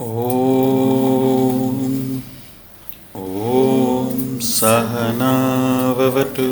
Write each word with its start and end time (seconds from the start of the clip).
Om 0.00 0.06
Om 3.20 4.18
सहनाववतु 4.48 6.44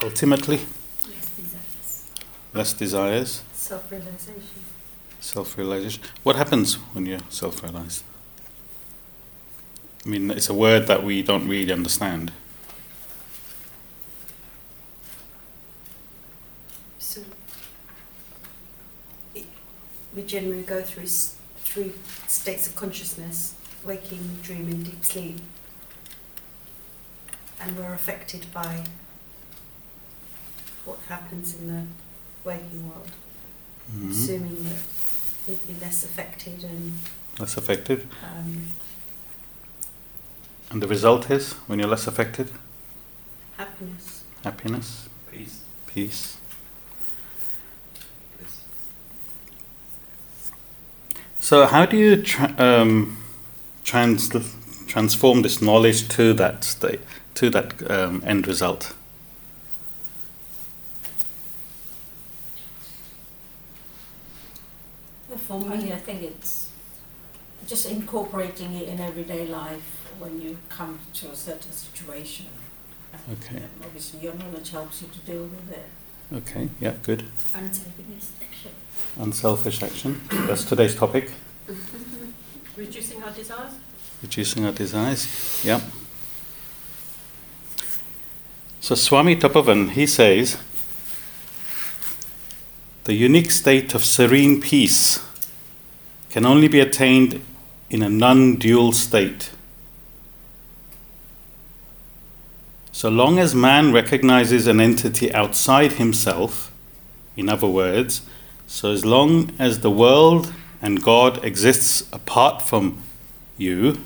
Ultimately, 0.00 0.58
Less 1.04 1.28
desires. 1.36 2.04
less 2.54 2.72
desires, 2.72 3.42
Self-realization. 3.54 4.42
self 5.20 5.58
realization. 5.58 6.02
What 6.22 6.36
happens 6.36 6.74
when 6.94 7.06
you're 7.06 7.20
self 7.28 7.60
realized? 7.62 8.04
I 10.06 10.08
mean, 10.08 10.30
it's 10.30 10.48
a 10.48 10.54
word 10.54 10.86
that 10.86 11.02
we 11.02 11.22
don't 11.22 11.48
really 11.48 11.72
understand. 11.72 12.30
So 17.00 17.20
it, 19.34 19.44
we 20.14 20.22
generally 20.22 20.62
go 20.62 20.82
through 20.82 21.06
three 21.64 21.92
states 22.28 22.66
of 22.68 22.74
consciousness: 22.76 23.54
waking, 23.84 24.38
dreaming, 24.42 24.82
deep 24.82 25.04
sleep, 25.04 25.38
and 27.60 27.76
we're 27.76 27.92
affected 27.94 28.46
by 28.52 28.84
what 30.84 30.98
happens 31.08 31.54
in 31.56 31.68
the 31.68 31.84
waking 32.48 32.88
world. 32.88 33.10
Mhm. 33.94 34.10
Assuming 34.10 34.64
that 34.64 34.82
we'd 35.46 35.66
be 35.66 35.74
less 35.80 36.04
affected 36.04 36.64
and 36.64 36.98
Less 37.38 37.56
affected. 37.56 38.08
um, 38.22 38.68
And 40.70 40.82
the 40.82 40.86
result 40.86 41.30
is, 41.30 41.52
when 41.66 41.78
you're 41.78 41.88
less 41.88 42.06
affected, 42.06 42.50
happiness. 43.58 44.22
happiness, 44.44 45.08
Peace. 45.30 45.60
peace. 45.86 46.36
So, 51.40 51.66
how 51.66 51.84
do 51.86 51.96
you 51.96 52.22
tra- 52.22 52.54
um, 52.58 53.21
trans- 53.84 54.30
transform 54.86 55.42
this 55.42 55.60
knowledge 55.62 56.08
to 56.08 56.32
that 56.34 56.64
state, 56.64 57.00
to 57.34 57.50
that 57.50 57.90
um, 57.90 58.22
end 58.26 58.46
result? 58.46 58.94
For 65.36 65.60
me, 65.60 65.92
I 65.92 65.96
think 65.96 66.22
it's 66.22 66.70
just 67.66 67.90
incorporating 67.90 68.74
it 68.74 68.88
in 68.88 69.00
everyday 69.00 69.46
life 69.46 70.14
when 70.18 70.40
you 70.40 70.58
come 70.68 70.98
to 71.14 71.30
a 71.30 71.36
certain 71.36 71.72
situation. 71.72 72.46
Okay. 73.32 73.56
And 73.56 73.68
obviously, 73.84 74.20
your 74.20 74.34
knowledge 74.34 74.70
helps 74.70 75.02
you 75.02 75.08
to 75.08 75.18
deal 75.20 75.42
with 75.42 75.70
it. 75.70 75.86
Okay, 76.34 76.70
yeah, 76.80 76.94
good. 77.02 77.24
Unselfishness, 77.54 78.32
action. 78.40 78.70
Unselfish 79.18 79.82
action. 79.82 80.20
That's 80.46 80.64
today's 80.64 80.94
topic. 80.94 81.30
Reducing 82.76 83.22
our 83.22 83.30
desires? 83.30 83.72
Reducing 84.22 84.64
our 84.64 84.72
desires. 84.72 85.62
Yeah. 85.64 85.80
So 88.80 88.94
Swami 88.94 89.36
Tapovan, 89.36 89.90
he 89.90 90.06
says, 90.06 90.56
the 93.04 93.14
unique 93.14 93.50
state 93.50 93.94
of 93.94 94.04
serene 94.04 94.60
peace 94.60 95.20
can 96.30 96.46
only 96.46 96.68
be 96.68 96.80
attained 96.80 97.44
in 97.90 98.02
a 98.02 98.08
non-dual 98.08 98.92
state. 98.92 99.50
So 102.90 103.08
long 103.08 103.38
as 103.38 103.54
man 103.54 103.92
recognizes 103.92 104.66
an 104.66 104.80
entity 104.80 105.32
outside 105.34 105.94
himself, 105.94 106.72
in 107.36 107.48
other 107.48 107.66
words, 107.66 108.22
so 108.66 108.92
as 108.92 109.04
long 109.04 109.50
as 109.58 109.80
the 109.80 109.90
world 109.90 110.52
and 110.82 111.00
God 111.00 111.42
exists 111.44 112.08
apart 112.12 112.60
from 112.60 112.98
you, 113.56 113.98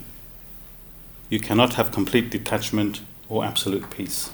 you 1.31 1.41
cannot 1.41 1.75
have 1.75 1.91
complete 1.91 2.31
detachment 2.31 3.01
or 3.31 3.45
absolute 3.45 3.91
peace. 3.91 4.31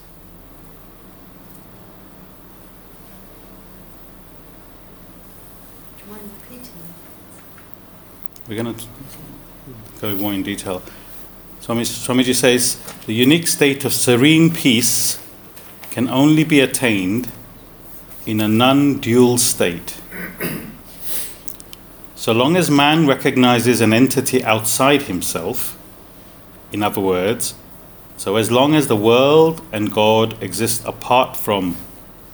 Do 5.96 6.04
you 6.04 6.12
mind 6.12 6.30
repeating 6.42 6.74
that? 8.44 8.48
We're 8.48 8.62
going 8.62 8.74
to 8.74 8.86
go 10.00 10.14
more 10.16 10.34
in 10.34 10.42
detail. 10.42 10.82
Swami, 11.60 11.82
Swamiji 11.82 12.34
says 12.34 12.76
the 13.06 13.14
unique 13.14 13.46
state 13.46 13.84
of 13.84 13.92
serene 13.92 14.52
peace 14.52 15.20
can 15.92 16.08
only 16.08 16.42
be 16.42 16.58
attained 16.58 17.30
in 18.26 18.40
a 18.40 18.48
non 18.48 18.98
dual 18.98 19.38
state. 19.38 19.96
So 22.22 22.30
long 22.30 22.54
as 22.54 22.70
man 22.70 23.08
recognizes 23.08 23.80
an 23.80 23.92
entity 23.92 24.44
outside 24.44 25.02
himself, 25.02 25.76
in 26.70 26.80
other 26.80 27.00
words, 27.00 27.56
so 28.16 28.36
as 28.36 28.48
long 28.48 28.76
as 28.76 28.86
the 28.86 28.94
world 28.94 29.60
and 29.72 29.90
God 29.90 30.40
exist 30.40 30.84
apart 30.84 31.36
from 31.36 31.76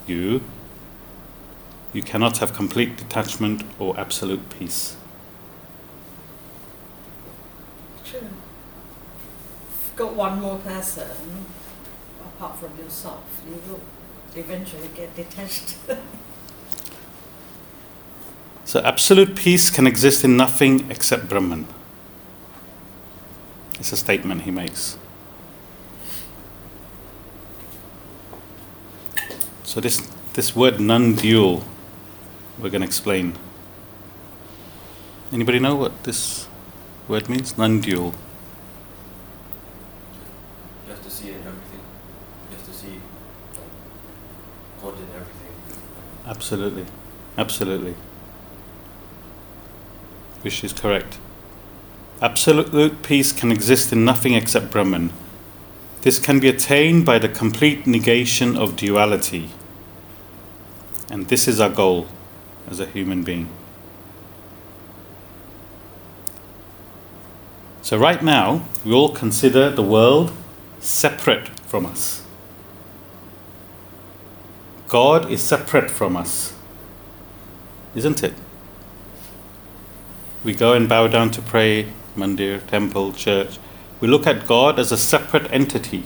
you, 0.06 0.42
you 1.94 2.02
cannot 2.02 2.36
have 2.36 2.52
complete 2.52 2.98
detachment 2.98 3.62
or 3.78 3.98
absolute 3.98 4.50
peace. 4.50 4.94
True. 8.04 8.28
Got 9.96 10.12
one 10.14 10.38
more 10.38 10.58
person 10.58 11.46
apart 12.26 12.58
from 12.58 12.76
yourself, 12.76 13.40
you 13.48 13.58
will 13.66 13.80
eventually 14.36 14.90
get 14.94 15.16
detached. 15.16 15.76
So, 18.68 18.80
absolute 18.80 19.34
peace 19.34 19.70
can 19.70 19.86
exist 19.86 20.24
in 20.24 20.36
nothing 20.36 20.90
except 20.90 21.26
Brahman. 21.26 21.66
It's 23.80 23.92
a 23.92 23.96
statement 23.96 24.42
he 24.42 24.50
makes. 24.50 24.98
So, 29.62 29.80
this, 29.80 30.06
this 30.34 30.54
word 30.54 30.80
non 30.80 31.14
dual, 31.14 31.64
we're 32.58 32.68
going 32.68 32.82
to 32.82 32.86
explain. 32.86 33.38
Anybody 35.32 35.60
know 35.60 35.74
what 35.74 36.04
this 36.04 36.46
word 37.08 37.30
means? 37.30 37.56
Non 37.56 37.80
dual. 37.80 38.12
You 40.84 40.92
have 40.92 41.02
to 41.02 41.10
see 41.10 41.28
it 41.28 41.36
in 41.36 41.46
everything. 41.46 41.80
You 42.50 42.56
have 42.58 42.66
to 42.66 42.74
see 42.74 43.00
like, 43.56 44.82
God 44.82 44.98
in 44.98 45.08
everything. 45.14 45.54
Absolutely. 46.26 46.84
Absolutely. 47.38 47.94
Which 50.48 50.64
is 50.64 50.72
correct. 50.72 51.18
Absolute 52.22 53.02
peace 53.02 53.32
can 53.32 53.52
exist 53.52 53.92
in 53.92 54.06
nothing 54.06 54.32
except 54.32 54.70
Brahman. 54.70 55.12
This 56.00 56.18
can 56.18 56.40
be 56.40 56.48
attained 56.48 57.04
by 57.04 57.18
the 57.18 57.28
complete 57.28 57.86
negation 57.86 58.56
of 58.56 58.74
duality. 58.74 59.50
And 61.10 61.28
this 61.28 61.48
is 61.48 61.60
our 61.60 61.68
goal 61.68 62.06
as 62.66 62.80
a 62.80 62.86
human 62.86 63.24
being. 63.24 63.50
So, 67.82 67.98
right 67.98 68.22
now, 68.22 68.62
we 68.86 68.92
all 68.94 69.12
consider 69.12 69.68
the 69.68 69.82
world 69.82 70.32
separate 70.80 71.50
from 71.66 71.84
us. 71.84 72.22
God 74.88 75.30
is 75.30 75.42
separate 75.42 75.90
from 75.90 76.16
us, 76.16 76.54
isn't 77.94 78.24
it? 78.24 78.32
We 80.44 80.54
go 80.54 80.72
and 80.72 80.88
bow 80.88 81.08
down 81.08 81.30
to 81.32 81.42
pray, 81.42 81.88
mandir, 82.16 82.66
temple, 82.66 83.12
church, 83.12 83.58
we 84.00 84.06
look 84.06 84.26
at 84.26 84.46
God 84.46 84.78
as 84.78 84.92
a 84.92 84.96
separate 84.96 85.50
entity. 85.52 86.04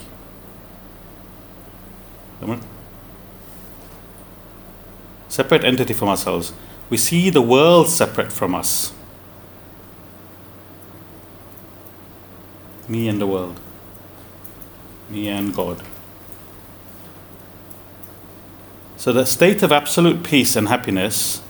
Separate 5.28 5.64
entity 5.64 5.94
from 5.94 6.08
ourselves. 6.08 6.52
We 6.90 6.96
see 6.96 7.30
the 7.30 7.42
world 7.42 7.88
separate 7.88 8.32
from 8.32 8.54
us. 8.54 8.92
Me 12.88 13.08
and 13.08 13.20
the 13.20 13.26
world. 13.26 13.60
Me 15.08 15.28
and 15.28 15.54
God. 15.54 15.82
So, 18.96 19.12
the 19.12 19.24
state 19.26 19.62
of 19.62 19.72
absolute 19.72 20.22
peace 20.22 20.54
and 20.54 20.68
happiness, 20.68 21.40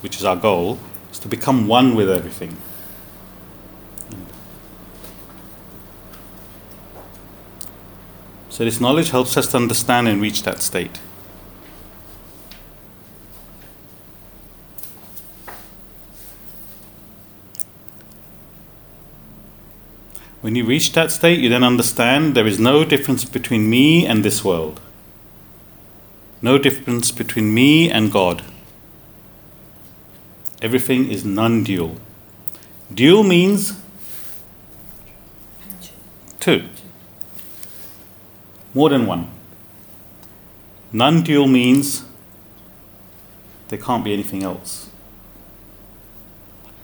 which 0.00 0.16
is 0.16 0.24
our 0.24 0.36
goal, 0.36 0.78
is 1.10 1.18
to 1.20 1.28
become 1.28 1.66
one 1.66 1.94
with 1.94 2.10
everything. 2.10 2.56
So, 8.50 8.64
this 8.64 8.80
knowledge 8.80 9.10
helps 9.10 9.36
us 9.36 9.46
to 9.52 9.56
understand 9.56 10.08
and 10.08 10.20
reach 10.20 10.42
that 10.42 10.60
state. 10.60 10.98
When 20.40 20.56
you 20.56 20.64
reach 20.64 20.92
that 20.94 21.12
state, 21.12 21.40
you 21.40 21.48
then 21.48 21.62
understand 21.62 22.34
there 22.34 22.46
is 22.46 22.58
no 22.58 22.84
difference 22.84 23.24
between 23.24 23.68
me 23.68 24.06
and 24.06 24.24
this 24.24 24.44
world, 24.44 24.80
no 26.40 26.58
difference 26.58 27.10
between 27.10 27.52
me 27.52 27.90
and 27.90 28.10
God. 28.10 28.42
Everything 30.60 31.10
is 31.10 31.24
non 31.24 31.62
dual. 31.62 31.96
Dual 32.92 33.22
means 33.22 33.78
two, 36.40 36.64
more 38.74 38.88
than 38.88 39.06
one. 39.06 39.28
Non 40.92 41.22
dual 41.22 41.46
means 41.46 42.04
there 43.68 43.78
can't 43.78 44.04
be 44.04 44.12
anything 44.12 44.42
else. 44.42 44.88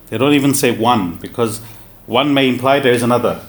They 0.09 0.19
don't 0.19 0.35
even 0.35 0.55
say 0.55 0.71
one 0.71 1.17
because 1.17 1.61
one 2.06 2.35
may 2.35 2.49
imply 2.49 2.81
there 2.81 2.93
is 2.93 3.03
another. 3.03 3.44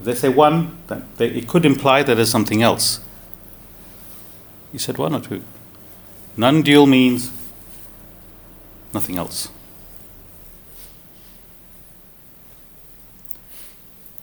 If 0.00 0.04
they 0.04 0.14
say 0.14 0.28
one, 0.28 0.76
they, 1.16 1.28
it 1.28 1.48
could 1.48 1.64
imply 1.64 2.02
that 2.02 2.16
there's 2.16 2.30
something 2.30 2.62
else. 2.62 3.00
You 4.72 4.78
said 4.78 4.98
one 4.98 5.14
or 5.14 5.20
two. 5.20 5.42
Non 6.36 6.60
dual 6.62 6.86
means 6.86 7.30
nothing 8.96 9.18
else. 9.18 9.50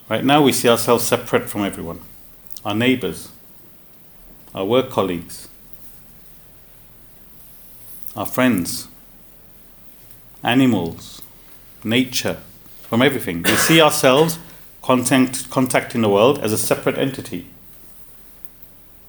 Right 0.09 0.25
now, 0.25 0.41
we 0.41 0.51
see 0.51 0.67
ourselves 0.67 1.05
separate 1.05 1.49
from 1.49 1.63
everyone 1.63 2.01
our 2.65 2.75
neighbors, 2.75 3.29
our 4.55 4.65
work 4.65 4.89
colleagues, 4.89 5.47
our 8.15 8.25
friends, 8.25 8.87
animals, 10.41 11.21
nature, 11.83 12.37
from 12.81 13.01
everything. 13.01 13.43
We 13.43 13.55
see 13.67 13.81
ourselves 13.81 14.39
contact, 14.81 15.49
contacting 15.49 16.01
the 16.01 16.09
world 16.09 16.39
as 16.39 16.53
a 16.53 16.57
separate 16.57 16.97
entity. 16.97 17.47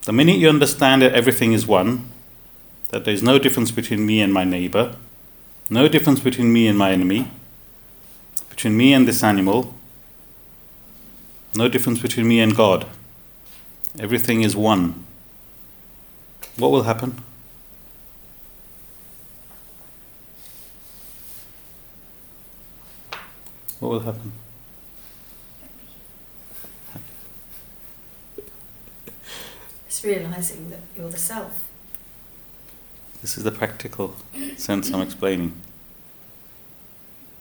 The 0.03 0.13
minute 0.13 0.37
you 0.37 0.49
understand 0.49 1.03
that 1.03 1.15
everything 1.15 1.53
is 1.53 1.67
one, 1.67 2.09
that 2.89 3.05
there 3.05 3.15
is 3.15 3.23
no 3.23 3.39
difference 3.39 3.71
between 3.71 4.05
me 4.05 4.21
and 4.21 4.33
my 4.33 4.45
neighbor, 4.45 4.97
no 5.71 5.89
difference 5.89 6.21
between 6.21 6.53
me 6.53 6.67
and 6.67 6.79
my 6.79 6.93
enemy, 6.93 7.31
between 8.51 8.77
me 8.77 8.93
and 8.93 9.09
this 9.09 9.23
animal, 9.23 9.75
no 11.55 11.69
difference 11.69 12.01
between 12.01 12.29
me 12.29 12.41
and 12.41 12.55
God. 12.55 12.87
Everything 13.99 14.43
is 14.43 14.57
one. 14.57 15.05
What 16.57 16.71
will 16.71 16.83
happen? 16.83 17.23
What 23.81 23.91
will 23.91 24.01
happen? 24.01 24.33
It's 29.87 30.05
realizing 30.05 30.71
that 30.71 30.81
you're 30.97 31.09
the 31.09 31.19
self. 31.19 31.74
This 33.25 33.39
is 33.39 33.45
the 33.45 33.51
practical 33.53 34.15
sense 34.59 34.91
I'm 34.91 35.01
explaining. 35.01 35.55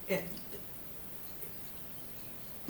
Yeah. 0.09 0.21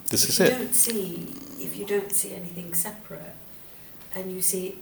This 0.10 0.24
if 0.24 0.30
is 0.32 0.40
you 0.40 0.46
it. 0.46 0.50
Don't 0.50 0.74
see 0.74 1.36
if 1.60 1.78
you 1.78 1.86
don't 1.86 2.12
see 2.12 2.34
anything 2.34 2.74
separate, 2.74 3.36
and 4.16 4.32
you 4.32 4.42
see 4.42 4.80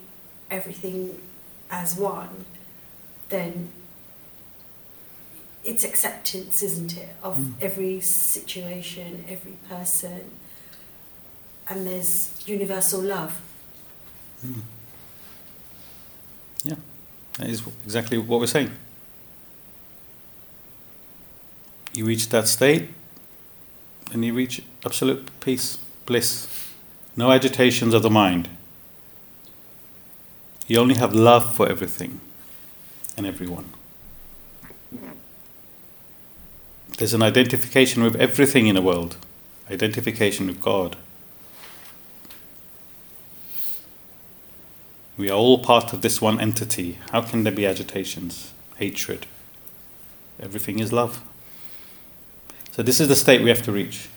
everything 0.49 1.19
as 1.69 1.97
one, 1.97 2.45
then 3.27 3.73
it's 5.65 5.83
acceptance, 5.83 6.63
isn't 6.63 6.95
it, 6.95 7.13
of 7.21 7.35
Mm. 7.37 7.53
every 7.59 7.99
situation, 7.99 9.25
every 9.27 9.57
person, 9.67 10.31
and 11.67 11.85
there's 11.85 12.29
universal 12.45 13.01
love. 13.01 13.41
Mm. 14.45 14.61
Yeah, 16.63 16.75
that 17.41 17.49
is 17.49 17.63
exactly 17.83 18.17
what 18.17 18.39
we're 18.39 18.47
saying. 18.47 18.71
You 21.93 22.05
reach 22.05 22.29
that 22.29 22.47
state, 22.47 22.89
and 24.13 24.23
you 24.23 24.33
reach 24.33 24.61
absolute 24.85 25.29
peace, 25.39 25.77
bliss, 26.05 26.47
no 27.15 27.31
agitations 27.31 27.93
of 27.93 28.03
the 28.03 28.09
mind. 28.09 28.49
You 30.67 30.79
only 30.79 30.95
have 30.95 31.13
love 31.13 31.55
for 31.55 31.67
everything 31.67 32.21
and 33.17 33.25
everyone. 33.25 33.73
There's 36.97 37.13
an 37.13 37.23
identification 37.23 38.03
with 38.03 38.15
everything 38.15 38.67
in 38.67 38.75
the 38.75 38.81
world, 38.81 39.17
identification 39.69 40.47
with 40.47 40.61
God. 40.61 40.95
We 45.21 45.29
are 45.29 45.37
all 45.37 45.59
part 45.59 45.93
of 45.93 46.01
this 46.01 46.19
one 46.19 46.41
entity. 46.41 46.97
How 47.11 47.21
can 47.21 47.43
there 47.43 47.53
be 47.53 47.67
agitations, 47.67 48.53
hatred? 48.77 49.27
Everything 50.39 50.79
is 50.79 50.91
love. 50.91 51.21
So, 52.71 52.81
this 52.81 52.99
is 52.99 53.07
the 53.07 53.15
state 53.15 53.43
we 53.43 53.49
have 53.49 53.61
to 53.61 53.71
reach. 53.71 54.09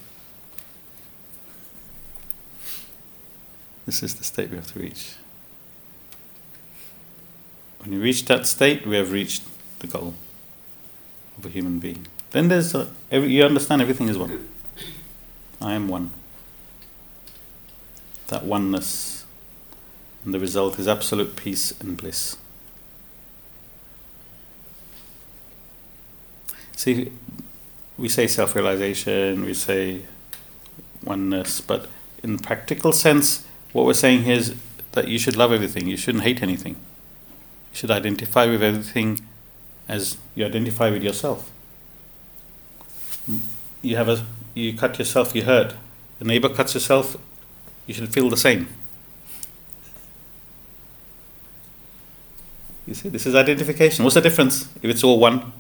This 3.85 4.03
is 4.03 4.15
the 4.15 4.25
state 4.25 4.49
we 4.49 4.57
have 4.57 4.73
to 4.73 4.79
reach. 4.79 5.17
When 7.81 7.93
you 7.93 8.01
reach 8.01 8.25
that 8.25 8.47
state, 8.47 8.87
we 8.87 8.97
have 8.97 9.13
reached 9.13 9.43
the 9.81 9.87
goal 9.87 10.15
of 11.37 11.45
a 11.45 11.51
human 11.51 11.81
being. 11.81 12.07
Then 12.31 12.49
there's 12.49 12.75
a, 12.75 12.89
every, 13.11 13.31
you 13.31 13.45
understand 13.45 13.83
everything 13.83 14.09
is 14.09 14.17
one. 14.17 14.49
I 15.61 15.75
am 15.75 15.87
one. 15.87 16.13
That 18.29 18.45
oneness, 18.45 19.24
and 20.25 20.33
the 20.33 20.41
result 20.41 20.79
is 20.79 20.89
absolute 20.89 21.37
peace 21.37 21.79
and 21.81 21.97
bliss. 21.97 22.37
See, 26.77 27.13
we 27.97 28.09
say 28.09 28.27
self 28.27 28.55
realization, 28.55 29.45
we 29.45 29.55
say 29.55 30.03
oneness, 31.05 31.61
but 31.61 31.89
in 32.23 32.39
practical 32.39 32.93
sense, 32.93 33.45
what 33.73 33.87
we're 33.87 33.93
saying 33.95 34.23
here 34.23 34.37
is 34.37 34.55
that 34.93 35.09
you 35.09 35.19
should 35.19 35.37
love 35.37 35.53
everything, 35.53 35.87
you 35.87 35.97
shouldn't 35.97 36.25
hate 36.25 36.43
anything. 36.43 36.75
You 37.73 37.77
should 37.77 37.91
identify 37.91 38.47
with 38.47 38.63
everything 38.63 39.21
as 39.89 40.17
you 40.35 40.45
identify 40.47 40.91
with 40.91 41.03
yourself. 41.03 41.51
You 43.83 43.97
have 43.97 44.09
a 44.09 44.27
you 44.55 44.77
cut 44.77 44.99
yourself, 44.99 45.35
you 45.35 45.43
hurt. 45.43 45.75
The 46.19 46.25
neighbor 46.25 46.49
cuts 46.49 46.75
yourself, 46.75 47.17
you 47.87 47.95
should 47.95 48.13
feel 48.13 48.31
the 48.31 48.37
same. 48.37 48.69
You 52.87 52.93
see, 52.93 53.09
this 53.09 53.25
is 53.25 53.35
identification. 53.35 54.05
What's 54.05 54.15
the 54.15 54.21
difference 54.21 54.69
if 54.83 54.91
it's 54.91 55.03
all 55.03 55.19
one? 55.19 55.53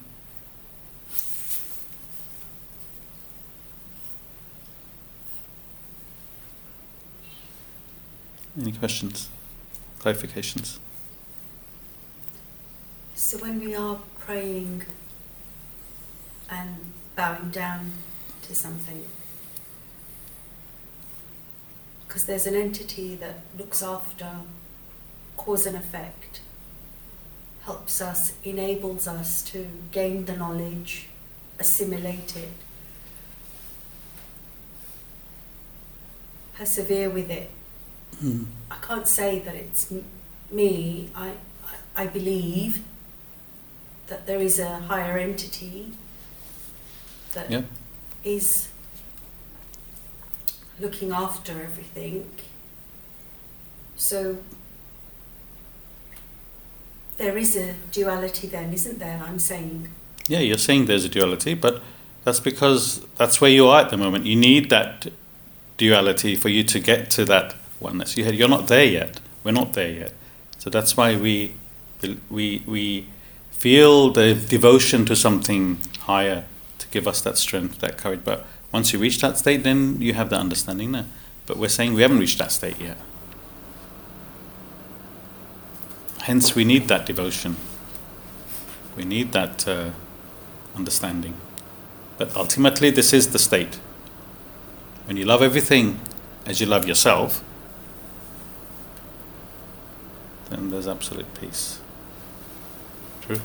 Any 8.61 8.73
questions? 8.73 9.28
Clarifications? 9.99 10.78
So 13.14 13.38
when 13.38 13.59
we 13.59 13.75
are 13.75 13.99
praying 14.19 14.83
and 16.50 16.93
bowing 17.16 17.49
down 17.50 17.93
to 18.43 18.54
something, 18.54 19.04
because 22.07 22.26
there's 22.26 22.47
an 22.47 22.54
entity 22.54 23.16
that 23.16 23.40
looks 23.59 23.83
after 23.83 24.31
cause 25.37 25.66
and 25.66 25.76
effect, 25.76 26.40
helps 27.64 28.00
us, 28.00 28.33
enables 28.44 29.06
us 29.09 29.42
to 29.42 29.66
gain 29.92 30.25
the 30.26 30.37
knowledge, 30.37 31.06
assimilate 31.59 32.37
it. 32.37 32.49
persevere 36.56 37.11
with 37.11 37.30
it. 37.30 37.50
Mm. 38.23 38.47
I 38.71 38.76
can't 38.80 39.09
say 39.09 39.40
that 39.40 39.54
it's 39.54 39.92
me. 40.50 41.11
I, 41.14 41.33
I, 41.97 42.04
I 42.04 42.06
believe 42.06 42.83
that 44.06 44.26
there 44.26 44.38
is 44.38 44.59
a 44.59 44.78
higher 44.78 45.18
entity 45.18 45.92
that 47.33 47.50
is 48.23 48.68
Yeah. 50.78 50.85
looking 50.87 51.11
after 51.12 51.52
everything. 51.61 52.30
So 53.97 54.38
there 57.16 57.37
is 57.37 57.56
a 57.56 57.75
duality 57.92 58.47
then, 58.49 58.73
isn't 58.73 58.99
there? 58.99 59.23
I'm 59.26 59.38
saying. 59.38 59.88
Yeah, 60.28 60.40
you're 60.40 60.59
saying 60.59 60.87
there's 60.87 61.04
a 61.04 61.09
duality, 61.09 61.54
but 61.54 61.83
that's 62.25 62.40
because 62.40 63.04
that's 63.16 63.40
where 63.40 63.50
you 63.50 63.66
are 63.66 63.83
at 63.83 63.90
the 63.90 63.97
moment. 63.97 64.26
You 64.26 64.37
need 64.37 64.71
that 64.71 65.09
duality 65.76 66.35
for 66.37 66.49
you 66.49 66.64
to 66.64 66.80
get 66.80 67.11
to 67.11 67.25
that 67.26 67.54
oneness. 67.80 68.16
You, 68.16 68.25
you're 68.30 68.49
not 68.49 68.68
there 68.68 68.85
yet. 68.85 69.21
We're 69.42 69.52
not 69.52 69.75
there 69.75 69.90
yet. 69.90 70.12
So 70.59 70.71
that's 70.71 70.97
why 70.97 71.16
we, 71.16 71.54
we, 72.30 72.62
we 72.66 73.06
feel 73.50 74.11
the 74.11 74.35
devotion 74.35 75.04
to 75.06 75.14
something 75.14 75.78
higher 76.00 76.44
to 76.78 76.88
give 76.88 77.06
us 77.06 77.21
that 77.21 77.37
strength, 77.37 77.78
that 77.80 77.99
courage. 77.99 78.21
But 78.25 78.47
once 78.73 78.92
you 78.92 78.99
reach 78.99 79.21
that 79.21 79.37
state, 79.38 79.62
then 79.62 80.00
you 80.00 80.14
have 80.14 80.30
that 80.30 80.40
understanding 80.40 80.92
there. 80.92 81.06
But 81.47 81.59
we're 81.59 81.68
saying 81.68 81.92
we 81.94 82.02
haven't 82.02 82.18
reached 82.18 82.38
that 82.38 82.52
state 82.52 82.80
yet. 82.80 82.97
Hence, 86.25 86.54
we 86.54 86.64
need 86.64 86.88
that 86.88 87.04
devotion. 87.04 87.57
We 88.97 89.04
need 89.04 89.33
that 89.33 89.69
uh, 89.69 89.90
understanding. 90.75 91.35
But 92.16 92.35
ultimately, 92.35 92.88
this 92.88 93.12
is 93.12 93.33
the 93.33 93.38
state. 93.38 93.75
When 95.04 95.19
you 95.19 95.26
love 95.26 95.43
everything 95.43 96.00
as 96.47 96.62
you 96.62 96.66
love 96.66 96.88
yourself, 96.88 97.45
then 100.49 100.71
there's 100.71 100.88
absolute 100.88 101.26
peace. 101.38 101.78
True? 103.21 103.40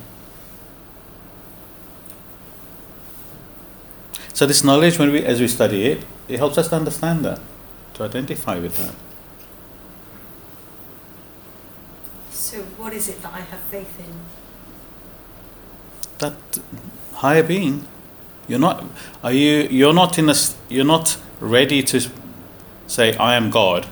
So, 4.31 4.45
this 4.45 4.63
knowledge, 4.63 4.97
when 4.97 5.11
we, 5.11 5.25
as 5.25 5.41
we 5.41 5.49
study 5.49 5.85
it, 5.85 6.05
it 6.29 6.37
helps 6.37 6.57
us 6.57 6.69
to 6.69 6.77
understand 6.77 7.25
that, 7.25 7.41
to 7.95 8.03
identify 8.03 8.57
with 8.57 8.77
that. 8.77 8.95
So 12.49 12.57
what 12.81 12.93
is 12.93 13.09
it 13.09 13.21
that 13.21 13.33
I 13.33 13.41
have 13.41 13.59
faith 13.59 13.99
in? 13.99 14.13
that 16.19 16.33
higher 17.15 17.43
being 17.43 17.87
you're 18.47 18.59
not 18.59 18.83
are 19.23 19.31
you 19.31 19.67
you're 19.69 19.93
not 19.93 20.17
in 20.17 20.29
a 20.29 20.35
you're 20.69 20.85
not 20.85 21.17
ready 21.39 21.81
to 21.81 22.09
say 22.87 23.15
i 23.15 23.35
am 23.35 23.49
god. 23.49 23.87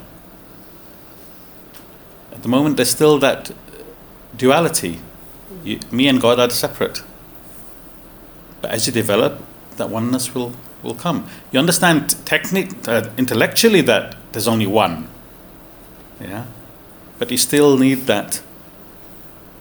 At 2.32 2.42
the 2.44 2.50
moment 2.50 2.78
there's 2.78 2.90
still 2.90 3.20
that 3.20 3.52
duality. 4.36 5.00
You, 5.64 5.80
me 5.92 6.08
and 6.08 6.20
god 6.22 6.40
are 6.40 6.50
separate. 6.50 7.04
But 8.62 8.72
as 8.72 8.88
you 8.88 8.94
develop 8.94 9.42
that 9.78 9.90
oneness 9.90 10.34
will 10.34 10.54
will 10.84 10.96
come. 10.96 11.28
You 11.52 11.60
understand 11.60 12.16
technic 12.26 12.88
uh, 12.88 13.10
intellectually 13.18 13.82
that 13.82 14.16
there's 14.32 14.48
only 14.48 14.68
one. 14.68 15.08
Yeah? 16.20 16.46
But 17.20 17.32
you 17.32 17.38
still 17.38 17.78
need 17.78 18.08
that 18.08 18.42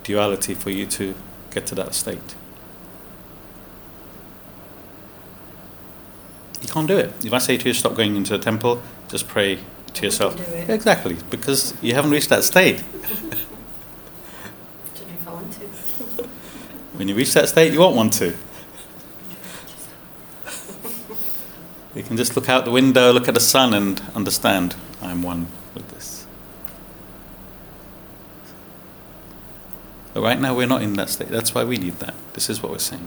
duality 0.06 0.54
for 0.54 0.70
you 0.70 0.86
to 0.86 1.14
get 1.50 1.66
to 1.66 1.74
that 1.74 1.94
state 1.94 2.36
You 6.66 6.68
can't 6.68 6.88
do 6.88 6.96
it. 6.96 7.24
If 7.24 7.32
I 7.32 7.38
say 7.38 7.56
to 7.58 7.68
you, 7.68 7.74
stop 7.74 7.94
going 7.94 8.16
into 8.16 8.34
a 8.34 8.38
temple, 8.38 8.82
just 9.08 9.28
pray 9.28 9.60
to 9.94 10.04
yourself. 10.04 10.36
do 10.36 10.42
it. 10.42 10.68
Exactly, 10.68 11.16
because 11.30 11.74
you 11.80 11.94
haven't 11.94 12.10
reached 12.10 12.28
that 12.30 12.42
state. 12.42 12.82
don't 13.02 13.30
know 13.30 15.14
if 15.14 15.28
I 15.28 15.32
want. 15.32 15.54
When 16.94 17.06
you 17.06 17.14
reach 17.14 17.34
that 17.34 17.48
state, 17.48 17.72
you 17.72 17.78
won't 17.78 17.96
want 17.96 18.12
to. 18.14 18.34
You 21.94 22.02
can 22.02 22.18
just 22.18 22.36
look 22.36 22.50
out 22.50 22.66
the 22.66 22.70
window, 22.70 23.10
look 23.10 23.26
at 23.26 23.32
the 23.32 23.40
sun, 23.40 23.72
and 23.72 24.02
understand 24.14 24.76
I'm 25.00 25.22
one 25.22 25.46
with 25.72 25.88
this. 25.92 26.26
But 30.16 30.22
right 30.22 30.40
now, 30.40 30.54
we're 30.54 30.66
not 30.66 30.80
in 30.80 30.94
that 30.94 31.10
state. 31.10 31.28
That's 31.28 31.54
why 31.54 31.64
we 31.64 31.76
need 31.76 31.98
that. 31.98 32.14
This 32.32 32.48
is 32.48 32.62
what 32.62 32.72
we're 32.72 32.78
saying. 32.78 33.06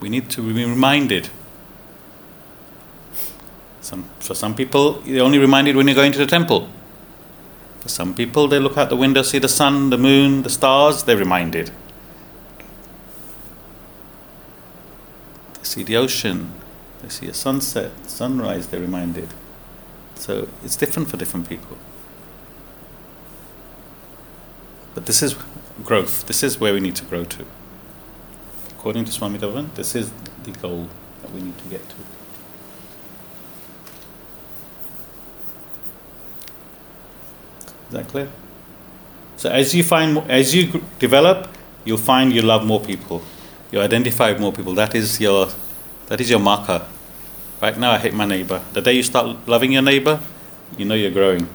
We 0.00 0.08
need 0.08 0.30
to 0.30 0.40
be 0.40 0.64
reminded. 0.64 1.28
Some, 3.82 4.04
for 4.20 4.34
some 4.34 4.54
people, 4.54 5.02
you're 5.04 5.22
only 5.22 5.36
reminded 5.38 5.76
when 5.76 5.86
you're 5.86 5.94
going 5.94 6.12
to 6.12 6.18
the 6.18 6.26
temple. 6.26 6.70
For 7.80 7.90
some 7.90 8.14
people, 8.14 8.48
they 8.48 8.58
look 8.58 8.78
out 8.78 8.88
the 8.88 8.96
window, 8.96 9.20
see 9.20 9.38
the 9.38 9.50
sun, 9.50 9.90
the 9.90 9.98
moon, 9.98 10.44
the 10.44 10.48
stars, 10.48 11.02
they're 11.02 11.18
reminded. 11.18 11.72
They 15.52 15.64
see 15.64 15.82
the 15.82 15.98
ocean, 15.98 16.52
they 17.02 17.10
see 17.10 17.26
a 17.26 17.34
sunset, 17.34 17.90
sunrise, 18.08 18.68
they're 18.68 18.80
reminded. 18.80 19.28
So 20.14 20.48
it's 20.64 20.76
different 20.76 21.10
for 21.10 21.18
different 21.18 21.50
people. 21.50 21.76
But 24.96 25.04
this 25.04 25.22
is 25.22 25.36
growth, 25.84 26.26
this 26.26 26.42
is 26.42 26.58
where 26.58 26.72
we 26.72 26.80
need 26.80 26.96
to 26.96 27.04
grow 27.04 27.24
to. 27.24 27.44
According 28.70 29.04
to 29.04 29.12
Swami 29.12 29.38
Devan, 29.38 29.74
this 29.74 29.94
is 29.94 30.10
the 30.42 30.52
goal 30.52 30.88
that 31.20 31.30
we 31.32 31.42
need 31.42 31.58
to 31.58 31.64
get 31.68 31.86
to. 31.86 31.96
Is 37.88 37.90
that 37.90 38.08
clear? 38.08 38.30
So 39.36 39.50
as 39.50 39.74
you 39.74 39.84
find, 39.84 40.18
as 40.30 40.54
you 40.54 40.82
develop, 40.98 41.48
you'll 41.84 41.98
find 41.98 42.32
you 42.32 42.40
love 42.40 42.64
more 42.64 42.80
people. 42.80 43.20
You 43.70 43.82
identify 43.82 44.34
more 44.38 44.50
people. 44.50 44.72
That 44.72 44.94
is 44.94 45.20
your, 45.20 45.48
that 46.06 46.22
is 46.22 46.30
your 46.30 46.40
marker. 46.40 46.86
Right 47.60 47.76
now, 47.76 47.90
I 47.90 47.98
hate 47.98 48.14
my 48.14 48.24
neighbor. 48.24 48.62
The 48.72 48.80
day 48.80 48.94
you 48.94 49.02
start 49.02 49.46
loving 49.46 49.72
your 49.72 49.82
neighbor, 49.82 50.20
you 50.78 50.86
know 50.86 50.94
you're 50.94 51.10
growing. 51.10 51.46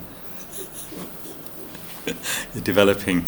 you're 2.54 2.64
developing. 2.64 3.26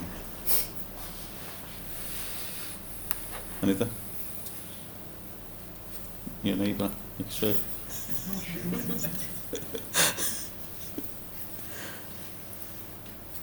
Anita? 3.61 3.87
Your 6.41 6.55
neighbor, 6.57 6.89
make 7.17 7.31
sure. 7.31 7.53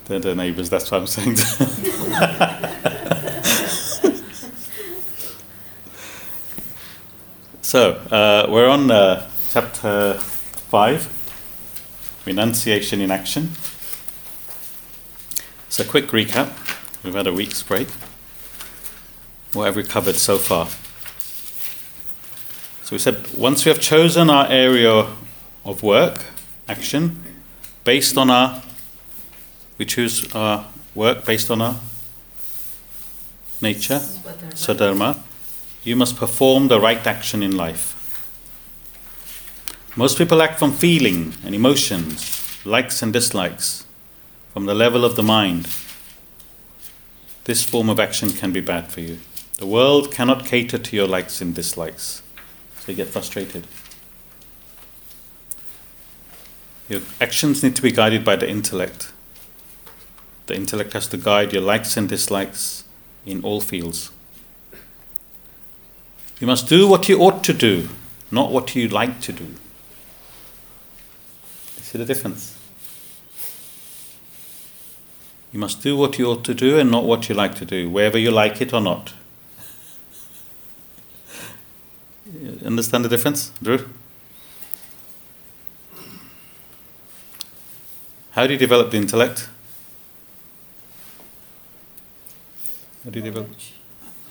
They're 0.04 0.18
their 0.18 0.34
neighbours, 0.34 0.68
that's 0.68 0.90
what 0.90 1.00
I'm 1.00 1.06
saying. 1.06 1.36
so, 7.62 7.92
uh, 8.10 8.46
we're 8.50 8.68
on 8.68 8.90
uh, 8.90 9.30
chapter 9.50 10.14
5 10.14 12.22
Renunciation 12.26 13.00
in 13.00 13.12
Action. 13.12 13.50
So, 15.70 15.84
quick 15.84 16.08
recap. 16.08 16.50
We've 17.04 17.14
had 17.14 17.28
a 17.28 17.32
week's 17.32 17.62
break. 17.62 17.86
What 19.52 19.66
have 19.66 19.76
we 19.76 19.84
covered 19.84 20.16
so 20.16 20.36
far? 20.36 20.66
So, 22.82 22.96
we 22.96 22.98
said 22.98 23.32
once 23.34 23.64
we 23.64 23.68
have 23.68 23.80
chosen 23.80 24.28
our 24.30 24.48
area 24.48 25.06
of 25.64 25.84
work, 25.84 26.24
action, 26.68 27.22
based 27.84 28.18
on 28.18 28.30
our 28.30 28.60
we 29.78 29.84
choose 29.84 30.34
our 30.34 30.66
work 30.96 31.24
based 31.24 31.52
on 31.52 31.62
our 31.62 31.76
nature, 33.62 34.00
svadharma, 34.54 35.20
you 35.84 35.94
must 35.94 36.16
perform 36.16 36.66
the 36.66 36.80
right 36.80 37.06
action 37.06 37.44
in 37.44 37.56
life. 37.56 37.94
Most 39.94 40.18
people 40.18 40.42
act 40.42 40.58
from 40.58 40.72
feeling 40.72 41.32
and 41.44 41.54
emotions, 41.54 42.58
likes 42.64 43.02
and 43.02 43.12
dislikes, 43.12 43.84
from 44.52 44.66
the 44.66 44.74
level 44.74 45.04
of 45.04 45.16
the 45.16 45.22
mind. 45.22 45.68
This 47.44 47.64
form 47.64 47.88
of 47.88 48.00
action 48.00 48.30
can 48.30 48.52
be 48.52 48.60
bad 48.60 48.92
for 48.92 49.00
you. 49.00 49.18
The 49.58 49.66
world 49.66 50.12
cannot 50.12 50.46
cater 50.46 50.78
to 50.78 50.96
your 50.96 51.06
likes 51.06 51.40
and 51.40 51.54
dislikes, 51.54 52.22
so 52.80 52.92
you 52.92 52.96
get 52.96 53.08
frustrated. 53.08 53.66
Your 56.88 57.02
actions 57.20 57.62
need 57.62 57.76
to 57.76 57.82
be 57.82 57.92
guided 57.92 58.24
by 58.24 58.36
the 58.36 58.48
intellect. 58.48 59.12
The 60.46 60.56
intellect 60.56 60.94
has 60.94 61.06
to 61.08 61.16
guide 61.16 61.52
your 61.52 61.62
likes 61.62 61.96
and 61.96 62.08
dislikes 62.08 62.84
in 63.24 63.44
all 63.44 63.60
fields. 63.60 64.10
You 66.40 66.46
must 66.46 66.68
do 66.68 66.88
what 66.88 67.08
you 67.08 67.20
ought 67.20 67.44
to 67.44 67.52
do, 67.52 67.88
not 68.30 68.50
what 68.50 68.74
you 68.74 68.88
like 68.88 69.20
to 69.20 69.32
do. 69.32 69.54
See 71.82 71.98
the 71.98 72.04
difference? 72.04 72.49
You 75.52 75.58
must 75.58 75.82
do 75.82 75.96
what 75.96 76.18
you 76.18 76.26
ought 76.30 76.44
to 76.44 76.54
do 76.54 76.78
and 76.78 76.90
not 76.90 77.04
what 77.04 77.28
you 77.28 77.34
like 77.34 77.54
to 77.56 77.64
do, 77.64 77.90
whether 77.90 78.18
you 78.18 78.30
like 78.30 78.60
it 78.60 78.72
or 78.72 78.80
not. 78.80 79.12
Understand 82.64 83.04
the 83.04 83.08
difference, 83.08 83.50
Drew? 83.60 83.88
How 88.30 88.46
do 88.46 88.52
you 88.52 88.58
develop 88.58 88.92
the 88.92 88.96
intellect? 88.96 89.48
How 93.02 93.10
do 93.10 93.18
you 93.18 93.24
develop 93.24 93.50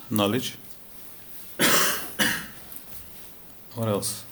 knowledge? 0.09 0.57
what 3.75 3.89
else? 3.89 4.23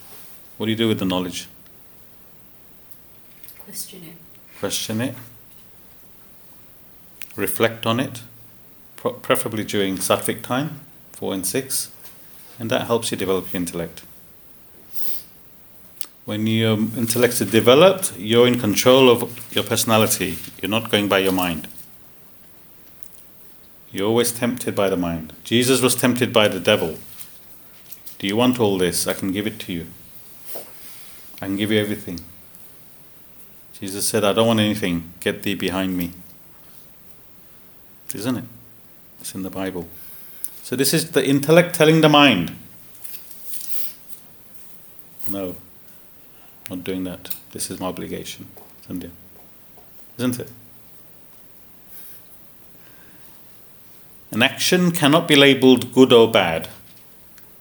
What 0.58 0.68
do 0.68 0.72
you 0.72 0.78
do 0.78 0.88
with 0.88 1.00
the 1.00 1.06
knowledge? 1.06 1.50
Question 3.66 4.04
it. 4.04 4.16
Question 4.60 5.02
it. 5.02 5.16
Reflect 7.38 7.86
on 7.86 8.00
it, 8.00 8.24
preferably 9.22 9.64
during 9.64 9.98
sattvic 9.98 10.42
time, 10.42 10.82
4 11.14 11.36
and 11.36 11.46
6, 11.46 11.92
and 12.60 12.70
that 12.72 12.88
helps 12.88 13.12
you 13.12 13.18
develop 13.18 13.54
your 13.54 13.62
intellect. 13.62 14.02
When 16.26 16.46
your 16.48 16.74
intellect 16.74 17.40
is 17.40 17.50
developed, 17.52 18.18
you're 18.18 18.48
in 18.48 18.60
control 18.60 19.10
of 19.10 19.56
your 19.56 19.64
personality. 19.64 20.38
You're 20.62 20.70
not 20.70 20.92
going 20.92 21.08
by 21.08 21.20
your 21.20 21.32
mind. 21.32 21.68
You're 23.92 24.08
always 24.08 24.32
tempted 24.32 24.76
by 24.76 24.90
the 24.90 24.98
mind. 24.98 25.34
Jesus 25.44 25.82
was 25.82 25.96
tempted 25.96 26.34
by 26.34 26.48
the 26.50 26.60
devil. 26.60 26.98
Do 28.18 28.28
you 28.28 28.36
want 28.36 28.60
all 28.60 28.78
this? 28.78 29.08
I 29.08 29.14
can 29.14 29.32
give 29.32 29.48
it 29.48 29.60
to 29.62 29.74
you. 29.74 29.88
I 31.42 31.46
can 31.46 31.56
give 31.56 31.72
you 31.72 31.80
everything. 31.80 32.20
Jesus 33.80 34.08
said, 34.08 34.24
I 34.24 34.34
don't 34.34 34.48
want 34.48 34.60
anything. 34.60 35.14
Get 35.20 35.44
thee 35.44 35.54
behind 35.54 35.96
me. 35.96 36.12
Isn't 38.14 38.38
it? 38.38 38.44
It's 39.20 39.36
in 39.36 39.44
the 39.44 39.50
Bible. 39.50 39.88
So 40.64 40.76
this 40.76 40.94
is 40.94 41.12
the 41.12 41.26
intellect 41.26 41.76
telling 41.76 42.02
the 42.02 42.10
mind. 42.10 42.56
No, 45.30 45.56
not 46.70 46.84
doing 46.84 47.04
that. 47.04 47.36
This 47.52 47.70
is 47.70 47.80
my 47.80 47.88
obligation. 47.88 48.48
Sandhya. 48.88 49.12
Isn't 50.18 50.40
it? 50.40 50.52
An 54.32 54.42
action 54.42 54.92
cannot 54.92 55.28
be 55.28 55.36
labeled 55.36 55.94
good 55.94 56.12
or 56.12 56.30
bad, 56.30 56.68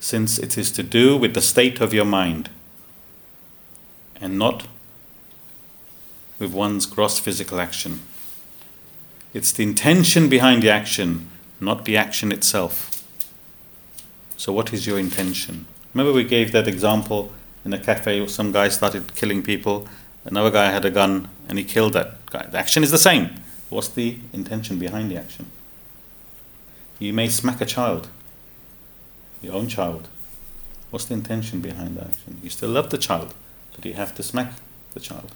since 0.00 0.38
it 0.38 0.58
is 0.58 0.70
to 0.72 0.82
do 0.82 1.16
with 1.16 1.34
the 1.34 1.40
state 1.40 1.80
of 1.80 1.94
your 1.94 2.04
mind 2.04 2.50
and 4.20 4.38
not 4.38 4.66
with 6.38 6.52
one's 6.52 6.86
gross 6.86 7.18
physical 7.18 7.60
action. 7.60 8.00
It's 9.36 9.52
the 9.52 9.64
intention 9.64 10.30
behind 10.30 10.62
the 10.62 10.70
action, 10.70 11.28
not 11.60 11.84
the 11.84 11.94
action 11.94 12.32
itself. 12.32 13.04
So, 14.38 14.50
what 14.50 14.72
is 14.72 14.86
your 14.86 14.98
intention? 14.98 15.66
Remember, 15.92 16.10
we 16.10 16.24
gave 16.24 16.52
that 16.52 16.66
example 16.66 17.32
in 17.62 17.74
a 17.74 17.78
cafe. 17.78 18.26
Some 18.28 18.50
guy 18.50 18.68
started 18.70 19.14
killing 19.14 19.42
people. 19.42 19.88
Another 20.24 20.50
guy 20.50 20.70
had 20.70 20.86
a 20.86 20.90
gun 20.90 21.28
and 21.50 21.58
he 21.58 21.64
killed 21.64 21.92
that 21.92 22.24
guy. 22.24 22.46
The 22.46 22.56
action 22.56 22.82
is 22.82 22.90
the 22.90 22.96
same. 22.96 23.28
What's 23.68 23.88
the 23.88 24.16
intention 24.32 24.78
behind 24.78 25.10
the 25.10 25.18
action? 25.18 25.50
You 26.98 27.12
may 27.12 27.28
smack 27.28 27.60
a 27.60 27.66
child, 27.66 28.08
your 29.42 29.52
own 29.52 29.68
child. 29.68 30.08
What's 30.88 31.04
the 31.04 31.12
intention 31.12 31.60
behind 31.60 31.98
the 31.98 32.04
action? 32.04 32.40
You 32.42 32.48
still 32.48 32.70
love 32.70 32.88
the 32.88 32.96
child, 32.96 33.34
but 33.74 33.84
you 33.84 33.92
have 33.92 34.14
to 34.14 34.22
smack 34.22 34.54
the 34.94 35.00
child. 35.00 35.30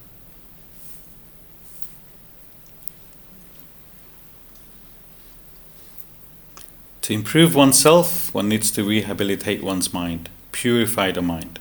To 7.11 7.15
improve 7.15 7.57
oneself, 7.57 8.33
one 8.33 8.49
needs 8.49 8.71
to 8.71 8.85
rehabilitate 8.85 9.65
one's 9.65 9.93
mind, 9.93 10.29
purify 10.53 11.11
the 11.11 11.21
mind. 11.21 11.59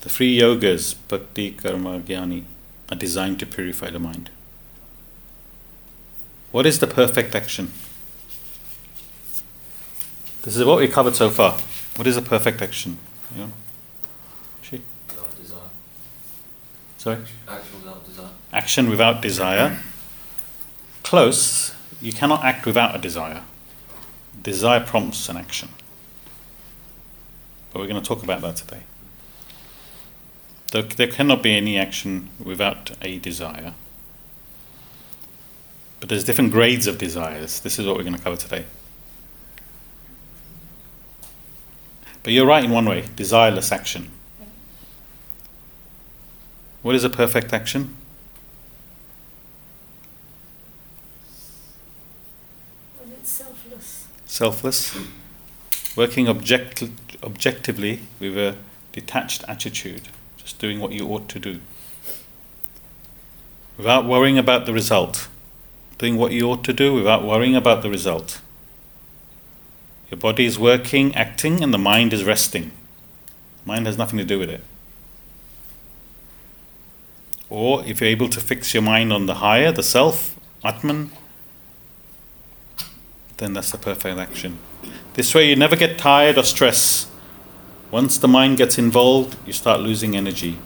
The 0.00 0.08
three 0.08 0.36
yogas, 0.36 0.96
bhakti, 1.06 1.52
karma, 1.52 2.00
jnani, 2.00 2.46
are 2.90 2.96
designed 2.96 3.38
to 3.38 3.46
purify 3.46 3.90
the 3.90 4.00
mind. 4.00 4.30
What 6.50 6.66
is 6.66 6.80
the 6.80 6.88
perfect 6.88 7.36
action? 7.36 7.70
This 10.42 10.56
is 10.56 10.64
what 10.64 10.78
we 10.78 10.88
covered 10.88 11.14
so 11.14 11.30
far. 11.30 11.56
What 11.94 12.08
is 12.08 12.16
a 12.16 12.22
perfect 12.22 12.60
action? 12.60 12.98
Yeah. 13.38 13.46
She? 14.62 14.80
Without 15.06 15.36
desire. 15.36 15.70
Sorry? 16.98 17.18
Action 17.46 17.78
without 17.78 18.04
desire. 18.04 18.30
Action 18.52 18.90
without 18.90 19.22
desire. 19.22 19.78
Close. 21.04 21.72
You 22.02 22.12
cannot 22.12 22.44
act 22.44 22.66
without 22.66 22.92
a 22.92 22.98
desire. 22.98 23.44
Desire 24.42 24.80
prompts 24.80 25.28
an 25.28 25.36
action. 25.36 25.68
But 27.72 27.80
we're 27.80 27.88
going 27.88 28.00
to 28.00 28.06
talk 28.06 28.22
about 28.22 28.40
that 28.42 28.56
today. 28.56 28.82
There, 30.72 30.82
there 30.82 31.08
cannot 31.08 31.42
be 31.42 31.56
any 31.56 31.78
action 31.78 32.30
without 32.42 32.92
a 33.02 33.18
desire. 33.18 33.74
But 36.00 36.08
there's 36.08 36.24
different 36.24 36.52
grades 36.52 36.86
of 36.86 36.98
desires. 36.98 37.60
This 37.60 37.78
is 37.78 37.86
what 37.86 37.96
we're 37.96 38.02
going 38.02 38.16
to 38.16 38.22
cover 38.22 38.36
today. 38.36 38.64
But 42.22 42.32
you're 42.32 42.46
right 42.46 42.64
in 42.64 42.70
one 42.72 42.86
way 42.86 43.02
desireless 43.02 43.70
action. 43.70 44.10
What 46.82 46.94
is 46.94 47.04
a 47.04 47.10
perfect 47.10 47.52
action? 47.52 47.96
When 52.98 53.12
it's 53.12 53.42
selfless. 54.36 54.94
Working 55.96 56.28
object- 56.28 56.84
objectively 57.22 58.00
with 58.20 58.36
a 58.36 58.56
detached 58.92 59.42
attitude, 59.48 60.08
just 60.36 60.58
doing 60.58 60.78
what 60.78 60.92
you 60.92 61.08
ought 61.08 61.28
to 61.30 61.38
do. 61.38 61.60
Without 63.78 64.04
worrying 64.04 64.36
about 64.36 64.66
the 64.66 64.74
result. 64.74 65.28
Doing 65.96 66.16
what 66.16 66.32
you 66.32 66.50
ought 66.50 66.64
to 66.64 66.74
do 66.74 66.92
without 66.92 67.24
worrying 67.24 67.56
about 67.56 67.82
the 67.82 67.88
result. 67.88 68.40
Your 70.10 70.18
body 70.18 70.44
is 70.44 70.58
working, 70.58 71.14
acting, 71.14 71.62
and 71.62 71.72
the 71.72 71.78
mind 71.78 72.12
is 72.12 72.22
resting. 72.22 72.72
Mind 73.64 73.86
has 73.86 73.96
nothing 73.96 74.18
to 74.18 74.24
do 74.24 74.38
with 74.38 74.50
it. 74.50 74.62
Or 77.48 77.82
if 77.86 78.00
you're 78.00 78.10
able 78.10 78.28
to 78.28 78.40
fix 78.40 78.74
your 78.74 78.82
mind 78.82 79.12
on 79.12 79.24
the 79.24 79.36
higher, 79.36 79.72
the 79.72 79.82
self, 79.82 80.38
Atman, 80.62 81.10
then 83.36 83.52
that's 83.52 83.70
the 83.70 83.78
perfect 83.78 84.18
action. 84.18 84.58
This 85.14 85.34
way, 85.34 85.48
you 85.48 85.56
never 85.56 85.76
get 85.76 85.98
tired 85.98 86.38
or 86.38 86.42
stressed. 86.42 87.08
Once 87.90 88.18
the 88.18 88.28
mind 88.28 88.56
gets 88.56 88.78
involved, 88.78 89.36
you 89.46 89.52
start 89.52 89.80
losing 89.80 90.16
energy. 90.16 90.58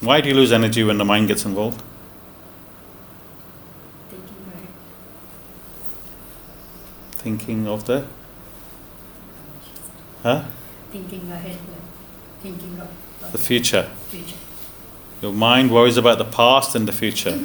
Why 0.00 0.20
do 0.20 0.28
you 0.28 0.34
lose 0.34 0.52
energy 0.52 0.82
when 0.82 0.98
the 0.98 1.04
mind 1.04 1.28
gets 1.28 1.44
involved? 1.44 1.82
Thinking 7.12 7.66
of 7.66 7.86
the. 7.86 8.04
Huh? 10.22 10.44
thinking 10.90 11.30
ahead, 11.32 11.58
thinking 12.40 12.80
of 12.80 12.88
of 13.22 13.32
The 13.32 13.38
future. 13.38 13.90
future. 14.10 14.36
Your 15.20 15.32
mind 15.32 15.70
worries 15.72 15.96
about 15.96 16.18
the 16.18 16.24
past 16.24 16.76
and 16.76 16.86
the 16.86 16.92
future. 16.92 17.40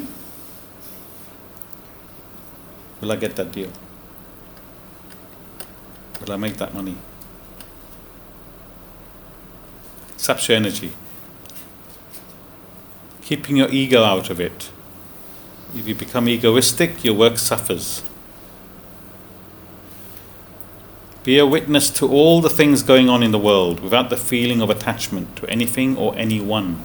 Will 3.00 3.10
I 3.10 3.16
get 3.16 3.34
that 3.36 3.50
deal? 3.50 3.70
Will 6.20 6.32
I 6.32 6.36
make 6.36 6.56
that 6.58 6.74
money? 6.74 6.96
Saps 10.16 10.48
your 10.48 10.56
energy. 10.56 10.92
Keeping 13.22 13.56
your 13.56 13.70
ego 13.70 14.02
out 14.02 14.28
of 14.28 14.40
it. 14.40 14.70
If 15.74 15.86
you 15.86 15.94
become 15.94 16.28
egoistic, 16.28 17.04
your 17.04 17.14
work 17.14 17.38
suffers. 17.38 18.02
Be 21.22 21.38
a 21.38 21.46
witness 21.46 21.90
to 21.90 22.08
all 22.08 22.40
the 22.40 22.50
things 22.50 22.82
going 22.82 23.08
on 23.08 23.22
in 23.22 23.30
the 23.30 23.38
world 23.38 23.80
without 23.80 24.10
the 24.10 24.16
feeling 24.16 24.60
of 24.60 24.70
attachment 24.70 25.36
to 25.36 25.48
anything 25.48 25.96
or 25.96 26.14
anyone. 26.16 26.84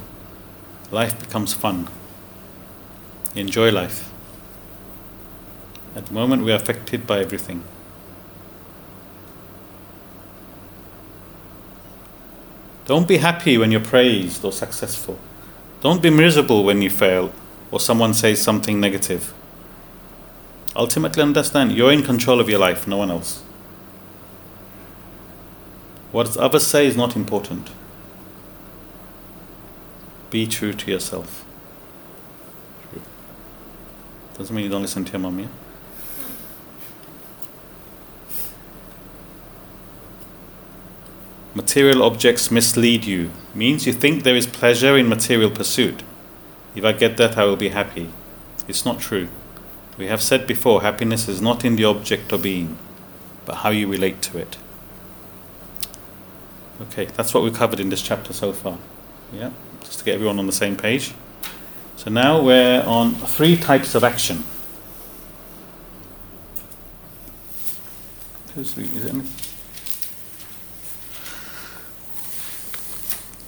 Life 0.91 1.19
becomes 1.19 1.53
fun. 1.53 1.89
Enjoy 3.33 3.71
life. 3.71 4.11
At 5.95 6.05
the 6.07 6.13
moment, 6.13 6.43
we 6.43 6.51
are 6.51 6.55
affected 6.55 7.07
by 7.07 7.19
everything. 7.19 7.63
Don't 12.85 13.07
be 13.07 13.17
happy 13.17 13.57
when 13.57 13.71
you're 13.71 13.81
praised 13.81 14.45
or 14.45 14.51
successful. 14.51 15.17
Don't 15.81 16.01
be 16.01 16.09
miserable 16.09 16.63
when 16.63 16.81
you 16.81 16.89
fail 16.89 17.33
or 17.71 17.79
someone 17.79 18.13
says 18.13 18.41
something 18.41 18.79
negative. 18.79 19.33
Ultimately, 20.75 21.23
understand 21.23 21.71
you're 21.71 21.91
in 21.91 22.03
control 22.03 22.39
of 22.39 22.49
your 22.49 22.59
life, 22.59 22.87
no 22.87 22.97
one 22.97 23.09
else. 23.09 23.41
What 26.11 26.37
others 26.37 26.67
say 26.67 26.85
is 26.85 26.95
not 26.95 27.15
important. 27.15 27.69
Be 30.29 30.45
true 30.47 30.73
to 30.73 30.91
yourself. 30.91 31.45
Doesn't 34.37 34.55
mean 34.55 34.65
you 34.65 34.71
don't 34.71 34.81
listen 34.81 35.05
to 35.05 35.11
your 35.13 35.19
mum, 35.19 35.39
yeah? 35.39 35.47
Material 41.55 42.03
objects 42.03 42.51
mislead 42.51 43.05
you, 43.05 43.31
means 43.53 43.87
you 43.87 43.93
think 43.93 44.23
there 44.23 44.35
is 44.35 44.45
pleasure 44.45 44.97
in 44.97 45.07
material 45.07 45.49
pursuit. 45.49 46.03
If 46.75 46.83
I 46.83 46.91
get 46.91 47.15
that, 47.15 47.37
I 47.37 47.45
will 47.45 47.55
be 47.55 47.69
happy. 47.69 48.09
It's 48.67 48.83
not 48.83 48.99
true. 48.99 49.29
We 49.97 50.07
have 50.07 50.21
said 50.21 50.45
before 50.45 50.81
happiness 50.81 51.29
is 51.29 51.41
not 51.41 51.63
in 51.63 51.77
the 51.77 51.85
object 51.85 52.33
or 52.33 52.37
being, 52.37 52.77
but 53.45 53.55
how 53.55 53.69
you 53.69 53.87
relate 53.87 54.21
to 54.23 54.37
it. 54.37 54.57
Okay, 56.81 57.05
that's 57.05 57.33
what 57.33 57.41
we've 57.41 57.53
covered 57.53 57.79
in 57.79 57.87
this 57.87 58.01
chapter 58.01 58.33
so 58.33 58.51
far. 58.51 58.77
Yeah, 59.31 59.51
just 59.79 59.99
to 59.99 60.05
get 60.05 60.15
everyone 60.15 60.39
on 60.39 60.47
the 60.47 60.51
same 60.51 60.75
page. 60.75 61.13
So 61.95 62.11
now 62.11 62.41
we're 62.41 62.83
on 62.83 63.15
three 63.15 63.55
types 63.55 63.95
of 63.95 64.03
action. 64.03 64.43
Is 68.57 68.77
it 68.77 69.09
any? 69.13 69.23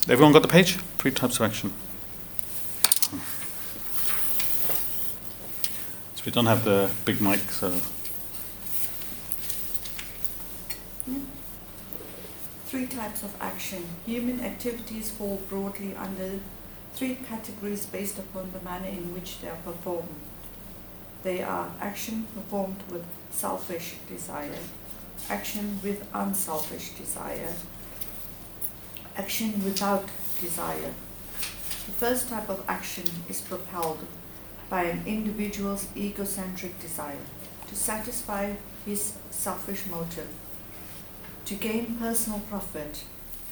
Everyone 0.09 0.31
got 0.31 0.41
the 0.41 0.47
page? 0.47 0.77
Three 0.99 1.11
types 1.11 1.37
of 1.37 1.45
action. 1.47 1.73
So 6.15 6.23
we 6.25 6.31
don't 6.31 6.45
have 6.45 6.63
the 6.63 6.89
big 7.03 7.19
mic, 7.19 7.41
so 7.51 7.71
Three 12.67 12.87
types 12.87 13.23
of 13.23 13.35
action. 13.41 13.83
Human 14.05 14.39
activities 14.39 15.11
fall 15.11 15.41
broadly 15.49 15.93
under 15.97 16.39
three 16.93 17.15
categories 17.15 17.85
based 17.85 18.17
upon 18.17 18.53
the 18.53 18.61
manner 18.61 18.87
in 18.87 19.13
which 19.13 19.41
they 19.41 19.49
are 19.49 19.57
performed. 19.65 20.15
They 21.23 21.43
are 21.43 21.69
action 21.81 22.27
performed 22.33 22.81
with 22.89 23.03
selfish 23.31 23.95
desire, 24.07 24.59
action 25.29 25.81
with 25.83 26.07
unselfish 26.13 26.91
desire, 26.91 27.53
action 29.17 29.63
without 29.63 30.05
desire. 30.39 30.93
The 31.87 31.93
first 31.93 32.29
type 32.29 32.49
of 32.49 32.63
action 32.67 33.05
is 33.27 33.41
propelled 33.41 34.05
by 34.69 34.83
an 34.83 35.03
individual's 35.05 35.87
egocentric 35.95 36.79
desire 36.79 37.25
to 37.67 37.75
satisfy 37.75 38.53
his 38.85 39.13
selfish 39.31 39.87
motive. 39.87 40.29
To 41.45 41.55
gain 41.55 41.95
personal 41.95 42.39
profit, 42.41 43.03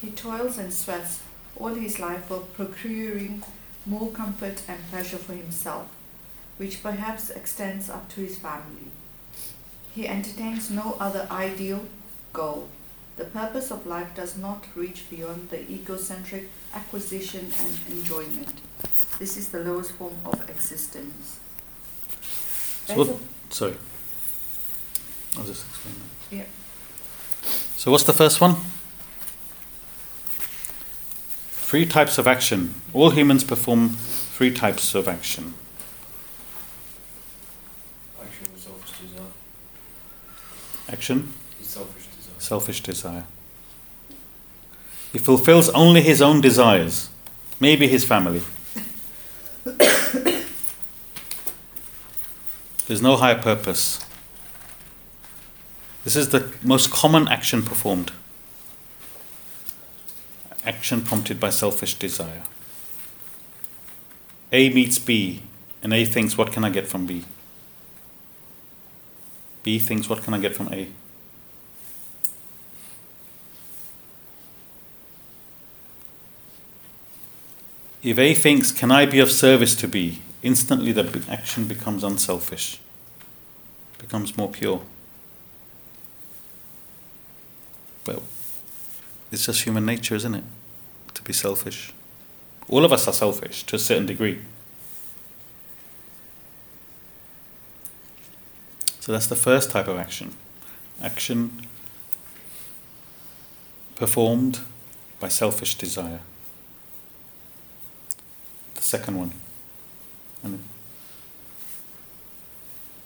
he 0.01 0.12
toils 0.12 0.58
and 0.58 0.71
sweats 0.73 1.21
all 1.56 1.73
his 1.73 1.99
life 1.99 2.25
for 2.25 2.39
procuring 2.39 3.41
more 3.86 4.12
comfort 4.12 4.62
and 4.67 4.80
pleasure 4.91 5.17
for 5.17 5.34
himself, 5.34 5.88
which 6.58 6.84
perhaps 6.84 7.30
extends 7.30 7.89
up 7.89 8.10
to 8.10 8.21
his 8.21 8.38
family. 8.38 8.91
He 9.93 10.08
entertains 10.08 10.69
no 10.69 10.97
other 10.99 11.28
ideal 11.32 11.86
goal. 12.34 12.67
The 13.17 13.25
purpose 13.25 13.71
of 13.71 13.86
life 13.88 14.13
does 14.13 14.38
not 14.38 14.65
reach 14.75 15.10
beyond 15.10 15.49
the 15.49 15.62
egocentric 15.71 16.49
acquisition 16.73 17.51
and 17.60 17.78
enjoyment. 17.97 18.62
This 19.19 19.38
is 19.38 19.49
the 19.49 19.60
lowest 19.60 19.91
form 19.93 20.15
of 20.25 20.49
existence. 20.49 21.39
So 22.88 22.95
what- 22.97 23.19
sorry. 23.49 23.78
I'll 25.38 25.45
just 25.45 25.65
explain 25.65 25.95
that. 25.95 26.36
Yeah. 26.36 27.49
So 27.78 27.91
what's 27.91 28.04
the 28.04 28.13
first 28.13 28.41
one? 28.41 28.56
Three 31.51 31.86
types 31.86 32.17
of 32.17 32.28
action. 32.28 32.73
All 32.93 33.10
humans 33.12 33.43
perform 33.43 33.89
three 33.89 34.51
types 34.51 34.93
of 34.95 35.08
action. 35.08 35.54
Action 38.21 38.47
with 38.54 38.63
desire. 39.01 39.32
Action, 40.89 41.34
It's 41.34 41.34
selfish 42.45 42.81
desire. 42.81 43.25
He 45.12 45.17
fulfills 45.17 45.69
only 45.69 46.01
his 46.01 46.21
own 46.21 46.41
desires, 46.41 47.10
maybe 47.60 47.88
his 47.88 48.03
family. 48.03 48.41
There's 52.86 53.01
no 53.01 53.15
higher 53.15 53.41
purpose. 53.41 54.05
This 56.03 56.15
is 56.15 56.29
the 56.29 56.53
most 56.62 56.91
common 56.91 57.27
action 57.27 57.63
performed. 57.63 58.12
Action 60.63 61.01
prompted 61.01 61.39
by 61.39 61.49
selfish 61.49 61.95
desire. 61.95 62.43
A 64.51 64.69
meets 64.69 64.99
B, 64.99 65.41
and 65.81 65.93
A 65.93 66.05
thinks, 66.05 66.38
What 66.38 66.51
can 66.51 66.63
I 66.63 66.69
get 66.69 66.88
from 66.88 67.08
B? 67.08 67.25
B 69.63 69.79
thinks, 69.79 70.08
What 70.08 70.21
can 70.23 70.36
I 70.36 70.39
get 70.39 70.55
from 70.55 70.71
A? 70.71 70.89
If 78.05 78.19
A 78.19 78.35
thinks, 78.35 78.71
Can 78.71 78.91
I 78.91 79.07
be 79.07 79.19
of 79.19 79.31
service 79.31 79.73
to 79.77 79.87
B? 79.87 80.21
instantly 80.43 80.91
the 80.91 81.25
action 81.27 81.65
becomes 81.65 82.03
unselfish, 82.03 82.79
becomes 83.97 84.37
more 84.37 84.47
pure. 84.47 84.83
Well, 88.05 88.21
it's 89.31 89.47
just 89.47 89.63
human 89.63 89.87
nature, 89.87 90.13
isn't 90.13 90.35
it? 90.35 90.43
To 91.15 91.23
be 91.23 91.33
selfish. 91.33 91.91
All 92.69 92.85
of 92.85 92.93
us 92.93 93.07
are 93.07 93.11
selfish 93.11 93.63
to 93.63 93.75
a 93.75 93.79
certain 93.79 94.05
degree. 94.05 94.39
So 98.99 99.11
that's 99.11 99.25
the 99.25 99.35
first 99.35 99.71
type 99.71 99.87
of 99.87 99.97
action. 99.97 100.35
Action 101.01 101.65
performed 103.95 104.59
by 105.19 105.29
selfish 105.29 105.75
desire. 105.75 106.19
Second 108.85 109.17
one. 109.17 109.31
And 110.43 110.59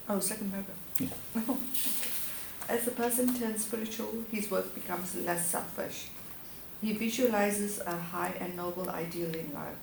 Oh, 0.09 0.19
second 0.19 0.51
paragraph. 0.51 0.75
Yeah. 0.99 1.53
As 2.75 2.83
the 2.83 2.91
person 2.91 3.33
turns 3.33 3.63
spiritual, 3.63 4.25
his 4.29 4.51
work 4.51 4.75
becomes 4.75 5.15
less 5.15 5.45
selfish. 5.45 6.09
He 6.81 6.91
visualizes 6.91 7.79
a 7.85 7.95
high 7.95 8.33
and 8.41 8.57
noble 8.57 8.89
ideal 8.89 9.33
in 9.33 9.53
life, 9.53 9.77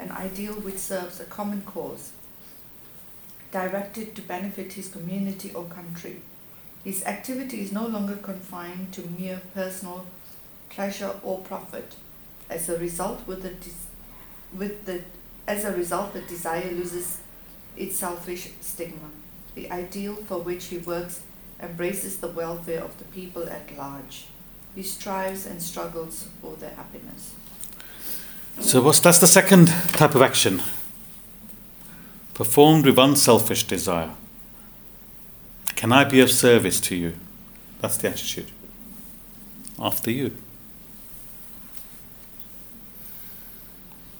an 0.00 0.10
ideal 0.10 0.54
which 0.54 0.78
serves 0.78 1.20
a 1.20 1.24
common 1.26 1.62
cause, 1.62 2.10
directed 3.52 4.16
to 4.16 4.22
benefit 4.22 4.72
his 4.72 4.88
community 4.88 5.52
or 5.54 5.66
country. 5.66 6.22
His 6.82 7.04
activity 7.04 7.60
is 7.60 7.70
no 7.70 7.86
longer 7.86 8.16
confined 8.16 8.92
to 8.94 9.02
mere 9.16 9.40
personal 9.54 10.06
pleasure 10.70 11.14
or 11.22 11.38
profit. 11.38 11.94
As 12.50 12.68
a 12.68 12.76
result, 12.78 13.24
with 13.28 13.42
the, 13.42 13.50
des- 13.50 13.86
with 14.52 14.86
the 14.86 15.02
as 15.46 15.64
a 15.64 15.72
result, 15.72 16.12
the 16.12 16.22
desire 16.22 16.70
loses 16.70 17.20
its 17.76 17.96
selfish 17.96 18.50
stigma. 18.60 19.10
The 19.54 19.70
ideal 19.70 20.16
for 20.16 20.38
which 20.38 20.66
he 20.66 20.78
works 20.78 21.20
embraces 21.60 22.18
the 22.18 22.28
welfare 22.28 22.82
of 22.82 22.98
the 22.98 23.04
people 23.04 23.48
at 23.48 23.76
large. 23.76 24.26
He 24.74 24.82
strives 24.82 25.46
and 25.46 25.62
struggles 25.62 26.28
for 26.40 26.56
their 26.56 26.74
happiness. 26.74 27.34
So 28.60 28.82
what's 28.82 29.00
that's 29.00 29.18
the 29.18 29.26
second 29.26 29.68
type 29.92 30.14
of 30.14 30.22
action. 30.22 30.62
Performed 32.34 32.84
with 32.84 32.98
unselfish 32.98 33.64
desire. 33.64 34.10
Can 35.76 35.92
I 35.92 36.04
be 36.04 36.20
of 36.20 36.30
service 36.30 36.80
to 36.80 36.96
you? 36.96 37.14
That's 37.80 37.96
the 37.98 38.08
attitude. 38.08 38.50
After 39.78 40.10
you. 40.10 40.36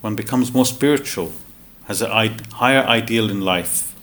One 0.01 0.15
becomes 0.15 0.53
more 0.53 0.67
spiritual, 0.67 1.33
has 1.87 2.03
a 2.03 2.09
higher 2.55 2.83
ideal 2.85 3.31
in 3.31 3.41
life. 3.41 3.95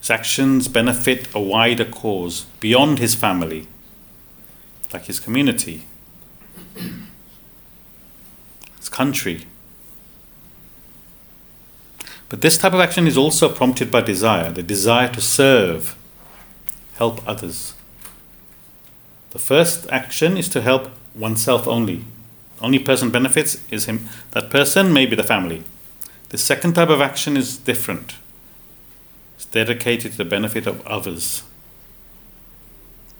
His 0.00 0.10
actions 0.10 0.68
benefit 0.68 1.28
a 1.34 1.40
wider 1.40 1.84
cause 1.84 2.46
beyond 2.60 2.98
his 2.98 3.14
family, 3.14 3.68
like 4.92 5.04
his 5.04 5.20
community, 5.20 5.82
his 8.78 8.88
country. 8.88 9.46
But 12.28 12.40
this 12.40 12.56
type 12.56 12.72
of 12.72 12.80
action 12.80 13.06
is 13.06 13.18
also 13.18 13.48
prompted 13.48 13.90
by 13.90 14.00
desire 14.00 14.50
the 14.50 14.62
desire 14.62 15.08
to 15.08 15.20
serve, 15.20 15.94
help 16.94 17.20
others. 17.28 17.74
The 19.30 19.38
first 19.38 19.86
action 19.90 20.36
is 20.36 20.48
to 20.48 20.62
help 20.62 20.90
oneself 21.14 21.68
only. 21.68 22.04
Only 22.62 22.78
person 22.78 23.10
benefits 23.10 23.60
is 23.70 23.86
him. 23.86 24.08
That 24.30 24.50
person 24.50 24.92
may 24.92 25.04
be 25.04 25.16
the 25.16 25.24
family. 25.24 25.64
The 26.28 26.38
second 26.38 26.74
type 26.74 26.88
of 26.88 27.00
action 27.00 27.36
is 27.36 27.56
different. 27.56 28.14
It's 29.36 29.44
dedicated 29.46 30.12
to 30.12 30.18
the 30.18 30.24
benefit 30.24 30.66
of 30.66 30.86
others. 30.86 31.42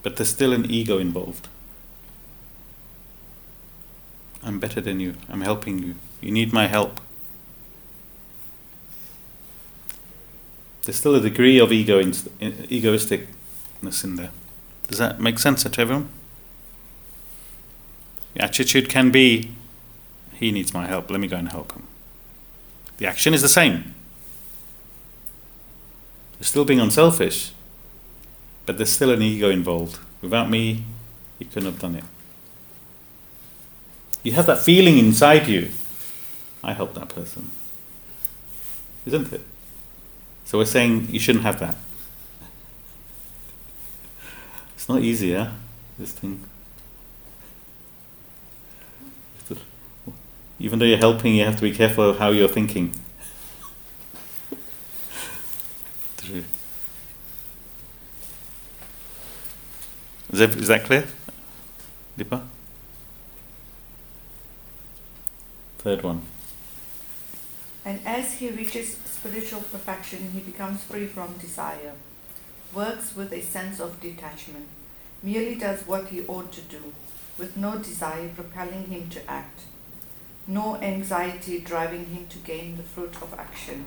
But 0.02 0.16
there's 0.16 0.28
still 0.30 0.52
an 0.52 0.70
ego 0.70 0.98
involved. 0.98 1.48
I'm 4.44 4.60
better 4.60 4.80
than 4.80 5.00
you. 5.00 5.14
I'm 5.28 5.42
helping 5.42 5.80
you. 5.80 5.96
You 6.20 6.30
need 6.30 6.52
my 6.52 6.68
help. 6.68 7.00
There's 10.84 10.96
still 10.96 11.14
a 11.14 11.20
degree 11.20 11.58
of 11.58 11.72
ego 11.72 11.98
in, 11.98 12.10
egoisticness 12.10 14.04
in 14.04 14.16
there. 14.16 14.30
Does 14.88 14.98
that 14.98 15.20
make 15.20 15.38
sense 15.38 15.62
to 15.62 15.80
everyone? 15.80 16.08
The 18.34 18.42
attitude 18.42 18.88
can 18.88 19.10
be, 19.10 19.50
he 20.34 20.52
needs 20.52 20.72
my 20.72 20.86
help, 20.86 21.10
let 21.10 21.20
me 21.20 21.28
go 21.28 21.36
and 21.36 21.48
help 21.50 21.72
him. 21.72 21.86
The 22.98 23.06
action 23.06 23.34
is 23.34 23.42
the 23.42 23.48
same. 23.48 23.94
You're 26.38 26.46
still 26.46 26.64
being 26.64 26.80
unselfish, 26.80 27.52
but 28.66 28.76
there's 28.76 28.90
still 28.90 29.10
an 29.10 29.22
ego 29.22 29.50
involved. 29.50 29.98
Without 30.20 30.50
me, 30.50 30.84
you 31.38 31.46
couldn't 31.46 31.70
have 31.70 31.80
done 31.80 31.96
it. 31.96 32.04
You 34.22 34.32
have 34.32 34.46
that 34.46 34.60
feeling 34.60 34.98
inside 34.98 35.48
you 35.48 35.70
I 36.62 36.72
helped 36.74 36.94
that 36.94 37.08
person. 37.08 37.50
Isn't 39.04 39.32
it? 39.32 39.40
So 40.44 40.58
we're 40.58 40.64
saying 40.64 41.08
you 41.10 41.18
shouldn't 41.18 41.44
have 41.44 41.58
that. 41.60 41.74
It's 44.74 44.88
not 44.88 45.00
easy, 45.00 45.28
yeah? 45.28 45.52
This 45.98 46.12
thing. 46.12 46.44
Even 50.62 50.78
though 50.78 50.84
you're 50.84 50.96
helping, 50.96 51.34
you 51.34 51.44
have 51.44 51.56
to 51.56 51.62
be 51.62 51.72
careful 51.72 52.08
of 52.08 52.20
how 52.20 52.30
you're 52.30 52.46
thinking. 52.46 52.92
True. 56.18 56.44
Is 60.32 60.38
that, 60.38 60.50
is 60.50 60.68
that 60.68 60.84
clear? 60.84 61.04
Lipa? 62.16 62.46
Third 65.78 66.04
one. 66.04 66.22
And 67.84 67.98
as 68.06 68.34
he 68.34 68.48
reaches 68.50 68.98
spiritual 68.98 69.62
perfection, 69.62 70.30
he 70.32 70.38
becomes 70.38 70.84
free 70.84 71.06
from 71.06 71.32
desire, 71.38 71.94
works 72.72 73.16
with 73.16 73.32
a 73.32 73.40
sense 73.40 73.80
of 73.80 74.00
detachment, 74.00 74.68
merely 75.24 75.56
does 75.56 75.84
what 75.88 76.06
he 76.06 76.24
ought 76.26 76.52
to 76.52 76.60
do, 76.60 76.92
with 77.36 77.56
no 77.56 77.78
desire 77.78 78.28
propelling 78.28 78.84
him 78.86 79.08
to 79.08 79.28
act, 79.28 79.62
no 80.46 80.76
anxiety 80.76 81.60
driving 81.60 82.06
him 82.06 82.26
to 82.28 82.38
gain 82.38 82.76
the 82.76 82.82
fruit 82.82 83.14
of 83.22 83.34
action. 83.38 83.84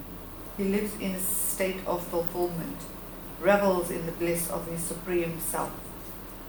He 0.57 0.63
lives 0.63 0.93
in 0.99 1.11
a 1.11 1.19
state 1.19 1.85
of 1.85 2.07
fulfillment, 2.07 2.77
revels 3.39 3.91
in 3.91 4.05
the 4.05 4.13
bliss 4.13 4.49
of 4.49 4.67
his 4.67 4.81
supreme 4.81 5.39
self, 5.39 5.71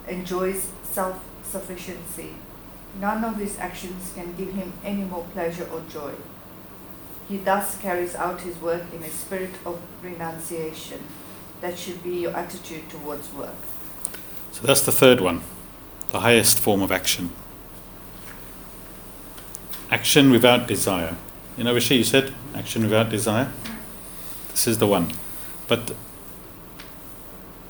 enjoys 0.09 0.69
self 0.85 1.25
sufficiency. 1.45 2.35
None 3.01 3.25
of 3.25 3.37
his 3.37 3.59
actions 3.59 4.13
can 4.15 4.35
give 4.37 4.53
him 4.55 4.73
any 4.85 5.03
more 5.03 5.25
pleasure 5.33 5.69
or 5.73 5.83
joy. 5.91 6.13
He 7.29 7.39
thus 7.39 7.77
carries 7.79 8.15
out 8.15 8.43
his 8.43 8.57
work 8.61 8.85
in 8.95 9.03
a 9.03 9.11
spirit 9.11 9.55
of 9.65 9.81
renunciation. 10.03 11.01
That 11.61 11.77
should 11.77 12.03
be 12.03 12.21
your 12.21 12.37
attitude 12.37 12.89
towards 12.89 13.33
work. 13.33 13.57
So 14.53 14.63
that's 14.67 14.83
the 14.83 14.93
third 14.93 15.21
one, 15.21 15.43
the 16.11 16.21
highest 16.21 16.61
form 16.61 16.81
of 16.81 16.93
action. 16.93 17.33
Action 19.91 20.31
without 20.31 20.67
desire. 20.67 21.17
You 21.57 21.65
know, 21.65 21.75
Rishi, 21.75 21.97
you 21.97 22.05
said 22.05 22.33
action 22.55 22.83
without 22.83 23.09
desire. 23.09 23.51
This 24.51 24.67
is 24.67 24.79
the 24.79 24.87
one. 24.87 25.13
But 25.69 25.95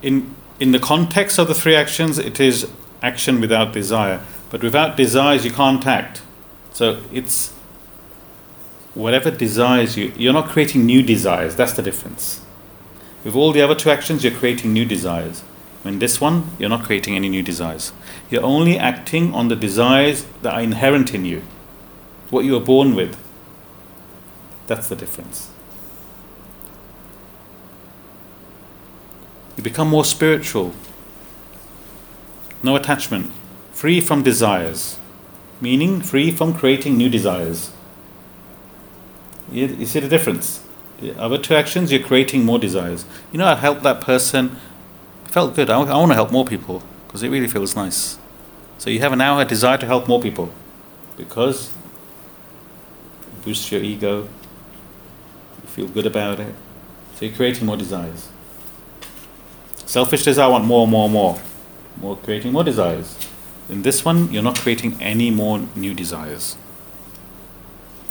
in 0.02 0.34
in 0.58 0.72
the 0.72 0.78
context 0.78 1.38
of 1.38 1.48
the 1.48 1.54
three 1.54 1.74
actions, 1.74 2.18
it 2.18 2.40
is 2.40 2.68
action 3.02 3.40
without 3.40 3.72
desire. 3.72 4.20
But 4.50 4.62
without 4.62 4.96
desires, 4.96 5.44
you 5.44 5.50
can't 5.50 5.86
act. 5.86 6.22
So 6.72 7.02
it's 7.12 7.52
whatever 8.94 9.30
desires 9.30 9.96
you, 9.96 10.12
you're 10.16 10.32
not 10.32 10.48
creating 10.48 10.86
new 10.86 11.02
desires. 11.02 11.56
That's 11.56 11.74
the 11.74 11.82
difference. 11.82 12.40
With 13.24 13.34
all 13.34 13.52
the 13.52 13.60
other 13.60 13.74
two 13.74 13.90
actions, 13.90 14.24
you're 14.24 14.32
creating 14.32 14.72
new 14.72 14.84
desires. 14.84 15.42
In 15.84 15.98
this 15.98 16.20
one, 16.20 16.50
you're 16.58 16.70
not 16.70 16.84
creating 16.84 17.14
any 17.14 17.28
new 17.28 17.42
desires. 17.42 17.92
You're 18.30 18.42
only 18.42 18.78
acting 18.78 19.34
on 19.34 19.48
the 19.48 19.56
desires 19.56 20.26
that 20.42 20.54
are 20.54 20.60
inherent 20.60 21.14
in 21.14 21.24
you, 21.24 21.42
what 22.30 22.44
you 22.44 22.52
were 22.52 22.60
born 22.60 22.94
with. 22.94 23.16
That's 24.66 24.88
the 24.88 24.96
difference. 24.96 25.50
You 29.56 29.62
become 29.62 29.88
more 29.88 30.04
spiritual, 30.04 30.72
no 32.62 32.76
attachment, 32.76 33.30
free 33.72 34.00
from 34.00 34.22
desires, 34.22 34.98
meaning 35.60 36.02
free 36.02 36.30
from 36.30 36.52
creating 36.52 36.96
new 36.96 37.08
desires. 37.08 37.72
You, 39.50 39.66
you 39.66 39.86
see 39.86 40.00
the 40.00 40.08
difference? 40.08 40.62
The 41.00 41.18
other 41.18 41.38
two 41.38 41.54
actions, 41.54 41.92
you're 41.92 42.02
creating 42.02 42.44
more 42.44 42.58
desires. 42.58 43.04
You 43.32 43.38
know, 43.38 43.46
I 43.46 43.54
helped 43.54 43.82
that 43.84 44.00
person, 44.00 44.56
felt 45.24 45.54
good. 45.54 45.70
I, 45.70 45.80
I 45.80 45.96
want 45.96 46.10
to 46.10 46.14
help 46.14 46.32
more 46.32 46.44
people 46.44 46.82
because 47.06 47.22
it 47.22 47.30
really 47.30 47.48
feels 47.48 47.76
nice. 47.76 48.18
So 48.78 48.90
you 48.90 49.00
have 49.00 49.16
now 49.16 49.38
a 49.38 49.44
desire 49.44 49.78
to 49.78 49.86
help 49.86 50.08
more 50.08 50.20
people 50.20 50.50
because 51.16 51.72
boosts 53.46 53.72
your 53.72 53.82
ego, 53.82 54.22
you 55.62 55.68
feel 55.68 55.88
good 55.88 56.04
about 56.04 56.38
it. 56.40 56.54
So 57.14 57.24
you're 57.24 57.34
creating 57.34 57.64
more 57.64 57.78
desires. 57.78 58.28
Selfish 59.86 60.24
desire, 60.24 60.46
I 60.46 60.48
want 60.48 60.64
more, 60.64 60.86
more, 60.86 61.08
more. 61.08 61.38
More 62.00 62.16
creating 62.16 62.52
more 62.52 62.64
desires. 62.64 63.16
In 63.70 63.82
this 63.82 64.04
one, 64.04 64.30
you're 64.30 64.42
not 64.42 64.58
creating 64.58 65.00
any 65.00 65.30
more 65.30 65.60
new 65.74 65.94
desires 65.94 66.56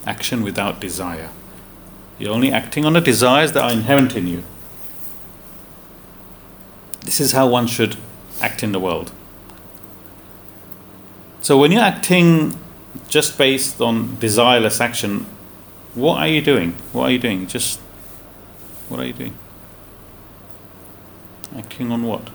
action 0.05 0.43
without 0.43 0.79
desire. 0.79 1.29
You're 2.19 2.33
only 2.33 2.51
acting 2.51 2.85
on 2.85 2.93
the 2.93 3.01
desires 3.01 3.51
that 3.53 3.63
are 3.63 3.71
inherent 3.71 4.15
in 4.15 4.27
you. 4.27 4.43
This 7.01 7.19
is 7.19 7.33
how 7.33 7.47
one 7.47 7.67
should 7.67 7.97
act 8.41 8.63
in 8.63 8.71
the 8.71 8.79
world. 8.79 9.11
So 11.41 11.57
when 11.57 11.71
you're 11.71 11.81
acting 11.81 12.57
just 13.07 13.37
based 13.37 13.81
on 13.81 14.17
desireless 14.17 14.81
action, 14.81 15.25
what 15.93 16.17
are 16.17 16.27
you 16.27 16.41
doing? 16.41 16.73
What 16.91 17.03
are 17.03 17.11
you 17.11 17.19
doing? 17.19 17.47
Just 17.47 17.79
what 18.89 18.99
are 18.99 19.05
you 19.05 19.13
doing? 19.13 19.37
Acting 21.57 21.91
on 21.91 22.03
what? 22.03 22.29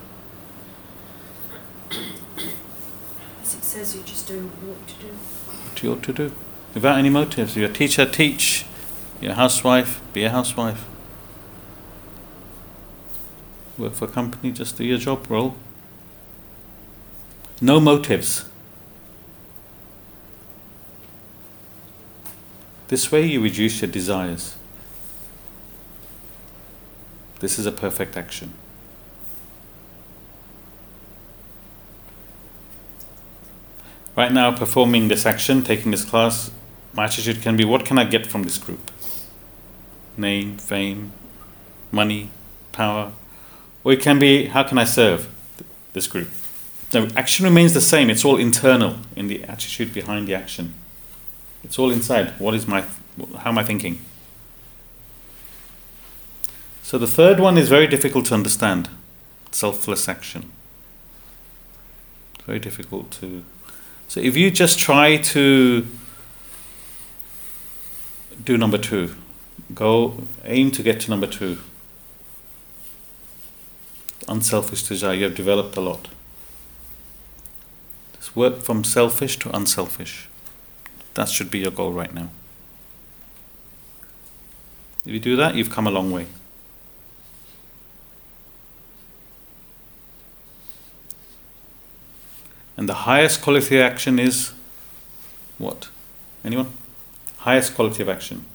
As 3.41 3.55
it 3.55 3.63
says, 3.63 3.95
you're 3.95 4.03
just 4.03 4.27
doing 4.27 4.49
what 4.65 4.87
to 4.87 4.95
do. 4.95 5.07
What 5.07 5.83
you 5.83 5.91
ought 5.93 6.03
to 6.03 6.13
do 6.13 6.31
without 6.73 6.97
any 6.97 7.09
motives. 7.09 7.55
You're 7.55 7.69
a 7.69 7.73
teacher, 7.73 8.05
teach. 8.05 8.65
You're 9.19 9.33
a 9.33 9.35
housewife, 9.35 10.01
be 10.13 10.23
a 10.23 10.29
housewife. 10.29 10.85
Work 13.77 13.93
for 13.93 14.05
a 14.05 14.07
company, 14.07 14.51
just 14.51 14.77
do 14.77 14.83
your 14.83 14.97
job 14.97 15.29
role. 15.29 15.55
No 17.61 17.79
motives. 17.79 18.45
This 22.91 23.09
way 23.09 23.25
you 23.25 23.41
reduce 23.41 23.81
your 23.81 23.89
desires. 23.89 24.57
This 27.39 27.57
is 27.57 27.65
a 27.65 27.71
perfect 27.71 28.17
action. 28.17 28.51
Right 34.17 34.33
now, 34.33 34.53
performing 34.53 35.07
this 35.07 35.25
action, 35.25 35.63
taking 35.63 35.91
this 35.91 36.03
class, 36.03 36.51
my 36.91 37.05
attitude 37.05 37.41
can 37.41 37.55
be 37.55 37.63
what 37.63 37.85
can 37.85 37.97
I 37.97 38.03
get 38.03 38.27
from 38.27 38.43
this 38.43 38.57
group? 38.57 38.91
Name, 40.17 40.57
fame, 40.57 41.13
money, 41.93 42.29
power. 42.73 43.13
Or 43.85 43.93
it 43.93 44.01
can 44.01 44.19
be 44.19 44.47
how 44.47 44.63
can 44.63 44.77
I 44.77 44.83
serve 44.83 45.29
this 45.93 46.07
group? 46.07 46.27
The 46.89 47.09
action 47.15 47.45
remains 47.45 47.73
the 47.73 47.79
same, 47.79 48.09
it's 48.09 48.25
all 48.25 48.35
internal 48.35 48.97
in 49.15 49.27
the 49.27 49.45
attitude 49.45 49.93
behind 49.93 50.27
the 50.27 50.35
action. 50.35 50.73
It's 51.63 51.77
all 51.77 51.91
inside. 51.91 52.33
What 52.39 52.53
is 52.53 52.67
my, 52.67 52.81
how 53.39 53.51
am 53.51 53.57
I 53.57 53.63
thinking? 53.63 53.99
So 56.83 56.97
the 56.97 57.07
third 57.07 57.39
one 57.39 57.57
is 57.57 57.69
very 57.69 57.87
difficult 57.87 58.25
to 58.25 58.33
understand 58.33 58.89
selfless 59.51 60.09
action. 60.09 60.51
Very 62.45 62.59
difficult 62.59 63.11
to. 63.11 63.43
So 64.07 64.19
if 64.19 64.35
you 64.35 64.51
just 64.51 64.79
try 64.79 65.17
to 65.17 65.85
do 68.43 68.57
number 68.57 68.77
two. 68.77 69.15
Go 69.73 70.23
aim 70.43 70.71
to 70.71 70.83
get 70.83 70.99
to 71.01 71.09
number 71.09 71.27
two. 71.27 71.57
Unselfish 74.27 74.83
desire, 74.83 75.13
you 75.13 75.23
have 75.25 75.35
developed 75.35 75.77
a 75.77 75.81
lot. 75.81 76.07
Just 78.17 78.35
work 78.35 78.61
from 78.61 78.83
selfish 78.83 79.37
to 79.39 79.55
unselfish. 79.55 80.27
That 81.13 81.29
should 81.29 81.51
be 81.51 81.59
your 81.59 81.71
goal 81.71 81.91
right 81.91 82.13
now. 82.13 82.29
If 85.05 85.13
you 85.13 85.19
do 85.19 85.35
that, 85.35 85.55
you've 85.55 85.69
come 85.69 85.87
a 85.87 85.91
long 85.91 86.11
way. 86.11 86.27
And 92.77 92.87
the 92.87 92.93
highest 92.93 93.41
quality 93.41 93.77
of 93.79 93.83
action 93.83 94.19
is 94.19 94.53
what? 95.57 95.89
Anyone? 96.43 96.71
highest 97.41 97.73
quality 97.73 98.03
of 98.03 98.09
action? 98.09 98.45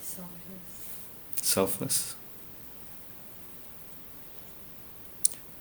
Selfless. 0.00 0.86
Selfless. 1.36 2.16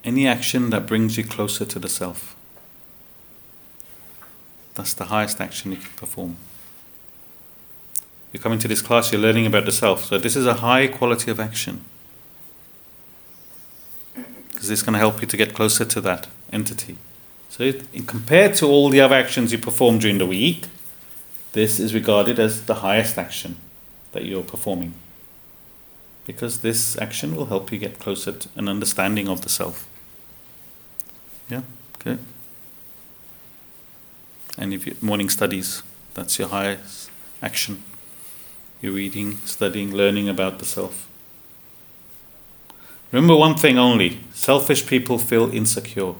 Any 0.03 0.25
action 0.27 0.69
that 0.69 0.85
brings 0.85 1.17
you 1.17 1.25
closer 1.25 1.65
to 1.65 1.77
the 1.77 1.89
self. 1.89 2.38
That's 4.79 4.93
the 4.93 5.03
highest 5.03 5.41
action 5.41 5.71
you 5.73 5.77
can 5.77 5.91
perform. 5.97 6.37
You're 8.31 8.41
coming 8.41 8.59
to 8.59 8.67
this 8.69 8.81
class, 8.81 9.11
you're 9.11 9.19
learning 9.19 9.45
about 9.45 9.65
the 9.65 9.73
self. 9.73 10.05
So, 10.05 10.17
this 10.17 10.37
is 10.37 10.45
a 10.45 10.53
high 10.53 10.87
quality 10.87 11.29
of 11.29 11.37
action. 11.37 11.83
Because 14.13 14.69
this 14.69 14.79
is 14.79 14.83
going 14.83 14.93
to 14.93 14.99
help 14.99 15.19
you 15.19 15.27
to 15.27 15.35
get 15.35 15.53
closer 15.53 15.83
to 15.83 15.99
that 15.99 16.27
entity. 16.53 16.95
So, 17.49 17.63
it, 17.63 18.07
compared 18.07 18.55
to 18.55 18.67
all 18.67 18.87
the 18.89 19.01
other 19.01 19.15
actions 19.15 19.51
you 19.51 19.57
perform 19.57 19.99
during 19.99 20.17
the 20.17 20.25
week, 20.25 20.67
this 21.51 21.77
is 21.77 21.93
regarded 21.93 22.39
as 22.39 22.63
the 22.65 22.75
highest 22.75 23.17
action 23.17 23.57
that 24.13 24.23
you're 24.23 24.43
performing. 24.43 24.93
Because 26.25 26.59
this 26.59 26.97
action 26.99 27.35
will 27.35 27.47
help 27.47 27.69
you 27.69 27.77
get 27.77 27.99
closer 27.99 28.31
to 28.31 28.47
an 28.55 28.69
understanding 28.69 29.27
of 29.27 29.41
the 29.41 29.49
self. 29.49 29.89
Yeah? 31.49 31.63
Okay. 31.97 32.17
And 34.59 34.73
if 34.73 34.85
you 34.85 34.95
morning 35.01 35.29
studies, 35.29 35.83
that's 36.15 36.37
your 36.37 36.49
highest 36.49 37.09
action. 37.41 37.81
You're 38.81 38.91
reading, 38.93 39.37
studying, 39.45 39.95
learning 39.95 40.27
about 40.27 40.59
the 40.59 40.65
self. 40.65 41.07
Remember 43.13 43.37
one 43.37 43.55
thing 43.55 43.77
only 43.77 44.19
selfish 44.33 44.85
people 44.85 45.17
feel 45.17 45.49
insecure. 45.49 46.13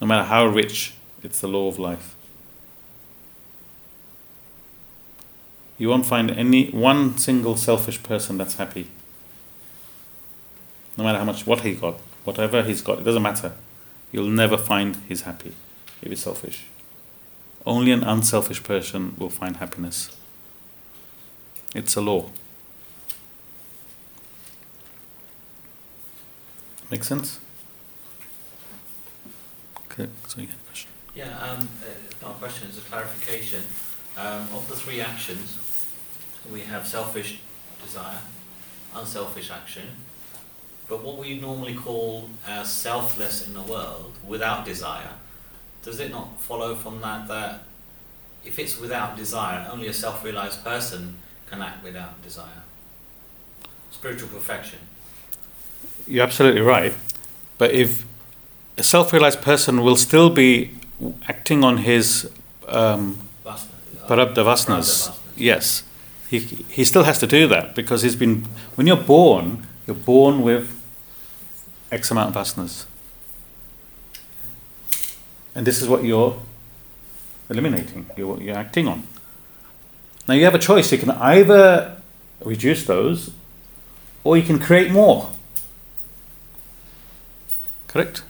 No 0.00 0.06
matter 0.08 0.24
how 0.24 0.46
rich, 0.46 0.94
it's 1.22 1.40
the 1.40 1.46
law 1.46 1.68
of 1.68 1.78
life. 1.78 2.16
You 5.78 5.90
won't 5.90 6.06
find 6.06 6.28
any 6.28 6.70
one 6.70 7.18
single 7.18 7.56
selfish 7.56 8.02
person 8.02 8.36
that's 8.36 8.56
happy. 8.56 8.88
No 10.98 11.04
matter 11.04 11.18
how 11.18 11.24
much 11.24 11.46
what 11.46 11.60
he 11.60 11.74
got, 11.74 11.94
whatever 12.24 12.64
he's 12.64 12.82
got, 12.82 12.98
it 12.98 13.04
doesn't 13.04 13.22
matter. 13.22 13.52
You'll 14.10 14.26
never 14.26 14.58
find 14.58 14.98
he's 15.08 15.22
happy 15.22 15.52
if 16.02 16.08
he's 16.08 16.20
selfish. 16.20 16.64
Only 17.64 17.92
an 17.92 18.02
unselfish 18.02 18.62
person 18.62 19.14
will 19.18 19.30
find 19.30 19.56
happiness. 19.56 20.16
It's 21.74 21.94
a 21.96 22.00
law. 22.00 22.30
Make 26.90 27.04
sense? 27.04 27.40
Okay, 29.86 30.08
so 30.26 30.40
you 30.40 30.46
get 30.46 30.56
a 30.56 30.66
question. 30.66 30.90
Yeah, 31.14 31.38
um, 31.38 31.68
uh, 31.82 31.86
not 32.20 32.32
a 32.32 32.38
question, 32.38 32.68
it's 32.68 32.78
a 32.78 32.82
clarification. 32.82 33.62
Um, 34.16 34.42
of 34.52 34.66
the 34.68 34.76
three 34.76 35.00
actions, 35.00 35.58
we 36.52 36.60
have 36.60 36.86
selfish 36.86 37.40
desire, 37.82 38.18
unselfish 38.94 39.50
action, 39.50 39.84
but 40.88 41.02
what 41.02 41.16
we 41.16 41.38
normally 41.38 41.74
call 41.74 42.28
as 42.46 42.70
selfless 42.70 43.46
in 43.46 43.54
the 43.54 43.62
world, 43.62 44.12
without 44.26 44.66
desire, 44.66 45.14
does 45.82 46.00
it 46.00 46.10
not 46.10 46.40
follow 46.40 46.74
from 46.74 47.00
that 47.00 47.28
that 47.28 47.60
if 48.44 48.58
it's 48.58 48.78
without 48.78 49.16
desire, 49.16 49.68
only 49.70 49.88
a 49.88 49.92
self 49.92 50.24
realized 50.24 50.64
person 50.64 51.16
can 51.46 51.60
act 51.62 51.84
without 51.84 52.22
desire? 52.22 52.62
Spiritual 53.90 54.28
perfection. 54.28 54.78
You're 56.06 56.24
absolutely 56.24 56.60
right. 56.60 56.94
But 57.58 57.72
if 57.72 58.04
a 58.78 58.82
self 58.82 59.12
realized 59.12 59.42
person 59.42 59.82
will 59.82 59.96
still 59.96 60.30
be 60.30 60.74
acting 61.28 61.64
on 61.64 61.78
his 61.78 62.30
um, 62.68 63.18
Vasana, 63.44 63.66
Prarabdha 64.06 64.44
vasanas, 64.44 65.16
yes, 65.36 65.82
he, 66.28 66.38
he 66.38 66.84
still 66.84 67.04
has 67.04 67.18
to 67.18 67.26
do 67.26 67.46
that 67.48 67.74
because 67.74 68.02
he's 68.02 68.16
been, 68.16 68.46
when 68.76 68.86
you're 68.86 68.96
born, 68.96 69.66
you're 69.86 69.96
born 69.96 70.42
with 70.42 70.70
X 71.90 72.10
amount 72.10 72.34
of 72.34 72.42
vasanas. 72.42 72.86
And 75.54 75.66
this 75.66 75.82
is 75.82 75.88
what 75.88 76.04
you're 76.04 76.40
eliminating, 77.50 78.06
you're, 78.16 78.40
you're 78.40 78.56
acting 78.56 78.88
on. 78.88 79.06
Now 80.26 80.34
you 80.34 80.44
have 80.44 80.54
a 80.54 80.58
choice. 80.58 80.92
You 80.92 80.98
can 80.98 81.10
either 81.10 81.96
reduce 82.44 82.86
those 82.86 83.32
or 84.24 84.36
you 84.36 84.42
can 84.42 84.58
create 84.58 84.90
more. 84.90 85.30
Correct? 87.88 88.22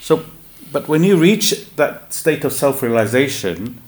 So, 0.00 0.24
but 0.70 0.88
when 0.88 1.04
you 1.04 1.16
reach 1.16 1.74
that 1.76 2.14
state 2.14 2.44
of 2.44 2.52
self 2.52 2.82
realization, 2.82 3.80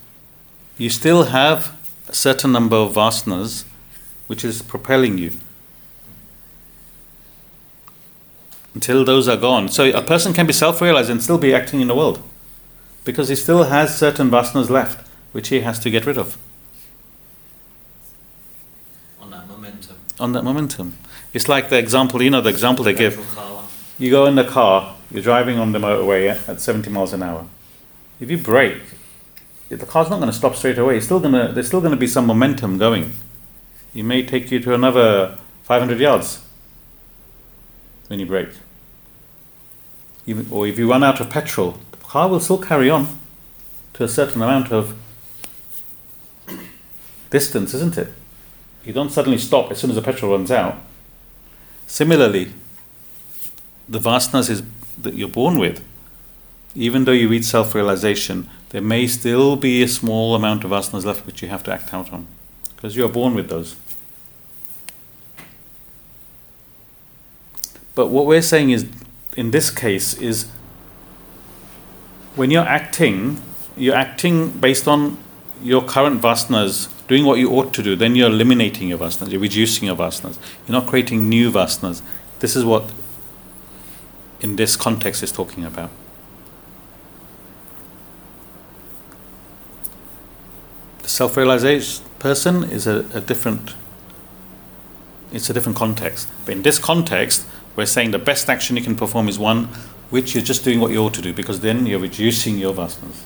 you 0.77 0.91
still 0.91 1.25
have 1.25 1.75
a 2.09 2.15
certain 2.15 2.53
number 2.53 2.77
of 2.77 2.95
vasanas 2.95 3.65
which 4.27 4.45
is 4.45 4.63
propelling 4.63 5.19
you. 5.19 5.33
Until 8.75 9.05
those 9.05 9.29
are 9.29 9.37
gone. 9.37 9.69
So 9.69 9.85
a 9.91 10.03
person 10.03 10.33
can 10.33 10.47
be 10.47 10.53
self 10.53 10.81
realized 10.81 11.09
and 11.09 11.23
still 11.23 11.39
be 11.39 11.55
acting 11.55 11.81
in 11.81 11.89
the 11.89 11.95
world 11.95 12.23
because 13.05 13.29
he 13.29 13.37
still 13.37 13.65
has 13.65 13.97
certain 13.97 14.31
vasanas 14.31 14.69
left 14.69 15.07
which 15.33 15.49
he 15.49 15.61
has 15.61 15.79
to 15.81 15.91
get 15.91 16.07
rid 16.07 16.17
of. 16.17 16.39
On 19.21 19.31
that 19.31 19.49
momentum. 19.49 19.97
On 20.21 20.33
that 20.33 20.45
momentum. 20.45 20.97
It's 21.33 21.49
like 21.49 21.71
the 21.71 21.79
example, 21.79 22.23
you 22.23 22.31
know, 22.31 22.41
the 22.41 22.51
example 22.51 22.85
they 22.85 22.95
give. 22.95 23.17
Petrol 23.17 23.35
car 23.35 23.55
one. 23.55 23.65
You 23.99 24.11
go 24.11 24.27
in 24.27 24.37
the 24.37 24.45
car, 24.45 24.97
you're 25.11 25.23
driving 25.23 25.59
on 25.59 25.73
the 25.73 25.81
motorway 25.81 26.29
at 26.49 26.61
70 26.61 26.89
miles 26.91 27.13
an 27.13 27.25
hour. 27.25 27.47
If 28.21 28.31
you 28.31 28.39
brake, 28.39 28.83
the 29.69 29.87
car's 29.87 30.09
not 30.09 30.17
going 30.17 30.31
to 30.31 30.37
stop 30.37 30.55
straight 30.55 30.79
away. 30.79 30.99
It's 30.99 31.07
still 31.07 31.19
gonna, 31.19 31.53
there's 31.53 31.67
still 31.67 31.81
going 31.81 31.91
to 31.91 31.97
be 31.97 32.07
some 32.07 32.27
momentum 32.27 32.79
going. 32.79 33.13
It 33.93 34.05
may 34.05 34.25
take 34.25 34.53
you 34.53 34.61
to 34.61 34.75
another 34.75 35.37
500 35.65 35.99
yards 35.99 36.45
when 38.07 38.21
you 38.21 38.27
brake. 38.27 38.51
Even, 40.27 40.47
or 40.51 40.67
if 40.67 40.79
you 40.79 40.89
run 40.89 41.05
out 41.05 41.21
of 41.21 41.29
petrol, 41.29 41.79
the 41.91 41.99
car 41.99 42.29
will 42.29 42.41
still 42.41 42.59
carry 42.59 42.89
on 42.89 43.19
to 43.95 44.05
a 44.05 44.09
certain 44.09 44.43
amount 44.43 44.73
of 44.73 44.97
distance, 47.31 47.75
isn't 47.75 47.99
it? 47.99 48.09
You 48.85 48.93
don't 48.93 49.11
suddenly 49.11 49.39
stop 49.39 49.71
as 49.71 49.79
soon 49.79 49.91
as 49.91 49.97
the 49.97 50.03
petrol 50.03 50.33
runs 50.33 50.51
out. 50.51 50.77
Similarly, 51.87 52.53
the 53.89 53.99
vasanas 53.99 54.49
is 54.49 54.63
that 55.01 55.15
you're 55.15 55.29
born 55.29 55.59
with, 55.59 55.85
even 56.75 57.05
though 57.05 57.13
you 57.13 57.29
reach 57.29 57.45
self-realization, 57.45 58.49
there 58.71 58.81
may 58.81 59.07
still 59.07 59.57
be 59.57 59.83
a 59.83 59.89
small 59.89 60.35
amount 60.35 60.65
of 60.65 60.71
vasanas 60.71 61.05
left 61.05 61.27
which 61.27 61.43
you 61.43 61.49
have 61.49 61.63
to 61.65 61.73
act 61.73 61.93
out 61.93 62.13
on, 62.13 62.27
because 62.75 62.97
you 62.97 63.05
are 63.05 63.09
born 63.09 63.35
with 63.35 63.49
those. 63.49 63.77
But 67.95 68.09
what 68.09 68.27
we're 68.27 68.43
saying 68.43 68.71
is, 68.71 68.87
in 69.37 69.51
this 69.51 69.71
case, 69.71 70.15
is 70.15 70.47
when 72.37 72.51
you're 72.51 72.67
acting, 72.67 73.41
you're 73.77 73.95
acting 73.95 74.51
based 74.51 74.89
on 74.89 75.19
your 75.63 75.83
current 75.83 76.21
vasanas, 76.21 76.89
doing 77.07 77.25
what 77.25 77.39
you 77.39 77.51
ought 77.51 77.73
to 77.75 77.83
do. 77.83 77.97
Then 77.97 78.17
you're 78.17 78.31
eliminating 78.31 78.89
your 78.89 78.99
vasanas, 78.99 79.31
you're 79.31 79.41
reducing 79.41 79.87
your 79.87 79.97
vasanas. 79.97 80.39
You're 80.67 80.79
not 80.81 80.87
creating 80.87 81.29
new 81.29 81.51
vasanas. 81.51 82.03
This 82.41 82.57
is 82.57 82.65
what, 82.65 82.93
in 84.41 84.57
this 84.57 84.77
context, 84.77 85.23
is 85.23 85.33
talking 85.33 85.65
about. 85.65 85.91
The 91.03 91.09
self-realization 91.09 92.05
person 92.19 92.65
is 92.65 92.87
a, 92.87 93.07
a 93.13 93.21
different. 93.21 93.75
It's 95.33 95.51
a 95.51 95.53
different 95.53 95.77
context. 95.77 96.29
But 96.45 96.53
in 96.55 96.63
this 96.63 96.79
context, 96.79 97.47
we're 97.77 97.87
saying 97.87 98.11
the 98.13 98.19
best 98.19 98.49
action 98.49 98.77
you 98.77 98.83
can 98.83 98.97
perform 98.97 99.29
is 99.29 99.39
one 99.39 99.69
which 100.11 100.35
you're 100.35 100.45
just 100.45 100.65
doing 100.65 100.81
what 100.81 100.93
you 100.93 100.99
ought 100.99 101.15
to 101.15 101.23
do 101.23 101.33
because 101.33 101.61
then 101.61 101.87
you're 101.87 101.99
reducing 101.99 102.59
your 102.59 102.73
vasanas. 102.73 103.23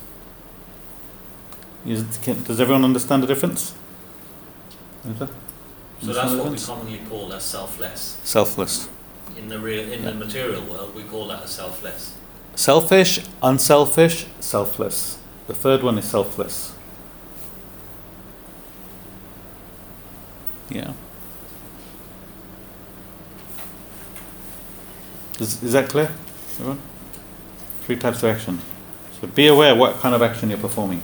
Is, 1.86 2.18
can, 2.22 2.42
does 2.44 2.60
everyone 2.60 2.84
understand 2.84 3.22
the 3.22 3.26
difference? 3.26 3.74
So 6.00 6.12
that's 6.12 6.34
what 6.34 6.50
we 6.50 6.58
commonly 6.58 7.00
call 7.08 7.32
as 7.32 7.44
selfless. 7.44 8.20
Selfless. 8.24 8.88
In 9.36 9.48
the 9.48 9.58
real, 9.58 9.90
in 9.92 10.04
the 10.04 10.14
material 10.14 10.62
world, 10.62 10.94
we 10.94 11.02
call 11.02 11.28
that 11.28 11.42
as 11.42 11.50
selfless. 11.50 12.16
Selfish, 12.54 13.20
unselfish, 13.42 14.26
selfless. 14.40 15.18
The 15.46 15.54
third 15.54 15.82
one 15.82 15.98
is 15.98 16.04
selfless. 16.04 16.74
Yeah. 20.70 20.92
Is, 25.38 25.62
is 25.62 25.72
that 25.72 25.88
clear? 25.88 26.10
Everyone? 26.54 26.80
Three 27.82 27.96
types 27.96 28.22
of 28.22 28.30
action. 28.34 28.60
So 29.20 29.26
be 29.26 29.46
aware 29.46 29.74
what 29.74 29.96
kind 29.98 30.14
of 30.14 30.22
action 30.22 30.50
you're 30.50 30.58
performing. 30.58 31.02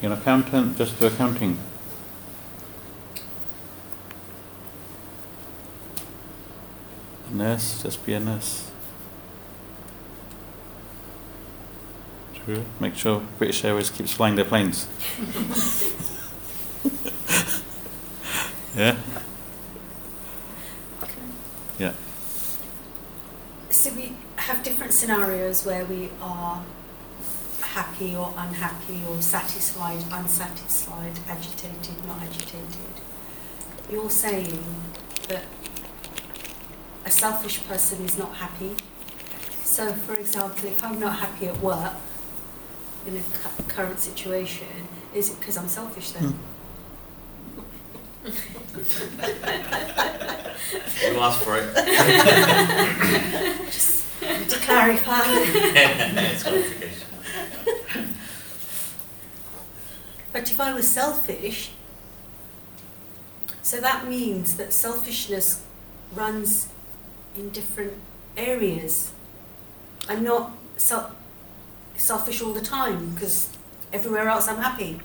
You're 0.00 0.12
an 0.12 0.18
accountant, 0.18 0.78
just 0.78 0.98
do 0.98 1.06
accounting. 1.06 1.58
A 7.30 7.34
nurse, 7.34 7.82
just 7.82 8.04
be 8.06 8.14
a 8.14 8.20
nurse. 8.20 8.70
True. 12.44 12.64
Make 12.80 12.96
sure 12.96 13.22
British 13.38 13.64
Airways 13.64 13.90
keeps 13.90 14.12
flying 14.12 14.34
their 14.34 14.44
planes. 14.44 14.88
yeah? 18.76 18.96
Yeah. 21.78 21.92
So 23.70 23.92
we 23.92 24.14
have 24.36 24.62
different 24.62 24.89
scenarios 25.00 25.64
where 25.64 25.86
we 25.86 26.10
are 26.20 26.62
happy 27.62 28.14
or 28.14 28.34
unhappy 28.36 29.00
or 29.08 29.22
satisfied, 29.22 30.04
unsatisfied, 30.12 31.18
agitated, 31.26 32.06
not 32.06 32.20
agitated. 32.20 32.92
You're 33.90 34.10
saying 34.10 34.62
that 35.28 35.44
a 37.06 37.10
selfish 37.10 37.66
person 37.66 38.04
is 38.04 38.18
not 38.18 38.34
happy. 38.34 38.76
So, 39.64 39.90
for 39.94 40.16
example, 40.16 40.68
if 40.68 40.84
I'm 40.84 41.00
not 41.00 41.18
happy 41.18 41.46
at 41.46 41.56
work 41.62 41.94
in 43.06 43.16
a 43.16 43.22
cu- 43.22 43.62
current 43.68 44.00
situation, 44.00 44.86
is 45.14 45.30
it 45.30 45.40
because 45.40 45.56
I'm 45.56 45.68
selfish 45.68 46.10
then? 46.10 46.24
Hmm. 46.24 46.36
We'll 51.02 51.24
ask 51.24 51.40
for 51.40 51.56
it. 51.58 51.64
Just 54.86 55.04
to 55.04 55.10
clarify. 55.10 55.22
it's 56.32 56.42
clarification. 56.42 57.06
But 60.32 60.50
if 60.50 60.60
I 60.60 60.72
was 60.72 60.88
selfish, 60.88 61.72
so 63.62 63.80
that 63.80 64.06
means 64.06 64.56
that 64.56 64.72
selfishness 64.72 65.62
runs 66.14 66.68
in 67.36 67.50
different 67.50 67.94
areas. 68.36 69.12
I'm 70.08 70.22
not 70.22 70.52
sel- 70.76 71.12
selfish 71.96 72.40
all 72.42 72.52
the 72.52 72.60
time 72.60 73.14
because 73.14 73.48
everywhere 73.92 74.28
else 74.28 74.48
I'm 74.48 74.58
happy. 74.58 75.00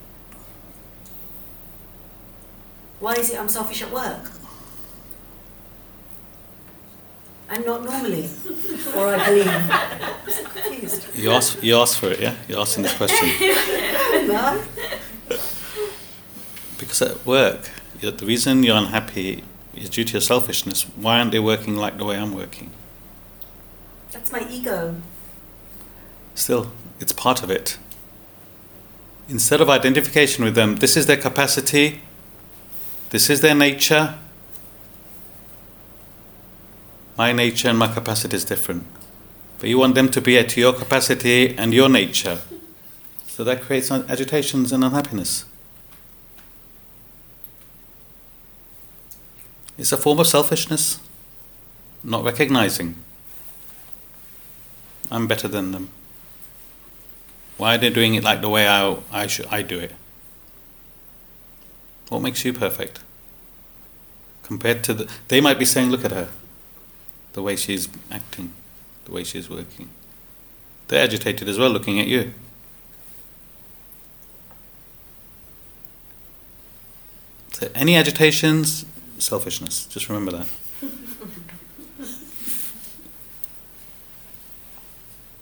Why 2.99 3.13
is 3.13 3.30
it 3.32 3.39
I'm 3.39 3.49
selfish 3.49 3.82
at 3.82 3.91
work? 3.91 4.32
And 7.48 7.66
not 7.66 7.84
normally, 7.84 8.28
or 8.96 9.08
I 9.08 9.26
believe. 9.26 9.48
I'm 9.48 10.46
confused. 10.46 11.16
You 11.16 11.32
asked, 11.32 11.64
you 11.64 11.78
asked 11.78 12.00
for 12.00 12.08
it, 12.08 12.20
yeah? 12.20 12.36
You're 12.48 12.60
asking 12.60 12.84
this 12.84 12.98
question. 12.98 13.30
Because 16.80 17.02
at 17.04 17.26
work, 17.26 17.70
the 18.02 18.26
reason 18.26 18.64
you're 18.64 18.76
unhappy 18.76 19.43
is 19.76 19.89
due 19.89 20.04
to 20.04 20.14
your 20.14 20.22
selfishness. 20.22 20.84
Why 20.96 21.20
aren't 21.20 21.32
they 21.32 21.39
working 21.39 21.76
like 21.76 21.98
the 21.98 22.06
way 22.06 22.18
I'm 22.18 22.34
working? 22.34 22.72
That's 24.12 24.32
my 24.32 24.48
ego. 24.50 24.96
Still, 26.34 26.72
it's 27.00 27.14
part 27.14 27.43
of 27.43 27.52
it. 27.52 27.78
Instead 29.30 29.62
of 29.62 29.70
identification 29.70 30.43
with 30.43 30.56
them, 30.56 30.78
this 30.78 30.98
is 30.98 31.06
their 31.06 31.18
capacity, 31.18 32.02
this 33.12 33.30
is 33.30 33.41
their 33.41 33.56
nature. 33.56 34.16
My 37.18 37.32
nature 37.32 37.70
and 37.70 37.80
my 37.80 37.88
capacity 37.88 38.36
is 38.36 38.45
different. 38.45 38.86
But 39.59 39.70
you 39.70 39.78
want 39.78 39.95
them 39.95 40.09
to 40.09 40.22
be 40.22 40.38
at 40.38 40.57
your 40.57 40.74
capacity 40.74 41.57
and 41.57 41.74
your 41.74 41.89
nature. 41.89 42.39
So 43.28 43.43
that 43.43 43.61
creates 43.61 43.91
agitations 43.91 44.72
and 44.72 44.84
unhappiness. 44.84 45.45
It's 49.78 49.91
a 49.91 49.97
form 49.97 50.20
of 50.20 50.28
selfishness, 50.28 50.99
not 52.03 52.24
recognizing. 52.24 52.95
I'm 55.11 55.28
better 55.28 55.47
than 55.47 55.72
them. 55.72 55.89
Why 57.57 57.76
are 57.76 57.78
they 57.78 57.89
doing 57.89 58.16
it 58.16 58.24
like 58.24 58.41
the 58.41 58.49
way 58.49 58.68
I, 58.68 58.97
I, 59.11 59.28
should, 59.28 59.47
I 59.47 59.61
do 59.61 59.80
it? 59.80 59.93
What 62.09 62.22
makes 62.22 62.43
you 62.45 62.53
perfect? 62.53 62.99
Compared 64.43 64.84
to 64.86 64.93
the. 64.93 65.11
They 65.28 65.41
might 65.41 65.57
be 65.57 65.66
saying, 65.66 65.89
look 65.89 66.05
at 66.05 66.11
her. 66.11 66.30
The 67.36 67.41
way 67.41 67.57
she's 67.57 67.89
acting, 68.09 68.53
the 69.03 69.11
way 69.11 69.25
she's 69.25 69.49
working. 69.49 69.89
They're 70.88 71.03
agitated 71.03 71.49
as 71.49 71.59
well 71.59 71.69
looking 71.69 71.99
at 71.99 72.07
you. 72.07 72.33
So, 77.51 77.69
any 77.75 77.97
agitations, 77.97 78.86
selfishness. 79.19 79.86
Just 79.88 80.07
remember 80.07 80.31
that. 80.31 80.47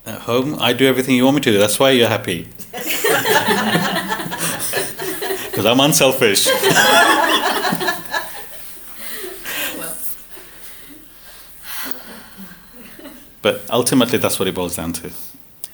At 0.16 0.22
home, 0.22 0.58
I 0.60 0.74
do 0.74 0.88
everything 0.88 1.16
you 1.16 1.26
want 1.26 1.36
me 1.36 1.42
to 1.42 1.52
do. 1.52 1.60
That's 1.60 1.80
why 1.80 1.92
you're 1.92 2.10
happy. 2.10 2.48
Because 5.54 5.68
I'm 5.68 5.80
unselfish. 5.82 6.48
But 13.44 13.62
ultimately, 13.70 14.18
that's 14.18 14.40
what 14.40 14.48
it 14.48 14.56
boils 14.56 14.78
down 14.78 14.94
to. 14.94 15.12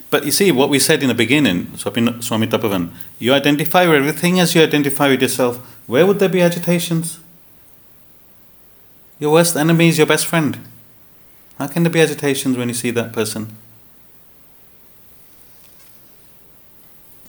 But 0.09 0.25
you 0.25 0.31
see, 0.31 0.51
what 0.51 0.69
we 0.69 0.79
said 0.79 1.03
in 1.03 1.07
the 1.07 1.13
beginning, 1.13 1.77
Swami 1.77 2.21
Swami 2.21 2.47
Tapovan, 2.47 2.89
you 3.19 3.31
identify 3.31 3.87
with 3.87 3.97
everything 3.97 4.39
as 4.39 4.55
you 4.55 4.63
identify 4.63 5.07
with 5.07 5.21
yourself. 5.21 5.57
Where 5.85 6.05
would 6.05 6.17
there 6.17 6.29
be 6.29 6.41
agitations? 6.41 7.19
Your 9.19 9.31
worst 9.31 9.55
enemy 9.55 9.89
is 9.89 9.99
your 9.99 10.07
best 10.07 10.25
friend. 10.25 10.57
How 11.59 11.67
can 11.67 11.83
there 11.83 11.91
be 11.91 12.01
agitations 12.01 12.57
when 12.57 12.69
you 12.69 12.73
see 12.73 12.89
that 12.91 13.13
person? 13.13 13.55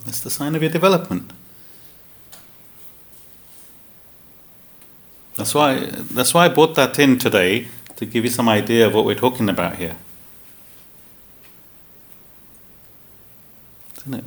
That's 0.06 0.20
the 0.20 0.30
sign 0.30 0.56
of 0.56 0.62
your 0.62 0.70
development. 0.70 1.32
That's 5.36 5.54
why, 5.54 5.86
that's 6.14 6.32
why 6.32 6.46
I 6.46 6.48
brought 6.48 6.76
that 6.76 6.98
in 6.98 7.18
today 7.18 7.68
to 7.96 8.06
give 8.06 8.24
you 8.24 8.30
some 8.30 8.48
idea 8.48 8.86
of 8.86 8.94
what 8.94 9.04
we're 9.04 9.14
talking 9.14 9.48
about 9.50 9.76
here. 9.76 9.96
Isn't 14.00 14.14
it? 14.14 14.24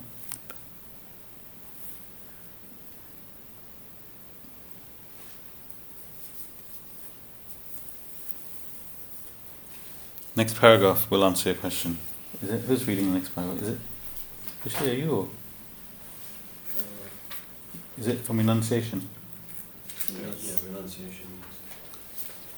Next 10.36 10.60
paragraph 10.60 11.10
will 11.10 11.24
answer 11.26 11.50
your 11.50 11.58
question. 11.58 11.98
Is 12.42 12.50
it 12.50 12.62
who's 12.62 12.88
reading 12.88 13.12
the 13.12 13.18
next 13.18 13.30
paragraph? 13.30 13.62
Is 13.62 13.70
it 13.70 13.80
Rishi, 14.66 14.92
are 14.92 14.94
you 14.94 15.12
or 15.12 15.28
is 17.98 18.08
it 18.08 18.20
from 18.20 18.40
enunciation? 18.40 19.08
Yeah, 20.10 20.28
renunciation. 20.66 21.28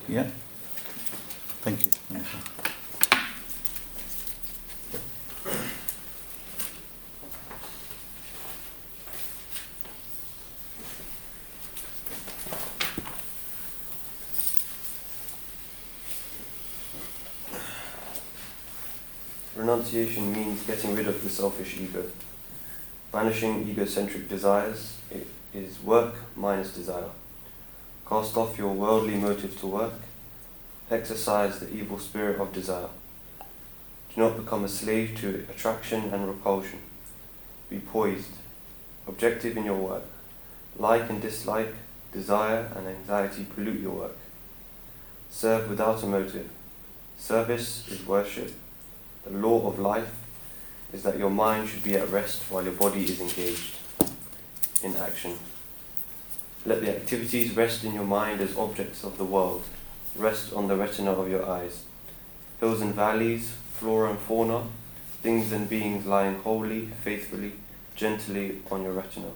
Yeah? 0.08 0.30
Thank 1.62 1.86
you. 1.86 1.92
Thank 1.92 2.24
you. 2.24 2.55
Renunciation 19.56 20.34
means 20.34 20.64
getting 20.64 20.94
rid 20.96 21.08
of 21.08 21.24
the 21.24 21.30
selfish 21.30 21.80
ego. 21.80 22.04
Banishing 23.12 23.66
egocentric 23.70 24.28
desires 24.28 24.98
It 25.10 25.28
is 25.54 25.82
work 25.82 26.16
minus 26.36 26.76
desire. 26.76 27.12
Cast 28.06 28.36
off 28.36 28.58
your 28.58 28.74
worldly 28.74 29.16
motive 29.16 29.58
to 29.62 29.68
work. 29.68 29.94
Exercise 30.92 31.60
the 31.60 31.74
evil 31.74 32.00
spirit 32.00 32.42
of 32.42 32.52
desire. 32.52 32.90
Do 34.14 34.22
not 34.22 34.36
become 34.36 34.66
a 34.66 34.68
slave 34.68 35.18
to 35.22 35.46
attraction 35.50 36.14
and 36.14 36.28
repulsion. 36.28 36.80
Be 37.70 37.80
poised, 37.80 38.36
objective 39.08 39.56
in 39.56 39.64
your 39.64 39.78
work. 39.78 40.04
Like 40.78 41.10
and 41.10 41.22
dislike, 41.22 41.74
desire 42.12 42.72
and 42.76 42.88
anxiety 42.88 43.46
pollute 43.46 43.80
your 43.80 43.94
work. 43.94 44.18
Serve 45.30 45.70
without 45.70 46.04
a 46.04 46.08
motive. 46.08 46.50
Service 47.18 47.88
is 47.90 48.06
worship. 48.06 48.52
The 49.26 49.32
law 49.32 49.68
of 49.68 49.80
life 49.80 50.14
is 50.94 51.02
that 51.04 51.18
your 51.18 51.32
mind 51.32 51.68
should 51.68 51.84
be 51.84 51.96
at 51.96 52.10
rest 52.10 52.44
while 52.50 52.64
your 52.64 52.74
body 52.74 53.06
is 53.06 53.20
engaged 53.20 53.76
in 54.84 54.96
action. 54.96 55.34
Let 56.66 56.82
the 56.82 56.96
activities 56.96 57.56
rest 57.56 57.84
in 57.84 57.94
your 57.94 58.06
mind 58.06 58.40
as 58.40 58.56
objects 58.56 59.04
of 59.04 59.18
the 59.18 59.24
world, 59.24 59.64
rest 60.16 60.54
on 60.54 60.68
the 60.68 60.76
retina 60.76 61.12
of 61.12 61.30
your 61.30 61.48
eyes. 61.48 61.84
Hills 62.60 62.82
and 62.82 62.94
valleys, 62.94 63.54
flora 63.74 64.12
and 64.12 64.20
fauna, 64.20 64.64
things 65.24 65.52
and 65.52 65.68
beings 65.68 66.06
lying 66.06 66.36
wholly, 66.40 66.88
faithfully, 67.04 67.54
gently 67.96 68.62
on 68.70 68.84
your 68.84 68.94
retina. 68.94 69.32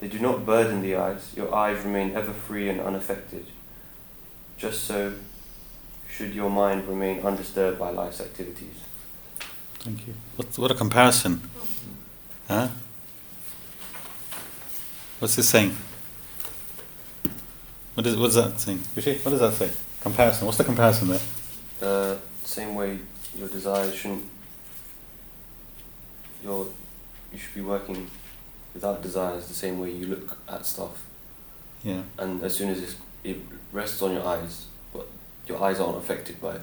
They 0.00 0.08
do 0.08 0.18
not 0.18 0.44
burden 0.44 0.82
the 0.82 0.96
eyes, 0.96 1.32
your 1.34 1.54
eyes 1.54 1.84
remain 1.84 2.14
ever 2.14 2.32
free 2.32 2.68
and 2.68 2.80
unaffected. 2.80 3.46
Just 4.58 4.84
so 4.84 5.14
should 6.08 6.34
your 6.34 6.50
mind 6.50 6.86
remain 6.86 7.20
undisturbed 7.20 7.78
by 7.78 7.90
life's 7.90 8.20
activities. 8.20 8.76
Thank 9.80 10.06
you. 10.06 10.14
What, 10.36 10.58
what 10.58 10.70
a 10.70 10.74
comparison. 10.74 11.40
Huh? 12.48 12.68
What's 15.18 15.36
this 15.36 15.48
saying? 15.48 15.76
What 17.94 18.06
is, 18.06 18.16
what 18.16 18.28
is 18.28 18.34
that 18.36 18.60
saying? 18.60 18.80
Rishi, 18.94 19.18
what 19.18 19.30
does 19.32 19.40
that 19.40 19.52
say? 19.54 19.70
Comparison. 20.00 20.46
What's 20.46 20.58
the 20.58 20.64
comparison 20.64 21.08
there? 21.08 21.20
Uh, 21.82 22.16
same 22.44 22.74
way 22.74 22.98
your 23.38 23.48
desires 23.48 23.94
shouldn't 23.94 24.24
your 26.42 26.66
you 27.32 27.38
should 27.38 27.54
be 27.54 27.60
working 27.60 28.10
without 28.74 29.02
desires 29.02 29.46
the 29.46 29.54
same 29.54 29.78
way 29.78 29.90
you 29.90 30.06
look 30.06 30.38
at 30.48 30.66
stuff. 30.66 31.04
Yeah. 31.84 32.02
And 32.18 32.42
as 32.42 32.56
soon 32.56 32.70
as 32.70 32.82
it's, 32.82 32.96
it 33.24 33.38
rests 33.72 34.02
on 34.02 34.12
your 34.12 34.26
eyes, 34.26 34.66
but 34.92 35.06
your 35.46 35.62
eyes 35.62 35.80
aren't 35.80 35.96
affected 35.98 36.40
by 36.40 36.56
it. 36.56 36.62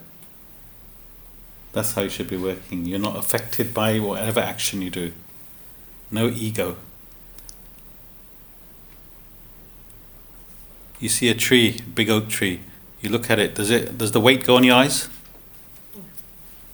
That's 1.74 1.93
how 1.93 2.01
you 2.01 2.09
should 2.09 2.30
be 2.30 2.38
working. 2.38 2.86
You're 2.86 2.99
not 2.99 3.18
affected 3.18 3.74
by 3.74 3.99
whatever 3.99 4.39
action 4.39 4.82
you 4.82 4.89
do. 4.89 5.11
No 6.09 6.28
ego. 6.28 6.78
You 10.99 11.09
see 11.09 11.30
a 11.30 11.36
tree, 11.36 11.82
big 11.93 12.09
oak 12.09 12.30
tree. 12.30 12.61
You 13.01 13.09
look 13.09 13.30
at 13.30 13.38
it. 13.38 13.53
Does 13.53 13.70
it? 13.70 13.97
Does 13.97 14.11
the 14.11 14.20
weight 14.20 14.43
go 14.45 14.55
on 14.55 14.63
your 14.63 14.76
eyes? 14.76 15.09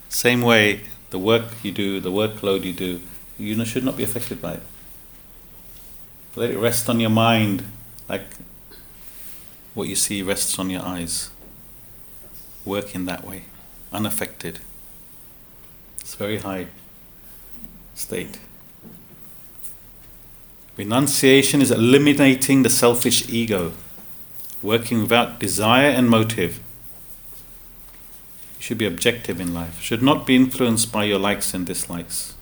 Same 0.07 0.41
way, 0.41 0.81
the 1.09 1.19
work 1.19 1.45
you 1.63 1.71
do, 1.71 1.99
the 1.99 2.11
workload 2.11 2.63
you 2.63 2.71
do, 2.71 3.01
you 3.37 3.65
should 3.65 3.83
not 3.83 3.97
be 3.97 4.03
affected 4.03 4.41
by 4.41 4.53
it. 4.53 4.63
Let 6.35 6.51
it 6.51 6.57
rest 6.57 6.87
on 6.87 6.99
your 6.99 7.09
mind, 7.09 7.63
like 8.07 8.25
what 9.73 9.89
you 9.89 9.95
see 9.95 10.21
rests 10.21 10.57
on 10.59 10.69
your 10.69 10.83
eyes. 10.83 11.31
Work 12.63 12.95
in 12.95 13.05
that 13.05 13.25
way, 13.25 13.45
unaffected. 13.91 14.59
It's 16.14 16.20
very 16.20 16.38
high 16.38 16.68
state. 17.95 18.38
Renunciation 20.78 21.59
is 21.59 21.72
eliminating 21.72 22.61
the 22.61 22.70
selfish 22.70 23.28
ego, 23.30 23.72
working 24.61 25.01
without 25.01 25.39
desire 25.39 25.89
and 25.89 26.07
motive. 26.07 26.59
You 28.57 28.61
should 28.61 28.78
be 28.78 28.86
objective 28.86 29.41
in 29.41 29.55
life, 29.55 29.82
should 29.82 30.03
not 30.03 30.28
be 30.28 30.36
influenced 30.36 30.91
by 30.91 31.05
your 31.05 31.18
likes 31.18 31.55
and 31.55 31.66
dislikes. 31.66 32.36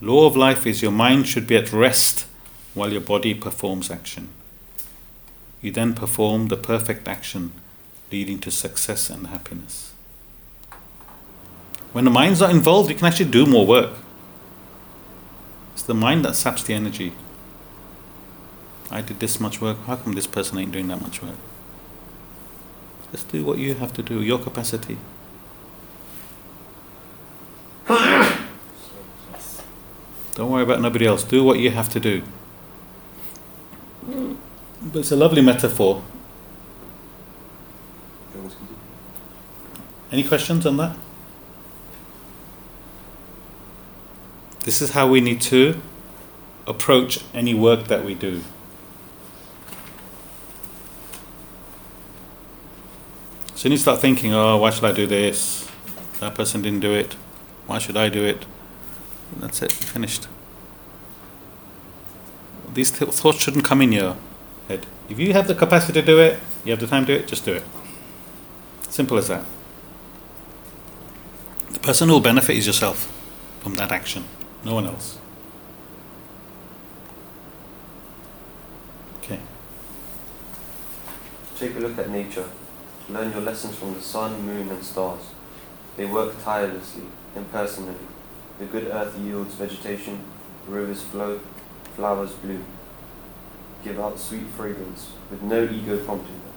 Law 0.00 0.26
of 0.26 0.34
life 0.34 0.66
is 0.66 0.80
your 0.80 0.90
mind 0.90 1.28
should 1.28 1.46
be 1.46 1.56
at 1.56 1.70
rest 1.70 2.24
while 2.72 2.90
your 2.90 3.02
body 3.02 3.34
performs 3.34 3.90
action. 3.90 4.30
You 5.60 5.70
then 5.70 5.92
perform 5.92 6.48
the 6.48 6.56
perfect 6.56 7.06
action 7.06 7.52
leading 8.10 8.38
to 8.38 8.50
success 8.50 9.10
and 9.10 9.26
happiness. 9.26 9.87
When 11.92 12.04
the 12.04 12.10
mind's 12.10 12.40
not 12.40 12.50
involved, 12.50 12.90
you 12.90 12.96
can 12.96 13.06
actually 13.06 13.30
do 13.30 13.46
more 13.46 13.66
work. 13.66 13.92
It's 15.72 15.82
the 15.82 15.94
mind 15.94 16.24
that 16.24 16.36
saps 16.36 16.62
the 16.62 16.74
energy. 16.74 17.12
I 18.90 19.00
did 19.00 19.20
this 19.20 19.38
much 19.40 19.60
work, 19.60 19.78
how 19.86 19.96
come 19.96 20.14
this 20.14 20.26
person 20.26 20.58
ain't 20.58 20.72
doing 20.72 20.88
that 20.88 21.00
much 21.00 21.22
work? 21.22 21.36
Just 23.12 23.30
do 23.30 23.44
what 23.44 23.58
you 23.58 23.74
have 23.74 23.92
to 23.94 24.02
do, 24.02 24.22
your 24.22 24.38
capacity. 24.38 24.98
Don't 30.38 30.50
worry 30.52 30.62
about 30.62 30.80
nobody 30.80 31.04
else. 31.04 31.24
Do 31.24 31.42
what 31.42 31.58
you 31.58 31.72
have 31.72 31.88
to 31.88 31.98
do. 31.98 32.22
But 34.06 35.00
it's 35.00 35.10
a 35.10 35.16
lovely 35.16 35.42
metaphor. 35.42 36.02
Any 40.12 40.22
questions 40.22 40.64
on 40.64 40.76
that? 40.76 40.96
This 44.68 44.82
is 44.82 44.90
how 44.90 45.08
we 45.08 45.22
need 45.22 45.40
to 45.48 45.80
approach 46.66 47.24
any 47.32 47.54
work 47.54 47.86
that 47.86 48.04
we 48.04 48.14
do. 48.14 48.42
So 53.54 53.70
you 53.70 53.78
start 53.78 53.98
thinking, 53.98 54.34
oh, 54.34 54.58
why 54.58 54.68
should 54.68 54.84
I 54.84 54.92
do 54.92 55.06
this? 55.06 55.66
That 56.20 56.34
person 56.34 56.60
didn't 56.60 56.80
do 56.80 56.92
it. 56.92 57.14
Why 57.66 57.78
should 57.78 57.96
I 57.96 58.10
do 58.10 58.22
it? 58.22 58.44
And 59.32 59.44
that's 59.44 59.62
it, 59.62 59.72
finished. 59.72 60.28
These 62.74 62.90
th- 62.90 63.10
thoughts 63.12 63.38
shouldn't 63.38 63.64
come 63.64 63.80
in 63.80 63.92
your 63.92 64.16
head. 64.68 64.84
If 65.08 65.18
you 65.18 65.32
have 65.32 65.48
the 65.48 65.54
capacity 65.54 65.94
to 65.94 66.04
do 66.04 66.20
it, 66.20 66.38
you 66.66 66.72
have 66.72 66.80
the 66.80 66.86
time 66.86 67.06
to 67.06 67.14
do 67.14 67.20
it, 67.20 67.26
just 67.26 67.46
do 67.46 67.54
it. 67.54 67.64
Simple 68.90 69.16
as 69.16 69.28
that. 69.28 69.46
The 71.70 71.80
person 71.80 72.08
who 72.08 72.16
will 72.16 72.20
benefit 72.20 72.54
is 72.54 72.66
yourself 72.66 73.10
from 73.62 73.76
that 73.76 73.90
action, 73.90 74.26
no 74.64 74.74
one 74.74 74.86
else. 74.86 75.18
Okay. 79.18 79.40
Take 81.56 81.76
a 81.76 81.80
look 81.80 81.98
at 81.98 82.10
nature. 82.10 82.48
Learn 83.08 83.32
your 83.32 83.40
lessons 83.40 83.74
from 83.76 83.94
the 83.94 84.00
sun, 84.00 84.42
moon, 84.42 84.68
and 84.68 84.84
stars. 84.84 85.22
They 85.96 86.04
work 86.04 86.42
tirelessly, 86.44 87.04
impersonally. 87.34 87.94
The 88.58 88.66
good 88.66 88.88
earth 88.88 89.18
yields 89.18 89.54
vegetation, 89.54 90.24
rivers 90.66 91.02
flow, 91.02 91.40
flowers 91.94 92.32
bloom. 92.32 92.64
Give 93.84 93.98
out 93.98 94.18
sweet 94.18 94.46
fragrance, 94.48 95.12
with 95.30 95.42
no 95.42 95.64
ego 95.64 96.04
prompting 96.04 96.34
them, 96.34 96.52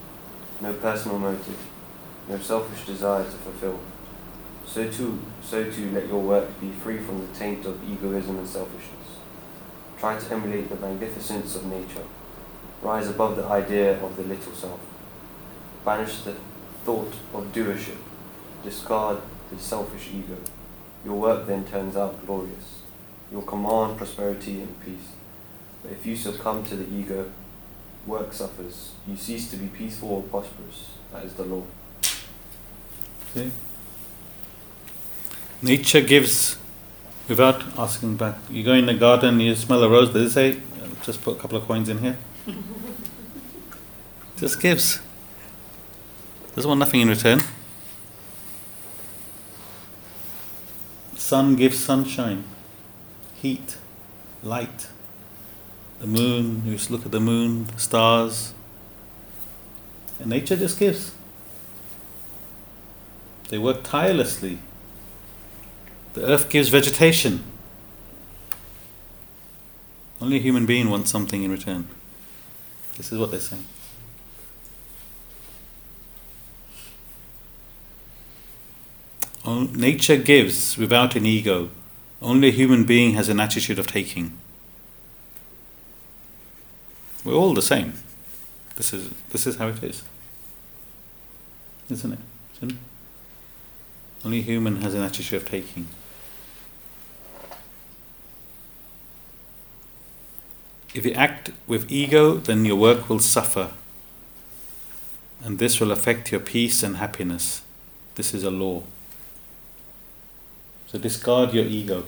no 0.61 0.73
personal 0.73 1.19
motive, 1.19 1.57
no 2.27 2.37
selfish 2.39 2.85
desire 2.85 3.23
to 3.23 3.29
fulfill. 3.29 3.79
So 4.71 4.89
too, 4.89 5.19
so 5.43 5.69
too 5.69 5.91
let 5.91 6.07
your 6.07 6.21
work 6.21 6.61
be 6.61 6.69
free 6.69 6.97
from 6.97 7.19
the 7.19 7.33
taint 7.37 7.65
of 7.65 7.77
egoism 7.91 8.37
and 8.37 8.47
selfishness. 8.47 9.17
Try 9.99 10.17
to 10.17 10.33
emulate 10.33 10.69
the 10.69 10.77
magnificence 10.77 11.57
of 11.57 11.65
nature. 11.65 12.05
Rise 12.81 13.09
above 13.09 13.35
the 13.35 13.43
idea 13.43 14.01
of 14.01 14.15
the 14.15 14.23
little 14.23 14.53
self. 14.53 14.79
Banish 15.83 16.21
the 16.21 16.37
thought 16.85 17.13
of 17.33 17.51
doership. 17.51 17.97
Discard 18.63 19.17
the 19.51 19.59
selfish 19.59 20.07
ego. 20.13 20.37
Your 21.03 21.19
work 21.19 21.47
then 21.47 21.65
turns 21.65 21.97
out 21.97 22.25
glorious. 22.25 22.79
You'll 23.29 23.41
command 23.41 23.97
prosperity 23.97 24.61
and 24.61 24.79
peace. 24.85 25.09
But 25.83 25.91
if 25.91 26.05
you 26.05 26.15
succumb 26.15 26.63
to 26.67 26.77
the 26.77 26.89
ego, 26.89 27.29
work 28.07 28.31
suffers. 28.31 28.93
You 29.05 29.17
cease 29.17 29.51
to 29.51 29.57
be 29.57 29.67
peaceful 29.67 30.11
or 30.11 30.23
prosperous. 30.23 30.91
That 31.11 31.25
is 31.25 31.33
the 31.33 31.43
law. 31.43 31.63
Okay. 33.35 33.51
Nature 35.61 36.01
gives 36.01 36.57
without 37.27 37.63
asking 37.77 38.17
back. 38.17 38.35
You 38.49 38.63
go 38.63 38.73
in 38.73 38.87
the 38.87 38.93
garden, 38.93 39.39
you 39.39 39.55
smell 39.55 39.83
a 39.83 39.89
rose, 39.89 40.11
does 40.11 40.31
it 40.31 40.33
say, 40.33 40.61
just 41.03 41.21
put 41.21 41.37
a 41.37 41.39
couple 41.39 41.57
of 41.57 41.65
coins 41.65 41.87
in 41.87 41.99
here? 41.99 42.17
just 44.37 44.59
gives. 44.59 44.99
Doesn't 46.55 46.67
want 46.67 46.79
nothing 46.79 47.01
in 47.01 47.09
return. 47.09 47.41
Sun 51.15 51.55
gives 51.55 51.79
sunshine, 51.79 52.43
heat, 53.35 53.77
light. 54.43 54.87
The 55.99 56.07
moon, 56.07 56.63
you 56.65 56.73
just 56.73 56.89
look 56.89 57.05
at 57.05 57.11
the 57.11 57.19
moon, 57.19 57.65
the 57.65 57.79
stars. 57.79 58.53
And 60.19 60.29
nature 60.29 60.57
just 60.57 60.79
gives. 60.79 61.13
They 63.49 63.59
work 63.59 63.83
tirelessly. 63.83 64.57
The 66.13 66.25
earth 66.25 66.49
gives 66.49 66.69
vegetation. 66.69 67.43
Only 70.21 70.37
a 70.37 70.41
human 70.41 70.65
being 70.65 70.89
wants 70.89 71.09
something 71.09 71.43
in 71.43 71.51
return. 71.51 71.87
This 72.97 73.11
is 73.11 73.17
what 73.17 73.31
they're 73.31 73.39
saying. 73.39 73.65
Nature 79.81 80.17
gives 80.17 80.77
without 80.77 81.15
an 81.15 81.25
ego. 81.25 81.69
Only 82.21 82.49
a 82.49 82.51
human 82.51 82.83
being 82.83 83.15
has 83.15 83.29
an 83.29 83.39
attitude 83.39 83.79
of 83.79 83.87
taking. 83.87 84.37
We're 87.25 87.33
all 87.33 87.55
the 87.55 87.61
same. 87.61 87.93
This 88.75 88.93
is 88.93 89.09
this 89.31 89.47
is 89.47 89.55
how 89.55 89.69
it 89.69 89.81
is. 89.83 90.03
Isn't 91.89 92.13
it? 92.13 92.19
Isn't 92.57 92.71
it? 92.73 92.77
Only 94.23 94.41
human 94.41 94.81
has 94.83 94.93
an 94.93 95.01
attitude 95.01 95.41
of 95.41 95.49
taking. 95.49 95.87
If 100.93 101.05
you 101.05 101.13
act 101.13 101.51
with 101.67 101.91
ego, 101.91 102.35
then 102.35 102.65
your 102.65 102.75
work 102.75 103.07
will 103.09 103.19
suffer. 103.19 103.71
And 105.43 105.57
this 105.57 105.79
will 105.79 105.91
affect 105.91 106.31
your 106.31 106.41
peace 106.41 106.83
and 106.83 106.97
happiness. 106.97 107.61
This 108.15 108.33
is 108.33 108.43
a 108.43 108.51
law. 108.51 108.83
So 110.87 110.99
discard 110.99 111.53
your 111.53 111.65
ego, 111.65 112.03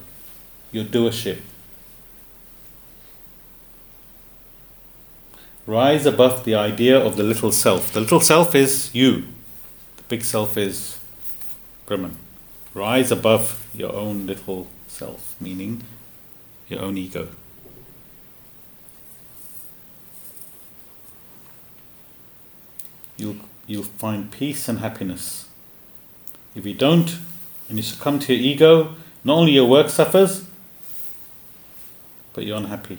your 0.72 0.84
doership. 0.84 1.40
Rise 5.66 6.06
above 6.06 6.44
the 6.44 6.56
idea 6.56 7.00
of 7.00 7.16
the 7.16 7.24
little 7.24 7.54
self. 7.54 7.94
The 7.94 8.02
little 8.02 8.20
self 8.20 8.54
is 8.54 8.94
you, 8.94 9.24
the 9.96 10.04
big 10.10 10.24
self 10.24 10.58
is 10.58 11.00
Brahman. 11.86 12.18
Rise 12.74 13.12
above 13.12 13.66
your 13.74 13.94
own 13.94 14.28
little 14.28 14.68
self, 14.88 15.36
meaning 15.40 15.84
your 16.68 16.82
own 16.82 16.98
ego. 16.98 17.30
You'll, 23.24 23.38
you'll 23.67 23.84
find 23.84 24.30
peace 24.30 24.67
and 24.67 24.80
happiness. 24.80 25.47
If 26.55 26.65
you 26.65 26.74
don't, 26.74 27.17
and 27.69 27.78
you 27.78 27.82
succumb 27.82 28.19
to 28.19 28.34
your 28.34 28.43
ego, 28.43 28.95
Not 29.24 29.38
only 29.38 29.53
your 29.53 29.69
work 29.69 29.89
suffers, 29.89 30.45
but 32.34 32.45
you're 32.45 32.57
unhappy 32.57 32.97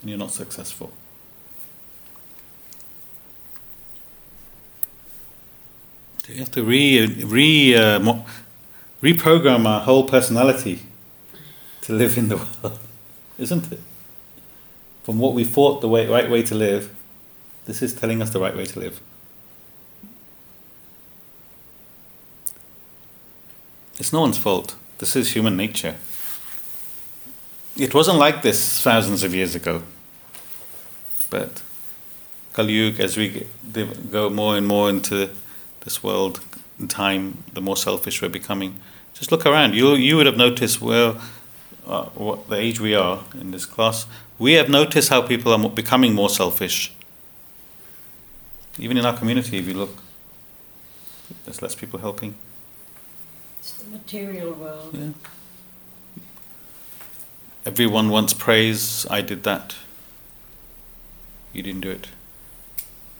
and 0.00 0.10
you're 0.10 0.18
not 0.18 0.30
successful. 0.30 0.92
So 6.24 6.34
you 6.34 6.38
have 6.38 6.52
to 6.52 6.62
re, 6.62 7.04
re, 7.24 7.74
uh, 7.74 8.22
reprogram 9.02 9.66
our 9.66 9.80
whole 9.80 10.04
personality 10.04 10.82
to 11.80 11.92
live 11.92 12.16
in 12.16 12.28
the 12.28 12.36
world, 12.62 12.78
isn't 13.36 13.72
it? 13.72 13.80
From 15.02 15.18
what 15.18 15.34
we 15.34 15.42
thought 15.42 15.80
the 15.80 15.88
way, 15.88 16.06
right 16.06 16.30
way 16.30 16.44
to 16.44 16.54
live, 16.54 16.94
this 17.64 17.82
is 17.82 17.92
telling 17.92 18.22
us 18.22 18.30
the 18.30 18.38
right 18.38 18.56
way 18.56 18.64
to 18.64 18.78
live. 18.78 19.00
It's 23.98 24.12
no 24.12 24.20
one's 24.20 24.38
fault. 24.38 24.76
This 24.98 25.16
is 25.16 25.32
human 25.32 25.56
nature. 25.56 25.96
It 27.76 27.94
wasn't 27.94 28.18
like 28.18 28.42
this 28.42 28.80
thousands 28.80 29.22
of 29.22 29.34
years 29.34 29.54
ago. 29.54 29.82
But 31.30 31.62
Kali 32.52 33.00
as 33.00 33.16
we 33.16 33.46
go 34.10 34.30
more 34.30 34.56
and 34.56 34.66
more 34.66 34.88
into 34.88 35.30
this 35.80 36.02
world 36.02 36.40
and 36.78 36.88
time, 36.88 37.44
the 37.52 37.60
more 37.60 37.76
selfish 37.76 38.22
we're 38.22 38.28
becoming. 38.28 38.80
Just 39.14 39.32
look 39.32 39.44
around. 39.44 39.74
You 39.74 39.94
you 39.94 40.16
would 40.16 40.26
have 40.26 40.36
noticed 40.36 40.80
where, 40.80 41.14
uh, 41.86 42.04
what 42.14 42.48
the 42.48 42.56
age 42.56 42.80
we 42.80 42.94
are 42.94 43.24
in 43.40 43.50
this 43.50 43.66
class. 43.66 44.06
We 44.38 44.52
have 44.52 44.68
noticed 44.68 45.08
how 45.08 45.22
people 45.22 45.52
are 45.52 45.68
becoming 45.68 46.14
more 46.14 46.30
selfish. 46.30 46.92
Even 48.78 48.96
in 48.96 49.04
our 49.04 49.16
community, 49.16 49.58
if 49.58 49.66
you 49.66 49.74
look, 49.74 49.98
there's 51.44 51.62
less 51.62 51.74
people 51.74 51.98
helping. 51.98 52.36
It's 53.58 53.72
the 53.74 53.90
material 53.90 54.52
world. 54.52 54.90
Yeah. 54.92 55.10
Everyone 57.66 58.08
wants 58.08 58.32
praise. 58.32 59.06
I 59.10 59.20
did 59.20 59.42
that. 59.42 59.76
You 61.52 61.62
didn't 61.62 61.82
do 61.82 61.90
it. 61.90 62.08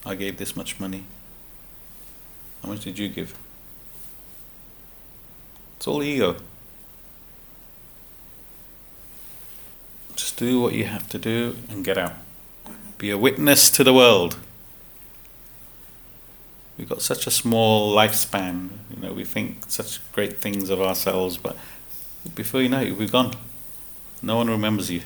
I 0.05 0.15
gave 0.15 0.37
this 0.37 0.55
much 0.55 0.79
money. 0.79 1.03
How 2.63 2.69
much 2.69 2.83
did 2.83 2.97
you 2.97 3.09
give? 3.09 3.37
It's 5.77 5.87
all 5.87 6.01
ego. 6.03 6.37
Just 10.15 10.37
do 10.37 10.59
what 10.59 10.73
you 10.73 10.85
have 10.85 11.07
to 11.09 11.17
do 11.17 11.55
and 11.69 11.85
get 11.85 11.97
out. 11.97 12.13
Be 12.97 13.11
a 13.11 13.17
witness 13.17 13.69
to 13.69 13.83
the 13.83 13.93
world. 13.93 14.37
We've 16.79 16.87
got 16.87 17.01
such 17.01 17.27
a 17.27 17.31
small 17.31 17.93
lifespan. 17.93 18.69
You 18.95 19.01
know, 19.03 19.11
we 19.11 19.25
think 19.25 19.65
such 19.67 19.99
great 20.13 20.37
things 20.37 20.69
of 20.69 20.79
ourselves, 20.81 21.35
but 21.35 21.57
before 22.35 22.61
you 22.61 22.69
know 22.69 22.79
it, 22.79 22.97
we're 22.97 23.09
gone. 23.09 23.33
No 24.21 24.37
one 24.37 24.49
remembers 24.49 24.89
you. 24.89 25.01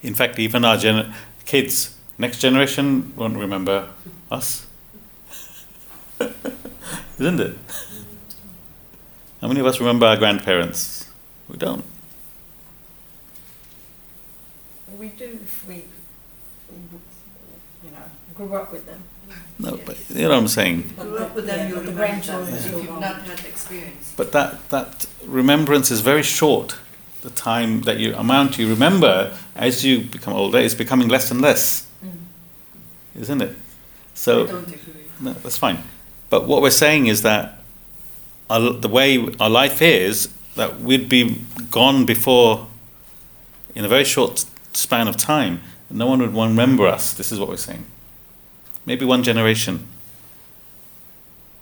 In 0.00 0.14
fact, 0.14 0.38
even 0.38 0.64
our 0.64 0.76
gener- 0.76 1.12
kids, 1.44 1.96
next 2.18 2.38
generation 2.38 3.12
won't 3.16 3.36
remember 3.36 3.88
us. 4.30 4.64
Isn't 7.18 7.40
it? 7.40 7.58
How 9.40 9.48
many 9.48 9.58
of 9.58 9.66
us 9.66 9.80
remember 9.80 10.06
our 10.06 10.16
grandparents? 10.16 11.10
We 11.48 11.56
don't. 11.56 11.84
We 14.96 15.08
do 15.08 15.40
if 15.42 15.66
we, 15.66 15.82
you 17.84 17.90
know, 17.90 17.98
grew 18.34 18.54
up 18.56 18.72
with 18.72 18.86
them. 18.86 19.02
No, 19.58 19.78
but 19.84 19.98
you 20.10 20.22
know 20.22 20.28
what 20.30 20.38
I'm 20.38 20.48
saying. 20.48 20.94
Grew 20.98 21.18
up 21.18 21.34
with 21.34 21.46
them, 21.46 21.58
Yeah, 21.58 21.68
you 21.68 21.74
but 21.74 21.84
the 21.84 21.90
remember 21.90 21.90
them 21.90 21.96
grandchildren 21.96 22.54
if 22.54 22.66
you've 22.66 22.88
won't. 22.88 23.00
not 23.00 23.22
had 23.22 23.44
experience. 23.44 24.14
But 24.16 24.32
that, 24.32 24.68
that 24.70 25.06
remembrance 25.26 25.90
is 25.90 26.00
very 26.00 26.22
short. 26.22 26.76
The 27.22 27.30
time 27.30 27.82
that 27.82 27.98
you 27.98 28.14
amount 28.14 28.58
you 28.58 28.68
remember 28.68 29.36
as 29.56 29.84
you 29.84 30.00
become 30.02 30.32
older 30.34 30.58
is 30.58 30.74
becoming 30.74 31.08
less 31.08 31.30
and 31.32 31.40
less, 31.40 31.86
mm. 32.04 32.10
isn't 33.20 33.42
it? 33.42 33.50
I 33.50 33.54
So 34.14 34.46
don't 34.46 34.66
agree. 34.68 34.78
no, 35.20 35.32
that's 35.32 35.58
fine. 35.58 35.78
But 36.30 36.46
what 36.46 36.62
we're 36.62 36.70
saying 36.70 37.06
is 37.06 37.22
that 37.22 37.58
our, 38.48 38.72
the 38.72 38.88
way 38.88 39.28
our 39.40 39.50
life 39.50 39.82
is, 39.82 40.28
that 40.54 40.80
we'd 40.80 41.08
be 41.08 41.42
gone 41.70 42.06
before, 42.06 42.66
in 43.74 43.84
a 43.84 43.88
very 43.88 44.04
short 44.04 44.44
span 44.72 45.08
of 45.08 45.16
time, 45.16 45.60
no 45.90 46.06
one 46.06 46.20
would 46.20 46.34
remember 46.34 46.86
us. 46.86 47.12
This 47.12 47.32
is 47.32 47.40
what 47.40 47.48
we're 47.48 47.56
saying. 47.56 47.84
Maybe 48.84 49.04
one 49.04 49.22
generation. 49.22 49.86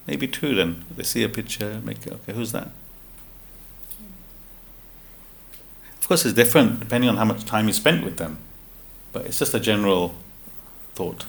Maybe 0.06 0.28
two 0.28 0.54
then. 0.54 0.84
They 0.96 1.02
see 1.02 1.22
a 1.22 1.28
picture, 1.28 1.80
make 1.84 2.06
okay, 2.06 2.32
who's 2.32 2.52
that? 2.52 2.70
Of 5.98 6.08
course, 6.08 6.24
it's 6.24 6.34
different 6.34 6.78
depending 6.78 7.10
on 7.10 7.16
how 7.16 7.24
much 7.24 7.44
time 7.44 7.66
you 7.66 7.72
spent 7.72 8.04
with 8.04 8.16
them, 8.16 8.38
but 9.12 9.26
it's 9.26 9.40
just 9.40 9.54
a 9.54 9.60
general 9.60 10.14
thought. 10.94 11.26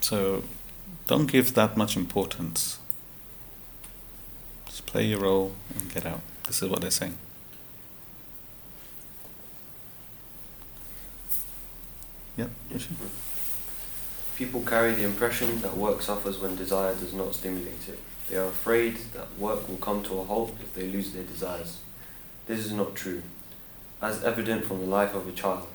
So 0.00 0.44
don't 1.06 1.26
give 1.26 1.54
that 1.54 1.76
much 1.76 1.96
importance. 1.96 2.77
Play 4.88 5.04
your 5.04 5.20
role 5.20 5.52
and 5.78 5.92
get 5.92 6.06
out. 6.06 6.20
This 6.46 6.62
is 6.62 6.70
what 6.70 6.80
they're 6.80 6.90
saying. 6.90 7.18
Yep. 12.38 12.48
People 14.36 14.62
carry 14.62 14.94
the 14.94 15.04
impression 15.04 15.60
that 15.60 15.76
work 15.76 16.00
suffers 16.00 16.38
when 16.38 16.56
desire 16.56 16.94
does 16.94 17.12
not 17.12 17.34
stimulate 17.34 17.86
it. 17.86 17.98
They 18.30 18.36
are 18.36 18.46
afraid 18.46 18.96
that 19.12 19.38
work 19.38 19.68
will 19.68 19.76
come 19.76 20.02
to 20.04 20.20
a 20.20 20.24
halt 20.24 20.54
if 20.58 20.72
they 20.72 20.88
lose 20.88 21.12
their 21.12 21.24
desires. 21.24 21.80
This 22.46 22.64
is 22.64 22.72
not 22.72 22.94
true. 22.94 23.22
As 24.00 24.24
evident 24.24 24.64
from 24.64 24.80
the 24.80 24.86
life 24.86 25.14
of 25.14 25.28
a 25.28 25.32
child, 25.32 25.66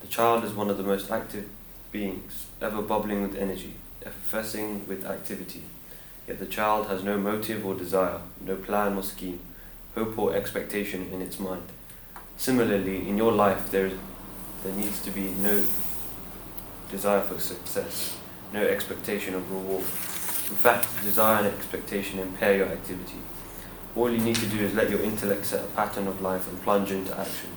the 0.00 0.06
child 0.06 0.44
is 0.44 0.52
one 0.52 0.70
of 0.70 0.76
the 0.76 0.84
most 0.84 1.10
active 1.10 1.48
beings, 1.90 2.46
ever 2.62 2.82
bubbling 2.82 3.20
with 3.22 3.34
energy, 3.34 3.74
effervescing 4.06 4.86
with 4.86 5.04
activity. 5.04 5.64
Yet 6.28 6.38
the 6.38 6.46
child 6.46 6.88
has 6.88 7.02
no 7.02 7.16
motive 7.16 7.64
or 7.64 7.74
desire, 7.74 8.20
no 8.42 8.56
plan 8.56 8.98
or 8.98 9.02
scheme, 9.02 9.40
hope 9.94 10.18
or 10.18 10.34
expectation 10.34 11.08
in 11.10 11.22
its 11.22 11.40
mind. 11.40 11.62
Similarly, 12.36 13.08
in 13.08 13.16
your 13.16 13.32
life, 13.32 13.70
there, 13.70 13.90
there 14.62 14.74
needs 14.74 15.00
to 15.04 15.10
be 15.10 15.30
no 15.40 15.64
desire 16.90 17.22
for 17.22 17.40
success, 17.40 18.18
no 18.52 18.60
expectation 18.60 19.34
of 19.34 19.50
reward. 19.50 19.80
In 19.80 20.56
fact, 20.56 20.86
desire 21.02 21.38
and 21.38 21.46
expectation 21.46 22.18
impair 22.18 22.58
your 22.58 22.68
activity. 22.68 23.20
All 23.96 24.10
you 24.10 24.18
need 24.18 24.36
to 24.36 24.46
do 24.46 24.58
is 24.58 24.74
let 24.74 24.90
your 24.90 25.00
intellect 25.00 25.46
set 25.46 25.64
a 25.64 25.68
pattern 25.68 26.06
of 26.06 26.20
life 26.20 26.46
and 26.46 26.62
plunge 26.62 26.90
into 26.90 27.18
action. 27.18 27.50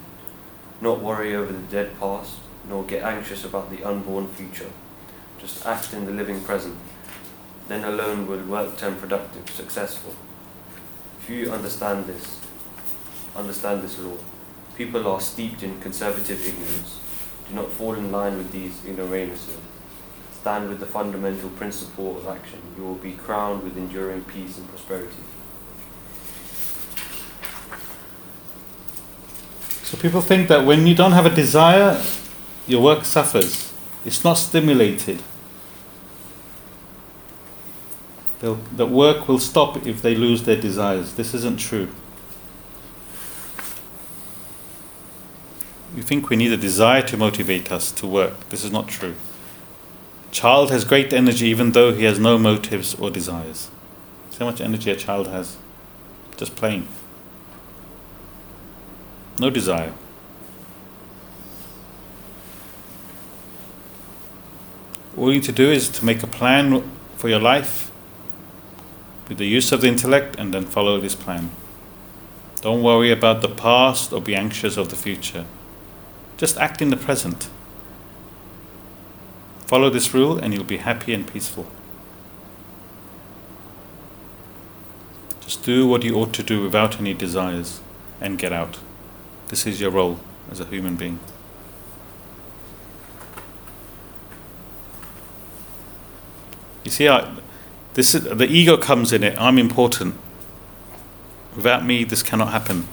Not 0.80 1.02
worry 1.02 1.36
over 1.36 1.52
the 1.52 1.60
dead 1.60 2.00
past, 2.00 2.38
nor 2.70 2.86
get 2.86 3.04
anxious 3.04 3.44
about 3.44 3.70
the 3.70 3.84
unborn 3.84 4.30
future. 4.30 4.72
Just 5.40 5.66
act 5.66 5.94
in 5.94 6.06
the 6.06 6.12
living 6.12 6.42
present. 6.42 6.78
Then 7.72 7.86
alone 7.86 8.28
will 8.28 8.44
work 8.44 8.78
turn 8.78 8.98
productive, 8.98 9.50
successful. 9.50 10.14
If 11.22 11.30
you 11.30 11.54
understand 11.54 12.06
this, 12.06 12.38
understand 13.34 13.82
this 13.82 13.98
law. 13.98 14.18
People 14.76 15.08
are 15.08 15.22
steeped 15.22 15.64
in 15.64 15.80
conservative 15.80 16.46
ignorance. 16.46 17.00
Do 17.48 17.56
not 17.56 17.70
fall 17.70 17.94
in 17.94 18.12
line 18.12 18.38
with 18.38 18.52
these 18.52 18.84
ignoramuses. 18.84 19.58
Stand 20.42 20.68
with 20.68 20.82
the 20.82 20.86
fundamental 20.86 21.50
principle 21.52 22.18
of 22.18 22.28
action. 22.28 22.60
You 22.76 22.84
will 22.84 22.96
be 22.96 23.14
crowned 23.14 23.64
with 23.64 23.78
enduring 23.78 24.26
peace 24.26 24.58
and 24.58 24.68
prosperity. 24.68 25.24
So 29.84 29.98
people 29.98 30.20
think 30.20 30.50
that 30.50 30.66
when 30.66 30.86
you 30.86 30.94
don't 30.94 31.14
have 31.14 31.26
a 31.26 31.34
desire, 31.34 32.04
your 32.68 32.82
work 32.82 33.06
suffers. 33.06 33.72
It's 34.04 34.26
not 34.26 34.34
stimulated. 34.34 35.24
That 38.42 38.88
work 38.88 39.28
will 39.28 39.40
stop 39.40 39.86
if 39.86 40.02
they 40.02 40.16
lose 40.16 40.44
their 40.44 40.60
desires. 40.60 41.14
This 41.14 41.34
isn't 41.36 41.60
true. 41.60 41.88
We 45.96 46.02
think 46.02 46.30
we 46.30 46.36
need 46.36 46.52
a 46.52 46.58
desire 46.58 47.04
to 47.04 47.18
motivate 47.18 47.72
us 47.72 47.92
to 47.92 48.08
work. 48.08 48.50
This 48.50 48.64
is 48.64 48.72
not 48.72 48.88
true. 48.88 49.14
Child 50.32 50.72
has 50.72 50.86
great 50.86 51.14
energy 51.14 51.48
even 51.48 51.74
though 51.74 51.94
he 51.94 52.06
has 52.06 52.18
no 52.18 52.38
motives 52.38 52.96
or 52.96 53.12
desires. 53.12 53.70
See 54.32 54.40
how 54.40 54.46
much 54.46 54.62
energy 54.62 54.90
a 54.90 54.96
child 54.96 55.28
has? 55.28 55.58
Just 56.38 56.56
playing. 56.56 56.88
No 59.38 59.50
desire. 59.50 59.94
All 65.16 65.28
you 65.28 65.36
need 65.36 65.44
to 65.44 65.52
do 65.52 65.70
is 65.70 65.90
to 65.90 66.06
make 66.06 66.24
a 66.24 66.28
plan 66.28 66.90
for 67.18 67.30
your 67.30 67.40
life 67.40 67.91
with 69.32 69.38
the 69.38 69.48
use 69.48 69.72
of 69.72 69.80
the 69.80 69.88
intellect 69.88 70.36
and 70.38 70.54
then 70.54 70.66
follow 70.66 71.00
this 71.00 71.16
plan. 71.16 71.52
Don't 72.60 72.84
worry 72.84 73.14
about 73.14 73.42
the 73.42 73.48
past 73.48 74.12
or 74.12 74.20
be 74.20 74.36
anxious 74.36 74.76
of 74.76 74.90
the 74.90 74.96
future. 74.98 75.46
Just 76.36 76.58
act 76.58 76.82
in 76.82 76.90
the 76.90 76.98
present. 76.98 77.50
Follow 79.66 79.90
this 79.90 80.14
rule 80.14 80.38
and 80.38 80.54
you'll 80.54 80.66
be 80.66 80.80
happy 80.80 81.14
and 81.14 81.26
peaceful. 81.26 81.66
Just 85.40 85.64
do 85.64 85.88
what 85.88 86.04
you 86.04 86.16
ought 86.16 86.34
to 86.34 86.44
do 86.44 86.62
without 86.62 87.00
any 87.00 87.14
desires 87.14 87.80
and 88.20 88.38
get 88.38 88.52
out. 88.52 88.80
This 89.48 89.66
is 89.66 89.80
your 89.80 89.92
role 89.92 90.20
as 90.52 90.60
a 90.60 90.66
human 90.66 90.98
being. 90.98 91.22
You 96.84 96.92
see, 96.92 97.08
I, 97.08 97.34
this 97.94 98.16
is, 98.16 98.24
the 98.24 98.48
ego 98.48 98.78
comes 98.78 99.12
in 99.12 99.24
it. 99.24 99.38
I'm 99.40 99.58
important. 99.58 100.16
Without 101.56 101.86
me, 101.86 102.04
this 102.04 102.24
cannot 102.24 102.52
happen. 102.52 102.88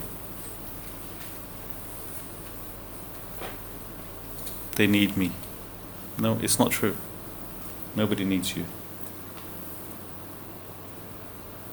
They 4.74 4.86
need 4.86 5.16
me. 5.16 5.32
No, 6.18 6.38
it's 6.42 6.59
not 6.59 6.72
true. 6.72 6.96
Nobody 7.94 8.24
needs 8.24 8.57
you. 8.57 8.64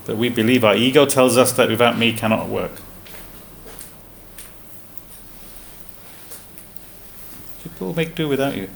But 0.05 0.17
we 0.17 0.29
believe 0.29 0.63
our 0.63 0.75
ego 0.75 1.05
tells 1.05 1.37
us 1.37 1.51
that 1.53 1.69
without 1.69 1.97
me 1.97 2.13
cannot 2.13 2.47
work. 2.47 2.71
People 7.63 7.93
make 7.93 8.13
do 8.13 8.27
without 8.27 8.55
you. 8.55 8.69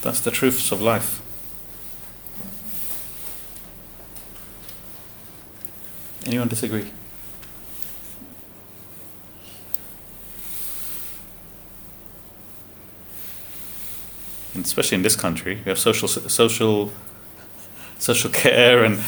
That's 0.00 0.20
the 0.20 0.30
truths 0.30 0.72
of 0.72 0.80
life. 0.80 1.23
Anyone 6.26 6.48
disagree? 6.48 6.90
And 14.54 14.64
especially 14.64 14.96
in 14.96 15.02
this 15.02 15.16
country, 15.16 15.56
we 15.64 15.68
have 15.68 15.78
social 15.78 16.08
social 16.08 16.92
social 17.98 18.30
care 18.30 18.84
and 18.84 19.00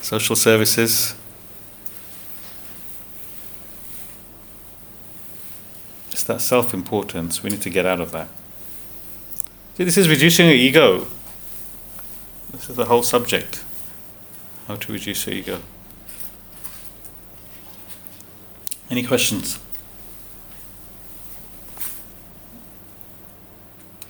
social 0.00 0.36
services. 0.36 1.14
It's 6.12 6.22
that 6.24 6.40
self-importance. 6.40 7.42
We 7.42 7.50
need 7.50 7.62
to 7.62 7.70
get 7.70 7.86
out 7.86 8.00
of 8.00 8.12
that. 8.12 8.28
See, 9.76 9.84
this 9.84 9.96
is 9.96 10.08
reducing 10.08 10.46
your 10.46 10.54
ego. 10.54 11.06
This 12.52 12.70
is 12.70 12.76
the 12.76 12.86
whole 12.86 13.02
subject. 13.02 13.64
How 14.68 14.76
to 14.76 14.92
reduce 14.92 15.26
your 15.26 15.34
ego. 15.36 15.60
Any 18.90 19.04
questions? 19.04 19.60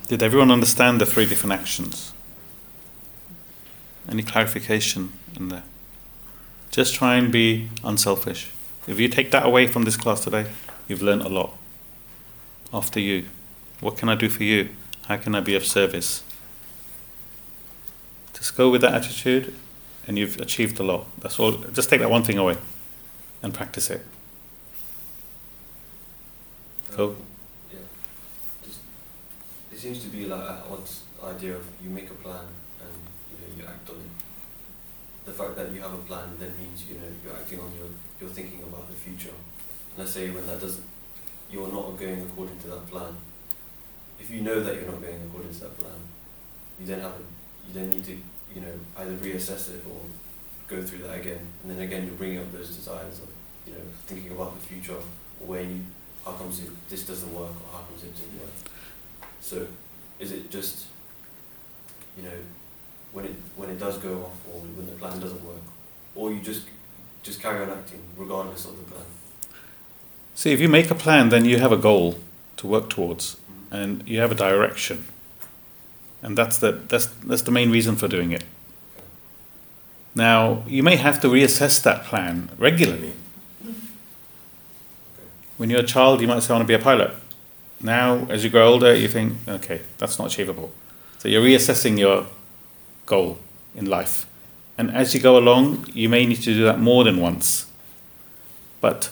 Did 0.09 0.23
everyone 0.23 0.51
understand 0.51 1.01
the 1.01 1.07
three 1.07 1.27
different 1.27 1.53
actions? 1.53 2.13
Any 4.09 4.23
clarification 4.23 5.13
in 5.37 5.51
there? 5.51 5.63
Just 6.71 6.95
try 6.95 7.17
and 7.17 7.31
be 7.31 7.69
unselfish. 7.85 8.51
If 8.89 8.99
you 8.99 9.09
take 9.09 9.31
that 9.33 9.45
away 9.45 9.67
from 9.67 9.85
this 9.85 9.97
class 9.97 10.25
today, 10.25 10.47
you've 10.89 11.03
learned 11.03 11.23
a 11.23 11.29
lot. 11.29 11.53
After 12.73 12.99
you, 12.99 13.27
what 13.81 13.99
can 13.99 14.09
I 14.09 14.15
do 14.15 14.31
for 14.31 14.45
you? 14.45 14.71
How 15.07 15.19
can 15.19 15.35
I 15.35 15.41
be 15.41 15.55
of 15.55 15.67
service? 15.67 16.23
Just 18.33 18.57
go 18.57 18.71
with 18.71 18.81
that 18.81 18.95
attitude 18.95 19.55
and 20.07 20.19
you've 20.19 20.41
achieved 20.41 20.81
a 20.81 20.83
lot. 20.83 21.07
That's 21.21 21.39
all. 21.39 21.53
Just 21.53 21.91
take 21.91 22.01
that 22.01 22.11
one 22.11 22.23
thing 22.23 22.39
away 22.39 22.57
and 23.43 23.53
practice 23.53 23.91
it. 23.91 24.07
Go. 26.97 27.17
Yeah. 27.73 27.79
Just, 28.65 28.81
it 29.73 29.79
seems 29.79 30.03
to 30.03 30.09
be 30.09 30.27
like 30.27 30.41
at 30.43 30.65
odds 30.71 31.05
idea 31.25 31.55
of 31.57 31.65
you 31.83 31.91
make 31.91 32.11
a 32.11 32.15
plan 32.15 32.47
and 32.81 32.93
you 33.31 33.37
know 33.39 33.49
you 33.57 33.69
act 33.69 33.89
on 33.89 33.97
it. 33.97 34.11
The 35.25 35.33
fact 35.33 35.55
that 35.57 35.71
you 35.71 35.81
have 35.81 35.95
a 35.95 35.99
plan 35.99 36.29
then 36.39 36.53
means 36.59 36.87
you 36.89 36.97
know 36.97 37.07
you're 37.23 37.35
acting 37.35 37.61
on 37.61 37.71
your 37.77 37.87
you're 38.21 38.31
thinking 38.31 38.63
about 38.63 38.89
the 38.89 38.97
future. 38.97 39.29
And 39.31 39.99
Let's 39.99 40.13
say 40.13 40.31
when 40.31 40.47
that 40.47 40.61
doesn't 40.61 40.85
you're 41.51 41.71
not 41.71 41.99
going 41.99 42.23
according 42.23 42.59
to 42.61 42.69
that 42.69 42.87
plan. 42.87 43.15
If 44.19 44.31
you 44.31 44.41
know 44.41 44.61
that 44.61 44.75
you're 44.75 44.91
not 44.91 45.01
going 45.01 45.21
according 45.27 45.53
to 45.55 45.61
that 45.61 45.79
plan, 45.79 46.01
you 46.79 46.87
then 46.87 47.01
have 47.01 47.13
a, 47.13 47.23
you 47.67 47.73
then 47.75 47.91
need 47.91 48.05
to 48.05 48.13
you 48.55 48.61
know 48.61 48.75
either 48.99 49.15
reassess 49.17 49.71
it 49.71 49.85
or 49.89 50.01
go 50.67 50.83
through 50.83 50.99
that 51.07 51.19
again, 51.21 51.41
and 51.63 51.71
then 51.71 51.81
again 51.81 52.07
you're 52.07 52.15
bringing 52.17 52.39
up 52.39 52.51
those 52.53 52.75
desires 52.75 53.21
of 53.21 53.29
you 53.67 53.73
know 53.73 53.85
thinking 54.07 54.33
about 54.33 54.55
the 54.55 54.67
future 54.67 54.95
or 55.41 55.47
where 55.47 55.63
you 55.63 55.81
how 56.25 56.33
comes 56.33 56.61
it 56.61 56.71
this 56.89 57.07
doesn't 57.07 57.33
work 57.35 57.51
or 57.51 57.73
how 57.73 57.85
comes 57.85 58.03
it 58.03 58.13
doesn't 58.13 58.41
work. 58.41 58.51
So 59.41 59.67
is 60.19 60.33
it 60.33 60.51
just 60.51 60.87
you 62.17 62.23
know 62.23 62.39
when 63.13 63.25
it 63.25 63.35
when 63.57 63.71
it 63.71 63.79
does 63.79 63.99
go 63.99 64.25
off 64.25 64.39
or 64.53 64.61
when 64.61 64.87
the 64.87 64.93
plan 64.93 65.21
doesn't 65.21 65.45
work, 65.45 65.63
or 66.15 66.33
you 66.33 66.41
just 66.41 66.63
just 67.23 67.41
carry 67.41 67.63
on 67.63 67.71
acting 67.71 68.03
regardless 68.17 68.65
of 68.65 68.77
the 68.79 68.85
plan? 68.85 69.05
See, 70.35 70.53
if 70.53 70.61
you 70.61 70.69
make 70.69 70.91
a 70.91 70.95
plan, 70.95 71.29
then 71.29 71.45
you 71.45 71.59
have 71.59 71.73
a 71.73 71.77
goal 71.77 72.19
to 72.57 72.67
work 72.67 72.89
towards, 72.89 73.35
mm-hmm. 73.35 73.75
and 73.75 74.09
you 74.09 74.21
have 74.21 74.31
a 74.31 74.35
direction, 74.35 75.07
and 76.23 76.37
that's 76.37 76.59
the 76.59 76.73
that's 76.73 77.07
that's 77.07 77.43
the 77.43 77.51
main 77.51 77.71
reason 77.71 77.97
for 77.97 78.09
doing 78.09 78.33
it. 78.33 78.45
Now, 80.15 80.65
you 80.67 80.83
may 80.83 80.97
have 80.97 81.21
to 81.21 81.29
reassess 81.29 81.83
that 81.83 82.05
plan 82.05 82.51
regularly. 82.59 83.13
When 85.61 85.69
you're 85.69 85.81
a 85.81 85.87
child, 85.87 86.23
you 86.23 86.27
might 86.27 86.43
say, 86.43 86.55
I 86.55 86.57
want 86.57 86.67
to 86.67 86.67
be 86.67 86.81
a 86.81 86.83
pilot. 86.83 87.11
Now, 87.83 88.27
as 88.31 88.43
you 88.43 88.49
grow 88.49 88.67
older, 88.67 88.95
you 88.95 89.09
think, 89.09 89.35
okay, 89.47 89.83
that's 89.99 90.19
not 90.19 90.29
achievable. 90.29 90.73
So 91.19 91.29
you're 91.29 91.43
reassessing 91.43 91.99
your 91.99 92.29
goal 93.05 93.39
in 93.75 93.85
life. 93.85 94.25
And 94.79 94.91
as 94.91 95.13
you 95.13 95.21
go 95.21 95.37
along, 95.37 95.85
you 95.93 96.09
may 96.09 96.25
need 96.25 96.41
to 96.45 96.55
do 96.55 96.65
that 96.65 96.81
more 96.81 97.05
than 97.05 97.21
once. 97.21 97.71
But 98.81 99.11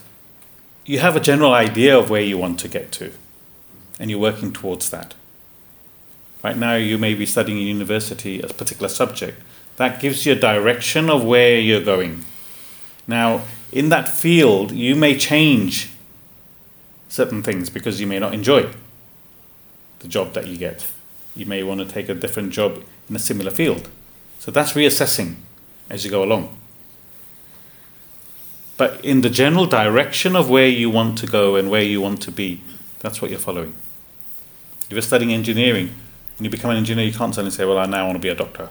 you 0.87 1.01
have 1.01 1.17
a 1.17 1.21
general 1.21 1.53
idea 1.53 1.99
of 1.99 2.09
where 2.09 2.23
you 2.23 2.39
want 2.39 2.59
to 2.61 2.69
get 2.69 2.93
to, 2.93 3.13
and 4.01 4.11
you're 4.11 4.19
working 4.19 4.51
towards 4.51 4.89
that. 4.89 5.13
Right 6.43 6.57
now, 6.57 6.77
you 6.77 6.97
may 6.97 7.13
be 7.13 7.27
studying 7.27 7.59
in 7.59 7.67
university 7.67 8.41
a 8.41 8.47
particular 8.47 8.89
subject. 8.89 9.39
That 9.77 10.01
gives 10.01 10.25
you 10.25 10.33
a 10.33 10.35
direction 10.35 11.11
of 11.11 11.23
where 11.23 11.61
you're 11.61 11.85
going. 11.85 12.25
Now, 13.07 13.43
in 13.71 13.91
that 13.91 14.09
field, 14.09 14.73
you 14.73 14.97
may 14.97 15.15
change 15.19 15.91
certain 17.09 17.43
things 17.43 17.71
because 17.71 18.01
you 18.01 18.07
may 18.07 18.19
not 18.19 18.35
enjoy 18.35 18.71
the 20.01 20.09
job 20.09 20.35
that 20.35 20.47
you 20.47 20.57
get. 20.57 20.87
You 21.35 21.47
may 21.47 21.63
want 21.63 21.81
to 21.81 21.87
take 21.87 22.09
a 22.09 22.15
different 22.15 22.53
job 22.53 22.83
in 23.09 23.17
a 23.17 23.19
similar 23.19 23.51
field. 23.51 23.89
So 24.39 24.51
that's 24.51 24.73
reassessing 24.73 25.37
as 25.91 26.05
you 26.05 26.11
go 26.11 26.23
along. 26.23 26.57
But 28.77 29.05
in 29.05 29.23
the 29.23 29.31
general 29.31 29.67
direction 29.67 30.37
of 30.37 30.49
where 30.49 30.69
you 30.69 30.89
want 30.89 31.19
to 31.19 31.27
go 31.27 31.57
and 31.57 31.71
where 31.71 31.83
you 31.83 32.01
want 32.01 32.23
to 32.23 32.31
be, 32.31 32.63
that's 33.01 33.21
what 33.21 33.31
you're 33.31 33.41
following. 33.41 33.75
If 34.87 34.93
you're 34.93 35.03
studying 35.03 35.33
engineering 35.33 35.95
and 36.37 36.45
you 36.47 36.51
become 36.51 36.71
an 36.71 36.77
engineer, 36.77 37.05
you 37.05 37.13
can't 37.13 37.35
suddenly 37.35 37.51
say, 37.51 37.65
Well, 37.65 37.79
I 37.79 37.87
now 37.87 38.07
want 38.07 38.17
to 38.17 38.23
be 38.23 38.29
a 38.29 38.35
doctor. 38.35 38.71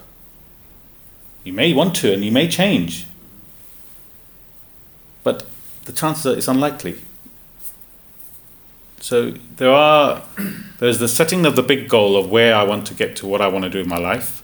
You 1.43 1.53
may 1.53 1.73
want 1.73 1.95
to 1.97 2.13
and 2.13 2.23
you 2.23 2.31
may 2.31 2.47
change. 2.47 3.07
But 5.23 5.45
the 5.85 5.91
chances 5.91 6.25
are 6.25 6.37
it's 6.37 6.47
unlikely. 6.47 6.99
So 8.99 9.31
there 9.57 9.71
are 9.71 10.23
there's 10.79 10.99
the 10.99 11.07
setting 11.07 11.45
of 11.45 11.55
the 11.55 11.63
big 11.63 11.87
goal 11.87 12.17
of 12.17 12.29
where 12.29 12.55
I 12.55 12.63
want 12.63 12.87
to 12.87 12.93
get 12.93 13.15
to, 13.17 13.27
what 13.27 13.41
I 13.41 13.47
want 13.47 13.63
to 13.63 13.69
do 13.69 13.79
in 13.79 13.87
my 13.87 13.97
life, 13.97 14.43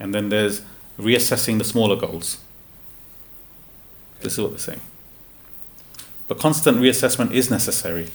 and 0.00 0.14
then 0.14 0.28
there's 0.28 0.62
reassessing 0.98 1.58
the 1.58 1.64
smaller 1.64 1.96
goals. 1.96 2.38
This 4.20 4.34
is 4.34 4.40
what 4.40 4.50
they're 4.50 4.58
saying. 4.58 4.80
But 6.28 6.38
constant 6.38 6.78
reassessment 6.78 7.32
is 7.32 7.50
necessary. 7.50 8.08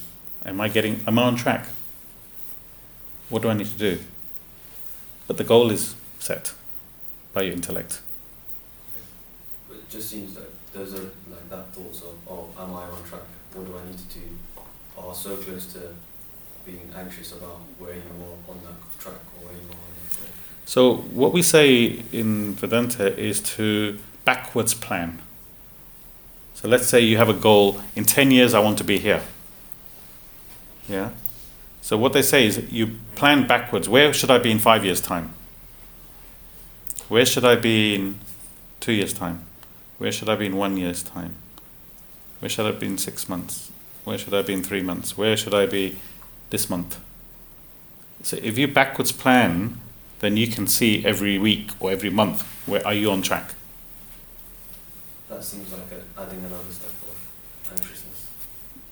Am 0.43 0.59
I 0.59 0.69
getting 0.69 1.01
am 1.07 1.19
I 1.19 1.23
on 1.23 1.35
track? 1.35 1.67
What 3.29 3.43
do 3.43 3.49
I 3.49 3.53
need 3.53 3.67
to 3.67 3.77
do? 3.77 3.99
But 5.27 5.37
the 5.37 5.43
goal 5.43 5.69
is 5.69 5.95
set 6.17 6.53
by 7.33 7.43
your 7.43 7.53
intellect. 7.53 8.01
But 9.67 9.77
it 9.77 9.89
just 9.89 10.09
seems 10.09 10.33
that 10.33 10.49
those 10.73 10.95
are 10.95 11.11
like 11.29 11.47
that 11.49 11.73
thoughts 11.73 12.01
of 12.01 12.15
oh 12.27 12.49
am 12.59 12.73
I 12.73 12.85
on 12.85 13.03
track? 13.03 13.21
What 13.53 13.67
do 13.67 13.77
I 13.77 13.85
need 13.85 13.97
to 13.97 14.19
do? 14.19 14.25
Are 14.99 15.15
so 15.15 15.35
close 15.37 15.73
to 15.73 15.79
being 16.65 16.91
anxious 16.95 17.31
about 17.31 17.61
where 17.79 17.95
you 17.95 18.01
are 18.01 18.51
on 18.51 18.59
that 18.63 18.99
track 18.99 19.15
or 19.15 19.47
where 19.47 19.53
you 19.53 19.67
are 19.69 19.73
on 19.73 19.93
that. 20.11 20.29
So 20.65 20.97
what 20.97 21.33
we 21.33 21.41
say 21.41 22.03
in 22.11 22.53
Vedanta 22.53 23.17
is 23.17 23.41
to 23.55 23.97
backwards 24.23 24.75
plan. 24.75 25.19
So 26.53 26.67
let's 26.67 26.85
say 26.85 26.99
you 26.99 27.17
have 27.17 27.29
a 27.29 27.33
goal 27.33 27.81
in 27.95 28.05
10 28.05 28.29
years 28.29 28.53
I 28.53 28.59
want 28.59 28.77
to 28.79 28.83
be 28.83 28.99
here. 28.99 29.23
Yeah. 30.87 31.09
So 31.81 31.97
what 31.97 32.13
they 32.13 32.21
say 32.21 32.45
is 32.45 32.71
you 32.71 32.99
plan 33.15 33.47
backwards. 33.47 33.89
Where 33.89 34.13
should 34.13 34.29
I 34.29 34.37
be 34.37 34.51
in 34.51 34.59
5 34.59 34.85
years 34.85 35.01
time? 35.01 35.33
Where 37.07 37.25
should 37.25 37.45
I 37.45 37.55
be 37.55 37.95
in 37.95 38.19
2 38.81 38.91
years 38.91 39.13
time? 39.13 39.45
Where 39.97 40.11
should 40.11 40.29
I 40.29 40.35
be 40.35 40.45
in 40.45 40.55
1 40.55 40.77
year's 40.77 41.01
time? 41.01 41.35
Where 42.39 42.49
should 42.49 42.67
I 42.67 42.77
be 42.77 42.85
in 42.85 42.99
6 42.99 43.27
months? 43.27 43.71
Where 44.03 44.17
should 44.17 44.33
I 44.33 44.41
be 44.41 44.53
in 44.53 44.63
3 44.63 44.81
months? 44.81 45.17
Where 45.17 45.37
should 45.37 45.53
I 45.53 45.65
be 45.65 45.97
this 46.49 46.69
month? 46.69 46.99
So 48.23 48.37
if 48.41 48.57
you 48.57 48.67
backwards 48.67 49.11
plan, 49.11 49.79
then 50.19 50.35
you 50.35 50.47
can 50.47 50.67
see 50.67 51.05
every 51.05 51.37
week 51.37 51.71
or 51.79 51.91
every 51.91 52.09
month 52.09 52.41
where 52.65 52.85
are 52.85 52.93
you 52.93 53.11
on 53.11 53.21
track. 53.21 53.53
That 55.29 55.43
seems 55.43 55.71
like 55.71 55.91
a, 55.91 56.21
adding 56.21 56.39
another 56.39 56.71
step 56.71 56.89
of 56.89 57.71
anxiousness. 57.71 58.27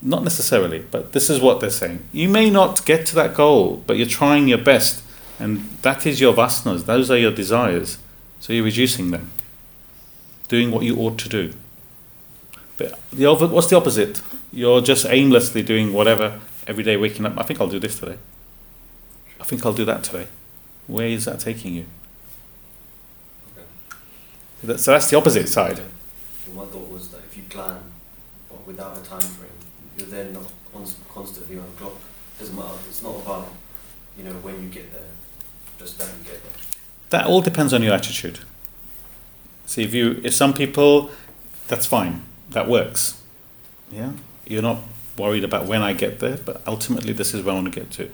Not 0.01 0.24
necessarily, 0.24 0.80
but 0.80 1.14
this 1.14 1.30
is 1.30 1.41
what 1.41 1.60
they're 1.60 1.70
saying. 1.70 2.03
You 2.14 2.30
may 2.30 2.49
not 2.49 2.86
get 2.86 3.05
to 3.08 3.16
that 3.16 3.34
goal, 3.34 3.84
but 3.88 3.97
you're 3.97 4.08
trying 4.08 4.47
your 4.47 4.60
best, 4.60 5.03
and 5.39 5.68
that 5.82 6.05
is 6.05 6.22
your 6.22 6.34
vasanas. 6.34 6.86
Those 6.86 7.12
are 7.12 7.18
your 7.18 7.32
desires. 7.32 7.97
So 8.39 8.53
you're 8.53 8.64
reducing 8.64 9.12
them, 9.12 9.32
doing 10.47 10.70
what 10.72 10.84
you 10.84 10.95
ought 10.97 11.18
to 11.20 11.28
do. 11.30 11.53
But 12.78 12.99
the 13.12 13.34
what's 13.34 13.68
the 13.68 13.76
opposite? 13.76 14.22
You're 14.58 14.82
just 14.82 15.05
aimlessly 15.05 15.62
doing 15.62 15.93
whatever 15.93 16.39
every 16.66 16.84
day, 16.84 16.97
waking 16.97 17.28
up. 17.28 17.38
I 17.38 17.43
think 17.43 17.62
I'll 17.62 17.68
do 17.68 17.78
this 17.78 17.99
today. 17.99 18.18
I 19.39 19.43
think 19.43 19.64
I'll 19.64 19.72
do 19.72 19.86
that 19.86 20.03
today. 20.03 20.26
Where 20.88 21.05
is 21.05 21.26
that 21.26 21.39
taking 21.39 21.76
you? 21.76 21.86
Okay. 23.55 24.78
So 24.78 24.93
that's 24.93 25.12
the 25.12 25.16
opposite 25.16 25.47
side. 25.47 25.82
My 26.55 26.66
thought 26.66 26.89
was 26.91 27.10
that 27.10 27.20
if 27.30 27.38
you 27.38 27.43
plan, 27.43 27.78
but 28.49 28.66
without 28.66 28.97
a 28.97 29.03
time 29.03 29.20
frame, 29.20 29.51
you're 29.95 30.08
then 30.08 30.34
not 30.34 30.51
constantly 31.14 31.60
on 31.60 31.66
a 31.66 31.80
clock. 31.80 31.93
Doesn't 32.39 32.55
matter. 32.55 32.80
It's 32.89 33.03
not 33.03 33.16
about, 33.16 33.49
you 34.18 34.24
know, 34.24 34.34
when 34.41 34.60
you 34.64 34.70
get 34.70 34.91
there, 34.91 35.12
just 35.78 35.99
that 35.99 36.08
you 36.08 36.24
get 36.24 36.43
there. 36.43 36.53
That 37.12 37.28
all 37.28 37.41
depends 37.41 37.74
on 37.74 37.84
your 37.84 37.93
attitude. 37.93 38.39
See, 39.68 39.84
if 39.84 39.93
you, 39.93 40.20
if 40.24 40.34
some 40.34 40.55
people, 40.55 41.12
that's 41.68 41.86
fine, 41.86 42.24
that 42.49 42.68
works. 42.68 43.22
Yeah, 43.91 44.14
you're 44.49 44.61
not 44.61 44.79
worried 45.17 45.43
about 45.43 45.65
when 45.65 45.81
I 45.81 45.93
get 45.93 46.19
there, 46.19 46.37
but 46.37 46.61
ultimately, 46.67 47.13
this 47.13 47.33
is 47.33 47.43
where 47.43 47.53
I 47.53 47.59
want 47.59 47.73
to 47.73 47.79
get 47.79 47.91
to. 47.91 48.09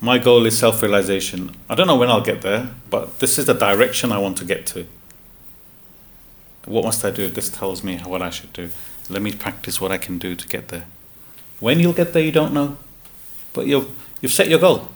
My 0.00 0.18
goal 0.18 0.46
is 0.46 0.58
self-realization. 0.58 1.54
I 1.68 1.74
don't 1.74 1.86
know 1.86 1.96
when 1.96 2.10
I'll 2.10 2.22
get 2.22 2.42
there, 2.42 2.70
but 2.90 3.20
this 3.20 3.38
is 3.38 3.46
the 3.46 3.54
direction 3.54 4.10
I 4.10 4.18
want 4.18 4.36
to 4.38 4.44
get 4.44 4.66
to. 4.66 4.86
What 6.64 6.84
must 6.84 7.04
I 7.04 7.10
do? 7.10 7.28
This 7.28 7.48
tells 7.48 7.82
me 7.84 7.98
what 7.98 8.22
I 8.22 8.30
should 8.30 8.52
do. 8.52 8.70
Let 9.08 9.22
me 9.22 9.32
practice 9.32 9.80
what 9.80 9.92
I 9.92 9.98
can 9.98 10.18
do 10.18 10.34
to 10.34 10.48
get 10.48 10.68
there. 10.68 10.86
When 11.60 11.78
you'll 11.80 11.92
get 11.92 12.12
there, 12.12 12.22
you 12.22 12.32
don't 12.32 12.52
know, 12.52 12.78
but 13.52 13.66
you've 13.66 13.88
you've 14.20 14.32
set 14.32 14.48
your 14.48 14.58
goal. 14.58 14.88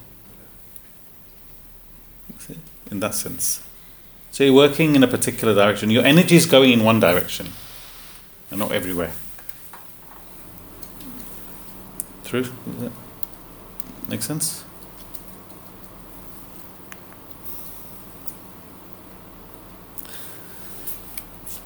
In 2.90 3.00
that 3.00 3.14
sense. 3.14 3.62
So 4.30 4.44
you're 4.44 4.54
working 4.54 4.94
in 4.94 5.02
a 5.02 5.08
particular 5.08 5.54
direction. 5.54 5.90
Your 5.90 6.04
energy 6.04 6.36
is 6.36 6.46
going 6.46 6.70
in 6.72 6.84
one 6.84 7.00
direction 7.00 7.48
and 8.50 8.60
not 8.60 8.70
everywhere. 8.70 9.12
True? 12.26 12.42
Does 12.42 12.52
that 12.80 12.92
make 14.08 14.20
sense? 14.20 14.64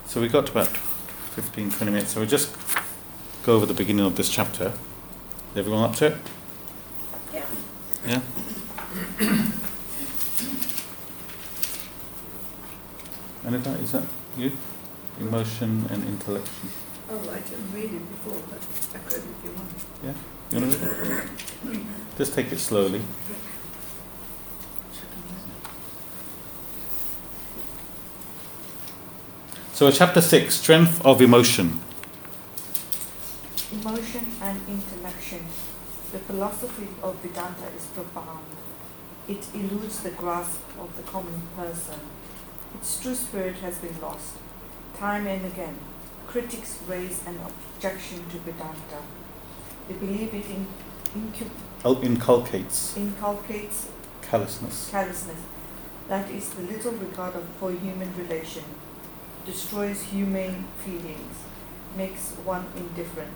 So 0.04 0.20
we 0.20 0.28
got 0.28 0.44
to 0.46 0.52
about 0.52 0.66
15, 0.66 1.70
20 1.70 1.90
minutes. 1.90 2.12
So 2.12 2.20
we'll 2.20 2.28
just 2.28 2.54
go 3.42 3.54
over 3.54 3.64
the 3.64 3.72
beginning 3.72 4.04
of 4.04 4.16
this 4.16 4.28
chapter. 4.28 4.74
Is 5.52 5.56
everyone 5.56 5.84
up 5.84 5.96
to 5.96 6.08
it? 6.08 6.16
Yeah. 7.32 7.46
Yeah? 8.06 8.20
Anita, 13.44 13.70
is 13.70 13.92
that 13.92 14.04
you? 14.36 14.52
Emotion 15.18 15.86
and 15.90 16.04
intellection. 16.04 16.68
Oh, 17.12 17.18
I 17.32 17.40
didn't 17.40 17.72
read 17.74 17.92
it 17.92 18.08
before, 18.08 18.40
but 18.48 18.60
I 18.94 18.98
could 19.02 19.18
if 19.18 19.44
you 19.44 19.50
want. 19.56 19.70
Yeah, 20.04 20.14
you 20.52 20.60
want 20.60 20.72
to 20.72 20.88
read 21.64 21.80
it? 21.80 21.86
Just 22.16 22.34
take 22.34 22.52
it 22.52 22.58
slowly. 22.58 23.02
So, 29.72 29.90
chapter 29.90 30.20
6 30.20 30.54
Strength 30.54 31.04
of 31.04 31.20
Emotion. 31.20 31.80
Emotion 33.72 34.26
and 34.40 34.60
intellection. 34.68 35.46
The 36.12 36.18
philosophy 36.20 36.88
of 37.02 37.16
Vedanta 37.16 37.66
is 37.76 37.86
profound. 37.86 38.44
It 39.26 39.46
eludes 39.54 40.00
the 40.00 40.10
grasp 40.10 40.60
of 40.78 40.94
the 40.96 41.02
common 41.02 41.42
person. 41.56 41.98
Its 42.76 43.00
true 43.00 43.14
spirit 43.14 43.56
has 43.56 43.78
been 43.78 44.00
lost. 44.00 44.34
Time 44.96 45.26
and 45.26 45.46
again, 45.46 45.76
critics 46.30 46.78
raise 46.86 47.26
an 47.26 47.36
objection 47.44 48.18
to 48.30 48.38
Vedanta. 48.38 49.02
They 49.88 49.94
believe 49.94 50.32
it 50.32 50.46
in, 50.46 50.66
incu- 51.16 51.50
oh, 51.84 52.00
Inculcates 52.02 52.96
inculcates 52.96 53.88
callousness. 54.22 54.90
callousness, 54.92 55.40
that 56.08 56.30
is 56.30 56.50
the 56.50 56.62
little 56.62 56.92
regard 56.92 57.34
of, 57.34 57.44
for 57.58 57.72
human 57.72 58.14
relation, 58.16 58.62
destroys 59.44 60.02
humane 60.04 60.68
feelings, 60.78 61.34
makes 61.96 62.30
one 62.44 62.66
indifferent, 62.76 63.32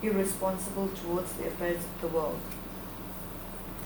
irresponsible 0.00 0.88
towards 0.88 1.32
the 1.32 1.48
affairs 1.48 1.78
of 1.78 2.00
the 2.00 2.08
world. 2.16 2.38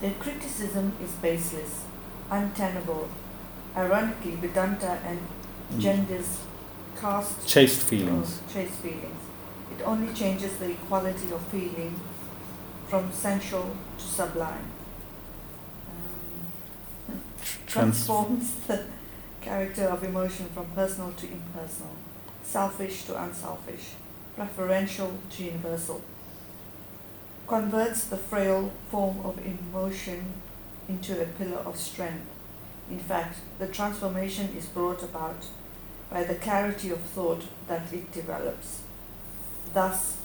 Their 0.01 0.13
criticism 0.13 0.93
is 1.03 1.11
baseless, 1.13 1.85
untenable. 2.29 3.09
Ironically, 3.75 4.35
Vedanta 4.35 4.99
and 5.03 5.19
mm. 5.19 5.73
engenders 5.73 6.39
Chaste 7.47 7.81
feelings. 7.81 8.39
uh, 8.47 8.53
chaste 8.53 8.73
feelings. 8.75 9.21
It 9.75 9.83
only 9.83 10.13
changes 10.13 10.57
the 10.57 10.69
equality 10.71 11.31
of 11.31 11.41
feeling 11.47 11.99
from 12.87 13.11
sensual 13.11 13.75
to 13.97 14.03
sublime. 14.03 14.65
Um, 15.87 17.21
Trans- 17.65 18.05
transforms 18.05 18.53
the 18.67 18.85
character 19.41 19.85
of 19.85 20.03
emotion 20.03 20.45
from 20.53 20.67
personal 20.75 21.11
to 21.13 21.25
impersonal, 21.25 21.95
selfish 22.43 23.05
to 23.05 23.19
unselfish, 23.23 23.93
preferential 24.35 25.11
to 25.31 25.43
universal. 25.43 26.01
Converts 27.47 28.03
the 28.05 28.17
frail 28.17 28.71
form 28.91 29.19
of 29.25 29.39
emotion 29.43 30.33
into 30.87 31.19
a 31.19 31.25
pillar 31.25 31.57
of 31.65 31.77
strength. 31.77 32.27
In 32.91 32.99
fact, 32.99 33.37
the 33.57 33.67
transformation 33.67 34.49
is 34.55 34.67
brought 34.67 35.01
about 35.01 35.37
by 36.11 36.23
the 36.25 36.35
clarity 36.35 36.91
of 36.91 36.99
thought 36.99 37.43
that 37.67 37.91
it 37.93 38.11
develops. 38.11 38.81
Thus, 39.73 40.17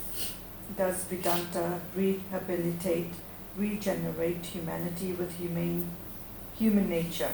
does 0.76 1.04
Vedanta 1.04 1.80
rehabilitate, 1.94 3.12
regenerate 3.56 4.44
humanity 4.44 5.12
with 5.12 5.38
humane, 5.38 5.88
human 6.58 6.90
nature. 6.90 7.32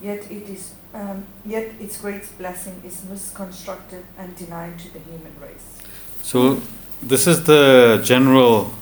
Yet 0.00 0.30
it 0.30 0.48
is, 0.48 0.74
um, 0.94 1.26
yet 1.44 1.72
its 1.80 2.00
great 2.00 2.26
blessing 2.38 2.80
is 2.86 3.04
misconstructed 3.04 4.04
and 4.16 4.36
denied 4.36 4.78
to 4.78 4.92
the 4.92 5.00
human 5.00 5.34
race. 5.42 5.78
So, 6.22 6.60
this 7.02 7.26
is 7.26 7.44
the 7.44 8.00
general 8.04 8.72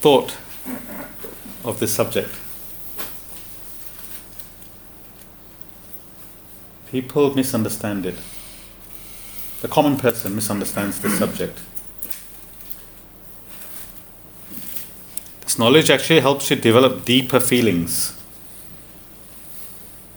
thought 0.00 0.36
of 1.64 1.78
this 1.78 1.94
subject. 1.94 2.30
People 6.94 7.34
misunderstand 7.34 8.06
it. 8.06 8.14
The 9.62 9.66
common 9.66 9.96
person 9.96 10.36
misunderstands 10.36 11.00
this 11.00 11.18
subject. 11.18 11.58
This 15.40 15.58
knowledge 15.58 15.90
actually 15.90 16.20
helps 16.20 16.50
you 16.50 16.54
develop 16.54 17.04
deeper 17.04 17.40
feelings, 17.40 18.16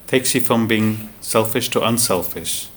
takes 0.06 0.36
you 0.36 0.42
from 0.42 0.68
being 0.68 1.10
selfish 1.20 1.68
to 1.70 1.84
unselfish, 1.84 2.70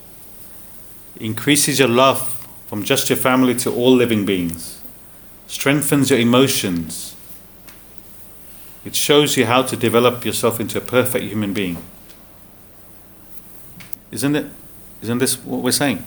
increases 1.17 1.79
your 1.79 1.89
love 1.89 2.49
from 2.69 2.83
just 2.83 3.11
your 3.11 3.19
family 3.19 3.55
to 3.57 3.71
all 3.71 3.93
living 3.95 4.25
beings, 4.25 4.81
strengthens 5.47 6.09
your 6.09 6.19
emotions. 6.19 7.15
It 8.83 8.97
shows 8.97 9.37
you 9.37 9.45
how 9.45 9.61
to 9.65 9.77
develop 9.77 10.25
yourself 10.25 10.59
into 10.59 10.79
a 10.79 10.81
perfect 10.81 11.27
human 11.27 11.53
being. 11.53 11.83
Isn't 14.11 14.37
it? 14.37 14.47
Isn't 15.03 15.19
this 15.19 15.43
what 15.45 15.63
we're 15.63 15.71
saying? 15.71 16.05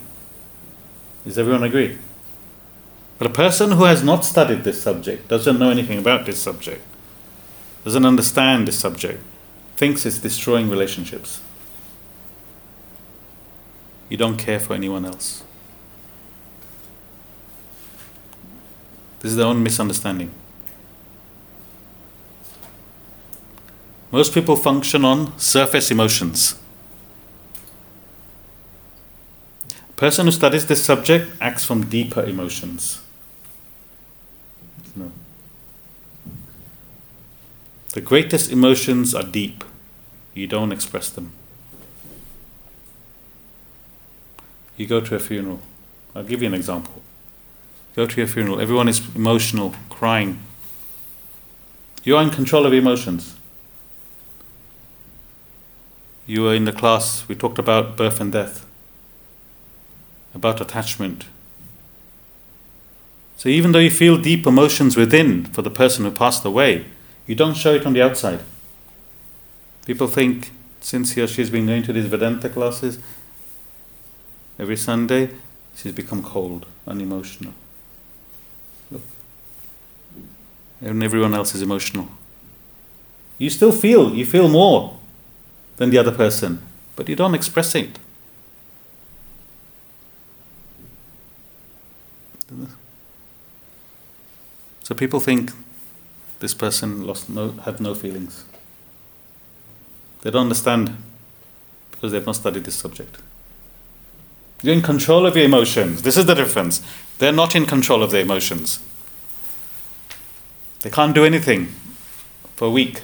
Does 1.24 1.38
everyone 1.38 1.64
agree? 1.64 1.98
But 3.18 3.28
a 3.28 3.30
person 3.30 3.72
who 3.72 3.84
has 3.84 4.02
not 4.02 4.24
studied 4.24 4.64
this 4.64 4.82
subject, 4.82 5.28
doesn't 5.28 5.58
know 5.58 5.70
anything 5.70 5.98
about 5.98 6.26
this 6.26 6.42
subject, 6.42 6.82
doesn't 7.84 8.04
understand 8.04 8.68
this 8.68 8.78
subject, 8.78 9.22
thinks 9.76 10.04
it's 10.04 10.18
destroying 10.18 10.68
relationships. 10.68 11.40
You 14.08 14.16
don't 14.16 14.36
care 14.36 14.60
for 14.60 14.74
anyone 14.74 15.04
else. 15.04 15.42
This 19.20 19.30
is 19.30 19.36
their 19.36 19.46
own 19.46 19.62
misunderstanding. 19.62 20.30
Most 24.10 24.34
people 24.34 24.54
function 24.54 25.04
on 25.04 25.36
surface 25.38 25.90
emotions. 25.90 26.56
A 29.70 29.83
person 29.96 30.26
who 30.26 30.32
studies 30.32 30.66
this 30.66 30.84
subject 30.84 31.32
acts 31.40 31.64
from 31.64 31.88
deeper 31.88 32.22
emotions. 32.22 33.00
No. 34.96 35.12
The 37.92 38.00
greatest 38.00 38.50
emotions 38.50 39.14
are 39.14 39.22
deep, 39.22 39.64
you 40.34 40.46
don't 40.46 40.72
express 40.72 41.08
them. 41.10 41.32
You 44.76 44.86
go 44.86 45.00
to 45.00 45.14
a 45.14 45.20
funeral, 45.20 45.60
I'll 46.14 46.24
give 46.24 46.42
you 46.42 46.48
an 46.48 46.54
example. 46.54 47.02
Go 47.94 48.06
to 48.06 48.16
your 48.16 48.26
funeral, 48.26 48.60
everyone 48.60 48.88
is 48.88 49.00
emotional, 49.14 49.74
crying. 49.88 50.40
You 52.02 52.16
are 52.16 52.22
in 52.22 52.30
control 52.30 52.66
of 52.66 52.72
emotions. 52.72 53.36
You 56.26 56.42
were 56.42 56.54
in 56.54 56.64
the 56.64 56.72
class, 56.72 57.28
we 57.28 57.36
talked 57.36 57.58
about 57.58 57.96
birth 57.96 58.20
and 58.20 58.32
death, 58.32 58.63
about 60.34 60.60
attachment. 60.60 61.26
So 63.36 63.48
even 63.48 63.72
though 63.72 63.78
you 63.78 63.90
feel 63.90 64.16
deep 64.16 64.46
emotions 64.46 64.96
within 64.96 65.44
for 65.46 65.62
the 65.62 65.70
person 65.70 66.04
who 66.04 66.10
passed 66.10 66.44
away, 66.44 66.86
you 67.26 67.34
don't 67.34 67.56
show 67.56 67.74
it 67.74 67.86
on 67.86 67.92
the 67.92 68.02
outside. 68.02 68.40
People 69.86 70.08
think 70.08 70.50
since 70.80 71.12
he 71.12 71.22
or 71.22 71.26
she's 71.26 71.50
been 71.50 71.66
going 71.66 71.82
to 71.82 71.92
these 71.92 72.06
Vedanta 72.06 72.48
classes 72.48 72.98
every 74.58 74.76
Sunday, 74.76 75.30
she's 75.76 75.92
become 75.92 76.22
cold, 76.22 76.66
unemotional. 76.86 77.54
Look. 78.90 79.02
And 80.80 81.02
everyone 81.02 81.34
else 81.34 81.54
is 81.54 81.62
emotional. 81.62 82.08
You 83.38 83.50
still 83.50 83.72
feel, 83.72 84.14
you 84.14 84.24
feel 84.24 84.48
more 84.48 84.98
than 85.76 85.90
the 85.90 85.98
other 85.98 86.12
person, 86.12 86.62
but 86.96 87.08
you 87.08 87.16
don't 87.16 87.34
express 87.34 87.74
it. 87.74 87.98
So 94.84 94.94
people 94.94 95.18
think 95.18 95.50
this 96.40 96.54
person 96.54 97.06
lost 97.06 97.30
no 97.30 97.52
have 97.64 97.80
no 97.80 97.94
feelings. 97.94 98.44
They 100.22 100.30
don't 100.30 100.42
understand 100.42 100.96
because 101.90 102.12
they've 102.12 102.24
not 102.24 102.36
studied 102.36 102.64
this 102.64 102.76
subject. 102.76 103.16
You're 104.62 104.74
in 104.74 104.82
control 104.82 105.26
of 105.26 105.36
your 105.36 105.46
emotions. 105.46 106.02
This 106.02 106.16
is 106.18 106.26
the 106.26 106.34
difference. 106.34 106.82
They're 107.18 107.32
not 107.32 107.56
in 107.56 107.64
control 107.66 108.02
of 108.02 108.10
their 108.10 108.22
emotions. 108.22 108.78
They 110.80 110.90
can't 110.90 111.14
do 111.14 111.24
anything 111.24 111.68
for 112.56 112.68
a 112.68 112.70
week 112.70 113.02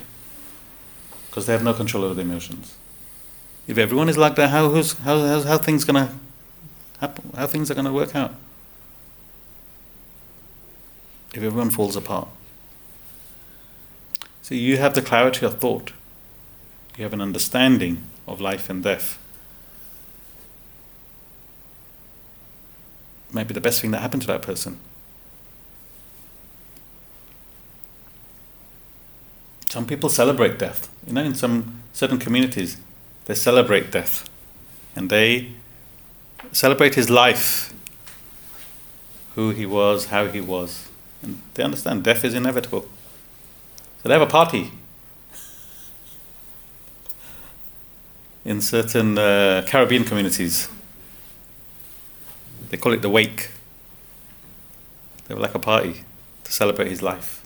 because 1.28 1.46
they 1.46 1.54
have 1.54 1.64
no 1.64 1.72
control 1.72 2.04
over 2.04 2.12
their 2.12 2.26
emotions. 2.26 2.74
If 3.66 3.78
everyone 3.78 4.10
is 4.10 4.18
like 4.18 4.34
that, 4.36 4.50
how 4.50 4.70
how 4.70 4.82
how, 5.02 5.42
how 5.42 5.58
things 5.58 5.84
gonna 5.84 6.12
happen? 7.00 7.32
How 7.34 7.46
things 7.46 7.70
are 7.70 7.74
gonna 7.74 7.92
work 7.92 8.14
out? 8.14 8.34
If 11.34 11.42
everyone 11.42 11.70
falls 11.70 11.96
apart. 11.96 12.28
So 14.42 14.54
you 14.54 14.78
have 14.78 14.94
the 14.94 15.02
clarity 15.02 15.46
of 15.46 15.60
thought. 15.60 15.92
You 16.96 17.04
have 17.04 17.12
an 17.12 17.20
understanding 17.20 18.02
of 18.26 18.40
life 18.40 18.68
and 18.68 18.82
death. 18.82 19.16
It 23.34 23.48
be 23.48 23.54
the 23.54 23.60
best 23.60 23.80
thing 23.80 23.92
that 23.92 24.00
happened 24.00 24.22
to 24.22 24.28
that 24.28 24.42
person. 24.42 24.78
Some 29.68 29.86
people 29.86 30.08
celebrate 30.08 30.58
death. 30.58 30.90
You 31.06 31.12
know, 31.12 31.22
in 31.22 31.36
some 31.36 31.80
certain 31.92 32.18
communities, 32.18 32.76
they 33.26 33.34
celebrate 33.34 33.92
death. 33.92 34.28
And 34.96 35.08
they 35.08 35.52
celebrate 36.50 36.96
his 36.96 37.08
life, 37.08 37.72
who 39.36 39.50
he 39.50 39.64
was, 39.64 40.06
how 40.06 40.26
he 40.26 40.40
was. 40.40 40.89
And 41.22 41.40
they 41.54 41.62
understand 41.62 42.02
death 42.02 42.24
is 42.24 42.34
inevitable. 42.34 42.82
So 44.02 44.08
they 44.08 44.12
have 44.14 44.22
a 44.22 44.30
party. 44.30 44.72
In 48.44 48.60
certain 48.60 49.18
uh, 49.18 49.64
Caribbean 49.66 50.04
communities, 50.04 50.68
they 52.70 52.76
call 52.76 52.92
it 52.92 53.02
the 53.02 53.10
wake. 53.10 53.50
They 55.26 55.34
have 55.34 55.40
like 55.40 55.54
a 55.54 55.58
party 55.58 56.04
to 56.44 56.52
celebrate 56.52 56.88
his 56.88 57.02
life. 57.02 57.40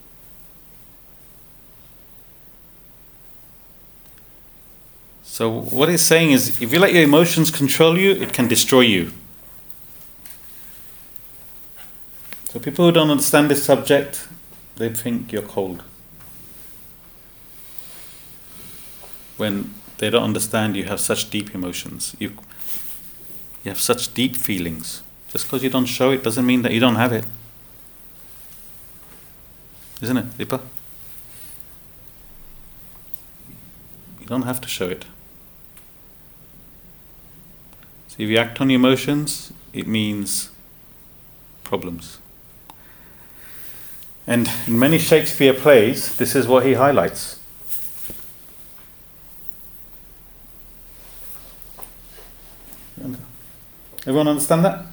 So, 5.34 5.50
what 5.50 5.88
he's 5.88 6.00
saying 6.00 6.30
is 6.30 6.62
if 6.62 6.72
you 6.72 6.78
let 6.78 6.94
your 6.94 7.02
emotions 7.02 7.50
control 7.50 7.98
you, 7.98 8.12
it 8.12 8.32
can 8.32 8.46
destroy 8.46 8.82
you. 8.82 9.10
So, 12.54 12.60
people 12.60 12.84
who 12.84 12.92
don't 12.92 13.10
understand 13.10 13.50
this 13.50 13.64
subject, 13.64 14.28
they 14.76 14.88
think 14.88 15.32
you're 15.32 15.42
cold. 15.42 15.82
When 19.36 19.74
they 19.98 20.08
don't 20.08 20.22
understand 20.22 20.76
you 20.76 20.84
have 20.84 21.00
such 21.00 21.30
deep 21.30 21.52
emotions, 21.52 22.14
you, 22.20 22.28
you 23.64 23.72
have 23.72 23.80
such 23.80 24.14
deep 24.14 24.36
feelings. 24.36 25.02
Just 25.30 25.46
because 25.46 25.64
you 25.64 25.68
don't 25.68 25.86
show 25.86 26.12
it 26.12 26.22
doesn't 26.22 26.46
mean 26.46 26.62
that 26.62 26.70
you 26.70 26.78
don't 26.78 26.94
have 26.94 27.12
it. 27.12 27.24
Isn't 30.00 30.16
it, 30.16 30.38
Deepa? 30.38 30.60
You 34.20 34.26
don't 34.26 34.42
have 34.42 34.60
to 34.60 34.68
show 34.68 34.88
it. 34.88 35.06
So 38.06 38.22
if 38.22 38.28
you 38.28 38.36
act 38.36 38.60
on 38.60 38.70
your 38.70 38.78
emotions, 38.78 39.52
it 39.72 39.88
means 39.88 40.50
problems. 41.64 42.18
And 44.26 44.50
in 44.66 44.78
many 44.78 44.98
Shakespeare 44.98 45.52
plays, 45.52 46.16
this 46.16 46.34
is 46.34 46.48
what 46.48 46.64
he 46.64 46.74
highlights. 46.74 47.40
Everyone 54.06 54.28
understand 54.28 54.64
that? 54.64 54.84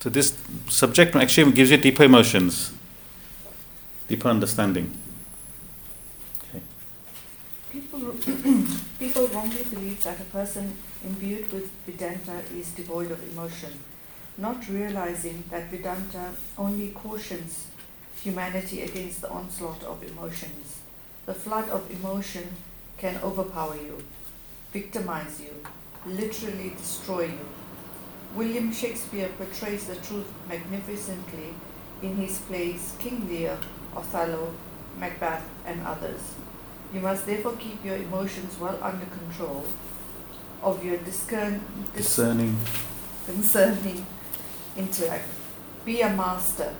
So 0.00 0.10
this 0.10 0.36
subject 0.68 1.14
actually 1.16 1.52
gives 1.52 1.70
you 1.70 1.76
deeper 1.76 2.04
emotions, 2.04 2.72
deeper 4.08 4.28
understanding. 4.28 4.96
People, 7.72 8.00
people 8.98 9.26
wrongly 9.28 9.64
believe 9.64 10.02
that 10.04 10.20
a 10.20 10.24
person 10.24 10.76
imbued 11.04 11.52
with 11.52 11.70
Vedanta 11.84 12.42
is 12.56 12.70
devoid 12.70 13.10
of 13.10 13.22
emotion, 13.32 13.72
not 14.38 14.68
realizing 14.68 15.42
that 15.50 15.68
Vedanta 15.70 16.30
only 16.58 16.88
cautions 16.88 17.66
humanity 18.22 18.82
against 18.82 19.20
the 19.22 19.30
onslaught 19.30 19.82
of 19.84 20.02
emotions. 20.02 20.78
The 21.26 21.34
flood 21.34 21.68
of 21.68 21.90
emotion 21.90 22.44
can 22.98 23.18
overpower 23.22 23.76
you, 23.76 24.02
victimize 24.72 25.40
you, 25.40 25.54
literally 26.06 26.70
destroy 26.76 27.24
you. 27.26 27.48
William 28.34 28.72
Shakespeare 28.72 29.28
portrays 29.36 29.86
the 29.86 29.96
truth 29.96 30.26
magnificently 30.48 31.54
in 32.02 32.16
his 32.16 32.38
plays 32.38 32.94
King 32.98 33.28
Lear, 33.28 33.58
Othello, 33.96 34.52
Macbeth, 34.98 35.42
and 35.66 35.80
others. 35.86 36.34
You 36.94 37.00
must 37.00 37.26
therefore 37.26 37.56
keep 37.58 37.84
your 37.84 37.96
emotions 37.96 38.58
well 38.58 38.78
under 38.82 39.06
control 39.06 39.64
of 40.62 40.84
your 40.84 40.98
discern, 40.98 41.60
dis- 41.94 42.04
Discerning. 42.04 42.56
concerning 43.26 44.04
intellect. 44.76 45.26
Be 45.84 46.00
a 46.02 46.10
master, 46.14 46.74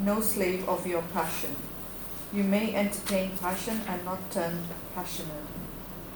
no 0.00 0.20
slave 0.20 0.68
of 0.68 0.86
your 0.86 1.02
passion. 1.02 1.56
You 2.32 2.44
may 2.44 2.74
entertain 2.74 3.36
passion 3.38 3.80
and 3.88 4.04
not 4.04 4.30
turn 4.30 4.64
passionate. 4.94 5.48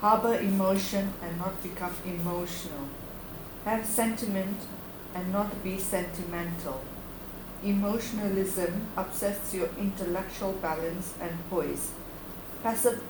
Harbor 0.01 0.39
emotion 0.39 1.13
and 1.23 1.39
not 1.39 1.63
become 1.63 1.95
emotional. 2.05 2.89
Have 3.65 3.87
sentiment 3.87 4.59
and 5.15 5.33
not 5.33 5.63
be 5.63 5.79
sentimental. 5.79 6.83
Emotionalism 7.63 8.89
upsets 8.97 9.55
your 9.55 9.69
intellectual 9.79 10.53
balance 10.55 11.15
and 11.21 11.31
poise. 11.49 11.93
Passive 12.63 13.01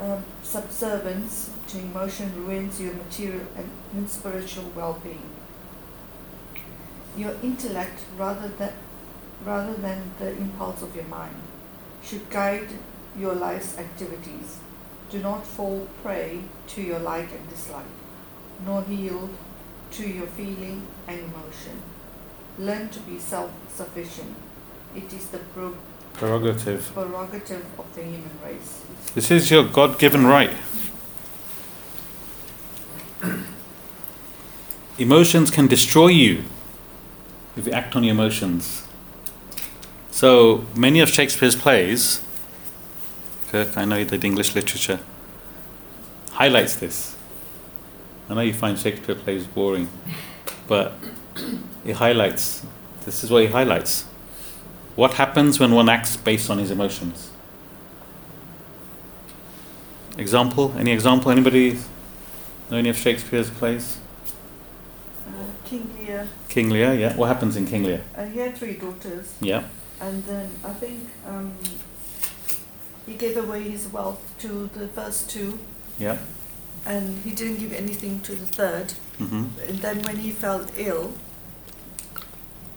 um, 0.00 0.22
subservience 0.42 1.50
to 1.68 1.78
emotion 1.78 2.32
ruins 2.36 2.80
your 2.80 2.94
material 2.94 3.46
and 3.92 4.08
spiritual 4.08 4.70
well-being. 4.74 5.30
Your 7.16 7.34
intellect, 7.42 8.00
rather 8.16 8.48
than 8.48 8.72
rather 9.44 9.74
than 9.74 10.10
the 10.18 10.30
impulse 10.36 10.82
of 10.82 10.94
your 10.94 11.04
mind, 11.06 11.36
should 12.02 12.28
guide 12.30 12.68
your 13.18 13.34
life's 13.34 13.78
activities. 13.78 14.58
Do 15.10 15.18
not 15.20 15.46
fall 15.46 15.86
prey 16.02 16.40
to 16.68 16.82
your 16.82 16.98
like 16.98 17.30
and 17.32 17.48
dislike, 17.48 17.84
nor 18.64 18.84
yield 18.88 19.30
to 19.92 20.08
your 20.08 20.26
feeling 20.26 20.86
and 21.06 21.18
emotion. 21.20 21.82
Learn 22.58 22.88
to 22.90 23.00
be 23.00 23.18
self-sufficient. 23.18 24.34
It 24.94 25.12
is 25.12 25.26
the 25.28 25.38
pro- 25.38 25.76
Prerogative. 26.14 26.90
prerogative 26.94 27.64
of 27.78 27.94
the 27.94 28.02
human 28.02 28.30
race. 28.44 28.82
This 29.14 29.30
is 29.30 29.50
your 29.50 29.64
God 29.64 29.98
given 29.98 30.26
right. 30.26 30.50
Emotions 34.98 35.50
can 35.50 35.66
destroy 35.66 36.06
you 36.08 36.42
if 37.56 37.66
you 37.66 37.72
act 37.72 37.94
on 37.94 38.02
your 38.04 38.14
emotions. 38.14 38.85
So 40.16 40.64
many 40.74 41.00
of 41.00 41.10
Shakespeare's 41.10 41.54
plays, 41.54 42.22
Kirk, 43.48 43.76
I 43.76 43.84
know 43.84 43.96
you 43.96 44.06
did 44.06 44.24
English 44.24 44.54
literature, 44.54 45.00
highlights 46.30 46.76
this. 46.76 47.14
I 48.26 48.32
know 48.32 48.40
you 48.40 48.54
find 48.54 48.78
Shakespeare 48.78 49.14
plays 49.14 49.46
boring, 49.46 49.90
but 50.66 50.94
it 51.84 51.96
highlights 51.96 52.64
this 53.04 53.22
is 53.22 53.30
what 53.30 53.42
he 53.42 53.48
highlights. 53.48 54.04
What 54.94 55.12
happens 55.12 55.60
when 55.60 55.72
one 55.72 55.90
acts 55.90 56.16
based 56.16 56.48
on 56.48 56.56
his 56.60 56.70
emotions? 56.70 57.30
Example? 60.16 60.74
Any 60.78 60.92
example? 60.92 61.30
Anybody 61.30 61.78
know 62.70 62.78
any 62.78 62.88
of 62.88 62.96
Shakespeare's 62.96 63.50
plays? 63.50 63.98
Uh, 65.28 65.44
King 65.66 65.90
Lear, 65.98 66.26
King 66.48 66.70
Lear, 66.70 66.94
yeah. 66.94 67.14
What 67.16 67.26
happens 67.26 67.54
in 67.54 67.66
King 67.66 67.84
Lear? 67.84 68.02
uh, 68.16 68.24
he 68.24 68.38
had 68.38 68.56
three 68.56 68.72
daughters, 68.78 69.34
Yeah. 69.42 69.64
And 70.00 70.24
then 70.24 70.50
I 70.64 70.72
think 70.72 71.08
um, 71.26 71.54
he 73.06 73.14
gave 73.14 73.36
away 73.36 73.62
his 73.62 73.88
wealth 73.92 74.20
to 74.38 74.68
the 74.74 74.88
first 74.88 75.30
two, 75.30 75.58
Yeah. 75.98 76.18
and 76.84 77.22
he 77.22 77.30
didn't 77.32 77.58
give 77.58 77.72
anything 77.72 78.20
to 78.20 78.34
the 78.34 78.46
third. 78.46 78.94
Mm-hmm. 79.18 79.44
And 79.68 79.78
then 79.78 80.02
when 80.02 80.16
he 80.18 80.32
fell 80.32 80.66
ill, 80.76 81.12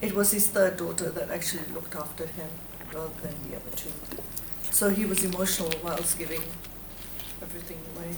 it 0.02 0.16
was 0.16 0.32
his 0.32 0.48
third 0.48 0.78
daughter 0.78 1.10
that 1.10 1.30
actually 1.30 1.66
looked 1.74 1.96
after 1.96 2.26
him 2.26 2.48
rather 2.94 3.10
than 3.22 3.36
the 3.50 3.56
other 3.58 3.76
two. 3.76 3.92
So 4.72 4.90
he 4.90 5.06
was 5.06 5.24
emotional 5.24 5.72
whilst 5.84 6.18
giving 6.18 6.42
everything 7.42 7.78
away. 7.96 8.16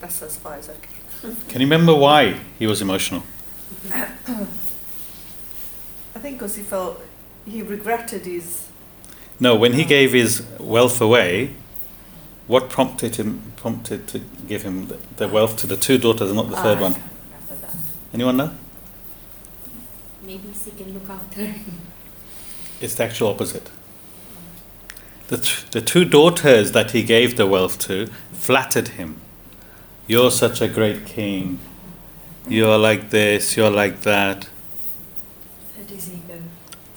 That's 0.00 0.22
as 0.22 0.36
far 0.36 0.54
as 0.54 0.68
I 0.68 0.74
can. 0.74 1.36
Can 1.48 1.60
you 1.60 1.66
remember 1.66 1.94
why 1.94 2.38
he 2.58 2.66
was 2.66 2.82
emotional? 2.82 3.22
I 3.90 4.06
think 6.20 6.38
because 6.38 6.56
he 6.56 6.62
felt 6.62 7.00
he 7.46 7.62
regretted 7.62 8.26
his. 8.26 8.68
No, 9.40 9.54
when 9.56 9.72
he 9.74 9.84
uh, 9.84 9.88
gave 9.88 10.12
his 10.12 10.46
wealth 10.58 11.00
away, 11.00 11.54
what 12.46 12.70
prompted 12.70 13.16
him 13.16 13.52
prompted 13.56 14.06
to 14.08 14.20
give 14.46 14.62
him 14.62 14.88
the, 14.88 14.98
the 15.16 15.28
wealth 15.28 15.56
to 15.58 15.66
the 15.66 15.76
two 15.76 15.98
daughters 15.98 16.28
and 16.28 16.36
not 16.36 16.50
the 16.50 16.56
third 16.56 16.78
I 16.78 16.82
one? 16.82 16.94
can't 16.94 17.04
remember 17.48 17.66
that. 17.66 17.76
Anyone 18.12 18.36
know? 18.36 18.50
Maybe 20.22 20.50
she 20.62 20.70
can 20.70 20.94
look 20.94 21.08
after 21.08 21.44
him. 21.44 21.80
It's 22.80 22.94
the 22.94 23.04
actual 23.04 23.28
opposite. 23.28 23.70
The, 25.28 25.38
t- 25.38 25.64
the 25.70 25.80
two 25.80 26.04
daughters 26.04 26.72
that 26.72 26.90
he 26.90 27.02
gave 27.02 27.36
the 27.36 27.46
wealth 27.46 27.78
to 27.80 28.08
flattered 28.32 28.88
him. 28.88 29.20
You're 30.06 30.30
such 30.30 30.60
a 30.60 30.68
great 30.68 31.06
king. 31.06 31.58
You're 32.46 32.76
like 32.76 33.08
this, 33.08 33.56
you're 33.56 33.70
like 33.70 34.02
that. 34.02 34.48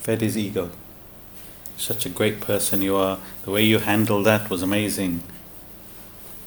Fed 0.07 0.21
his 0.21 0.37
ego. 0.37 0.69
Such 1.75 2.05
a 2.05 2.09
great 2.09 2.39
person 2.39 2.81
you 2.81 2.95
are. 2.95 3.19
The 3.43 3.51
way 3.51 3.63
you 3.63 3.79
handled 3.79 4.25
that 4.25 4.49
was 4.49 4.63
amazing. 4.63 5.21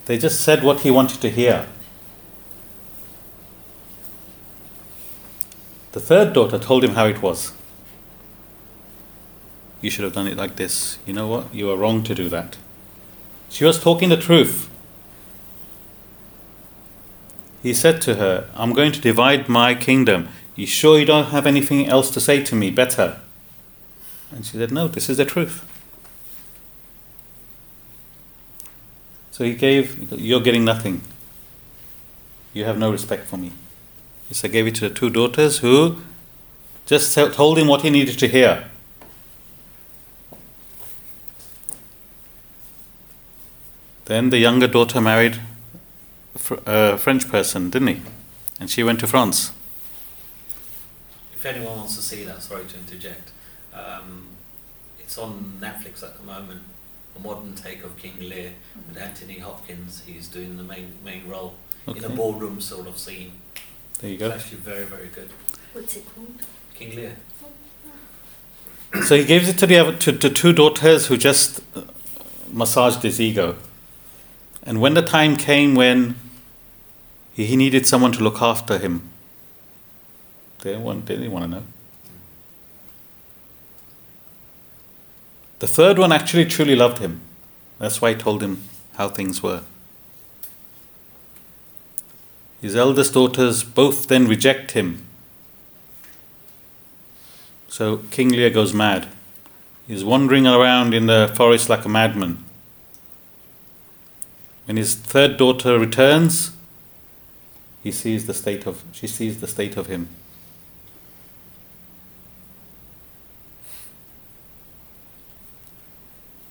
They 0.07 0.17
just 0.17 0.41
said 0.41 0.63
what 0.63 0.81
he 0.81 0.91
wanted 0.91 1.21
to 1.21 1.29
hear. 1.29 1.67
The 5.93 6.01
third 6.01 6.33
daughter 6.33 6.59
told 6.59 6.85
him 6.85 6.93
how 6.93 7.05
it 7.05 7.21
was. 7.21 7.53
You 9.83 9.91
should 9.91 10.05
have 10.05 10.15
done 10.15 10.27
it 10.27 10.39
like 10.39 10.57
this. 10.57 10.97
You 11.05 11.13
know 11.13 11.29
what? 11.29 11.55
You 11.55 11.71
are 11.71 11.77
wrong 11.77 12.03
to 12.05 12.15
do 12.15 12.31
that. 12.31 12.57
She 13.51 13.67
was 13.67 13.79
talking 13.79 14.09
the 14.09 14.17
truth. 14.17 14.71
He 17.63 17.75
said 17.75 18.01
to 18.01 18.15
her, 18.15 18.49
I'm 18.55 18.73
going 18.73 18.93
to 18.93 19.03
divide 19.03 19.51
my 19.51 19.75
kingdom. 19.75 20.31
You 20.57 20.65
sure 20.65 20.99
you 20.99 21.05
don't 21.05 21.27
have 21.27 21.47
anything 21.47 21.87
else 21.87 22.11
to 22.13 22.23
say 22.23 22.43
to 22.45 22.55
me 22.55 22.71
better? 22.71 23.21
And 24.31 24.45
she 24.47 24.57
said, 24.57 24.71
No, 24.71 24.89
this 24.89 25.09
is 25.09 25.17
the 25.17 25.25
truth. 25.25 25.65
So 29.31 29.45
he 29.45 29.55
gave, 29.55 30.13
You're 30.13 30.41
getting 30.41 30.65
nothing. 30.65 31.03
You 32.53 32.65
have 32.65 32.79
no 32.79 32.91
respect 32.91 33.27
for 33.27 33.37
me. 33.37 33.53
He 34.29 34.35
said, 34.35 34.53
gave 34.53 34.67
it 34.67 34.77
to 34.77 34.89
the 34.89 34.95
two 34.95 35.11
daughters 35.11 35.59
who 35.59 35.99
just 36.87 37.15
told 37.15 37.59
him 37.59 37.67
what 37.67 37.83
he 37.83 37.91
needed 37.91 38.19
to 38.19 38.29
hear. 38.29 38.69
Then 44.05 44.31
the 44.31 44.39
younger 44.39 44.67
daughter 44.67 45.01
married 45.01 45.41
a 46.67 46.99
French 46.99 47.29
person, 47.29 47.71
didn't 47.71 47.89
he? 47.89 48.03
And 48.59 48.69
she 48.69 48.83
went 48.83 49.01
to 49.01 49.07
France. 49.07 49.53
If 51.33 51.47
anyone 51.47 51.79
wants 51.79 51.97
to 51.97 52.03
see 52.03 52.25
that, 52.25 52.43
sorry 52.43 52.65
to 52.67 52.77
interject, 52.77 53.31
um, 53.87 54.27
it's 54.99 55.17
on 55.19 55.59
Netflix 55.61 56.03
at 56.03 56.17
the 56.17 56.23
moment. 56.25 56.63
A 57.17 57.21
modern 57.21 57.55
take 57.55 57.83
of 57.85 57.97
King 57.97 58.15
Lear 58.21 58.53
with 58.89 58.97
Anthony 58.97 59.39
Hopkins. 59.39 60.03
He's 60.07 60.29
doing 60.29 60.57
the 60.57 60.63
main 60.63 60.95
main 61.05 61.29
role 61.29 61.55
in 61.87 61.97
a 62.05 62.07
Okay. 62.07 62.15
ballroom 62.17 62.61
sort 62.61 62.87
of 62.87 62.99
scene. 62.99 63.33
There 63.99 64.11
you 64.11 64.15
It's 64.15 64.23
go. 64.23 64.31
actually 64.31 64.59
very 64.59 64.85
very 64.85 65.09
good. 65.09 65.31
What's 65.73 65.97
it 65.97 66.05
called? 66.15 66.43
King 66.75 66.95
Lear. 66.97 67.17
So 69.07 69.17
he 69.17 69.25
gives 69.25 69.49
it 69.49 69.57
to 69.59 69.67
the 69.67 69.79
other, 69.79 69.97
to, 69.99 70.13
to 70.13 70.29
two 70.31 70.53
daughters 70.53 71.07
who 71.07 71.17
just 71.17 71.61
uh, 71.77 71.83
massaged 72.53 73.03
his 73.05 73.21
ego. 73.21 73.57
And 74.65 74.81
when 74.81 74.95
the 74.95 75.03
time 75.03 75.37
came 75.37 75.75
when 75.77 76.17
he, 77.33 77.47
he 77.47 77.55
needed 77.57 77.87
someone 77.87 78.11
to 78.13 78.23
look 78.25 78.43
after 78.43 78.79
him, 78.79 79.09
they 80.63 80.71
didn't 80.71 80.85
want, 80.85 81.07
they 81.07 81.15
didn't 81.17 81.31
want 81.31 81.45
to 81.45 81.51
know. 81.51 81.63
The 85.61 85.69
third 85.69 85.99
one 85.99 86.13
actually 86.13 86.47
truly 86.47 86.75
loved 86.75 86.99
him. 86.99 87.21
That's 87.79 88.03
why 88.03 88.11
he 88.11 88.17
told 88.17 88.43
him 88.43 88.63
how 88.97 89.09
things 89.09 89.43
were. 89.43 89.63
His 92.61 92.77
eldest 92.77 93.15
daughters 93.15 93.63
both 93.63 94.09
then 94.09 94.27
reject 94.27 94.73
him 94.73 95.07
so 97.71 97.99
King 98.11 98.31
Lear 98.31 98.51
goes 98.51 98.75
mad. 98.75 99.09
He's 99.87 100.05
wandering 100.05 100.47
around 100.47 100.93
in 100.93 101.07
the 101.07 101.33
forest 101.35 101.69
like 101.69 101.85
a 101.85 101.89
madman. 101.89 102.45
When 104.67 104.77
his 104.77 104.95
third 104.95 105.37
daughter 105.37 105.79
returns, 105.79 106.51
he 107.83 107.93
sees 107.93 108.27
the 108.27 108.35
state 108.35 108.67
of 108.67 108.85
she 108.93 109.07
sees 109.07 109.41
the 109.41 109.47
state 109.47 109.77
of 109.77 109.87
him. 109.87 110.09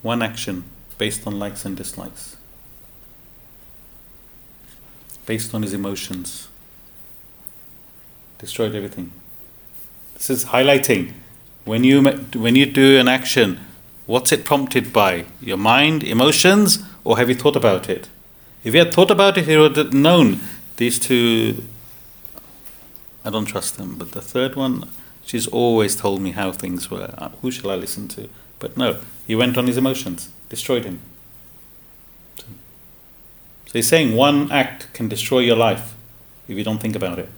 One 0.02 0.22
action 0.22 0.64
based 0.98 1.26
on 1.28 1.40
likes 1.40 1.66
and 1.66 1.76
dislikes. 1.76 2.38
Based 5.26 5.54
on 5.54 5.62
his 5.62 5.74
emotions. 5.74 6.48
Destroyed 8.38 8.76
everything. 8.76 9.12
This 10.16 10.30
is 10.30 10.46
highlighting 10.46 11.14
when 11.70 11.84
you 11.84 12.02
when 12.34 12.56
you 12.56 12.66
do 12.66 13.00
an 13.00 13.08
action, 13.08 13.60
what's 14.08 14.32
it 14.32 14.44
prompted 14.44 14.92
by? 14.92 15.26
Your 15.40 15.58
mind, 15.58 16.04
emotions, 16.04 16.84
or 17.04 17.18
have 17.18 17.30
you 17.30 17.36
thought 17.36 17.56
about 17.56 17.90
it? 17.90 18.10
If 18.64 18.74
you 18.74 18.80
had 18.80 18.92
thought 18.92 19.12
about 19.12 19.38
it, 19.38 19.48
you 19.48 19.60
would 19.60 19.78
have 19.78 19.94
known 19.94 20.40
these 20.78 20.98
two. 20.98 21.64
I 23.24 23.30
don't 23.30 23.46
trust 23.46 23.78
them, 23.78 23.96
but 24.00 24.14
the 24.14 24.22
third 24.22 24.56
one, 24.56 24.90
she's 25.24 25.46
always 25.46 25.96
told 25.96 26.22
me 26.22 26.32
how 26.32 26.52
things 26.52 26.90
were. 26.90 27.14
Uh, 27.18 27.30
Who 27.42 27.52
shall 27.52 27.70
I 27.70 27.76
listen 27.76 28.08
to? 28.10 28.30
But 28.60 28.78
no, 28.78 29.00
he 29.26 29.36
went 29.36 29.58
on 29.58 29.68
his 29.68 29.78
emotions, 29.78 30.30
destroyed 30.50 30.86
him. 30.86 31.00
So 32.38 33.74
he's 33.74 33.88
saying 33.88 34.16
one 34.16 34.52
act 34.52 34.92
can 34.94 35.08
destroy 35.08 35.40
your 35.40 35.56
life 35.56 35.94
if 36.48 36.58
you 36.58 36.64
don't 36.64 36.80
think 36.80 36.96
about 36.96 37.20
it, 37.20 37.30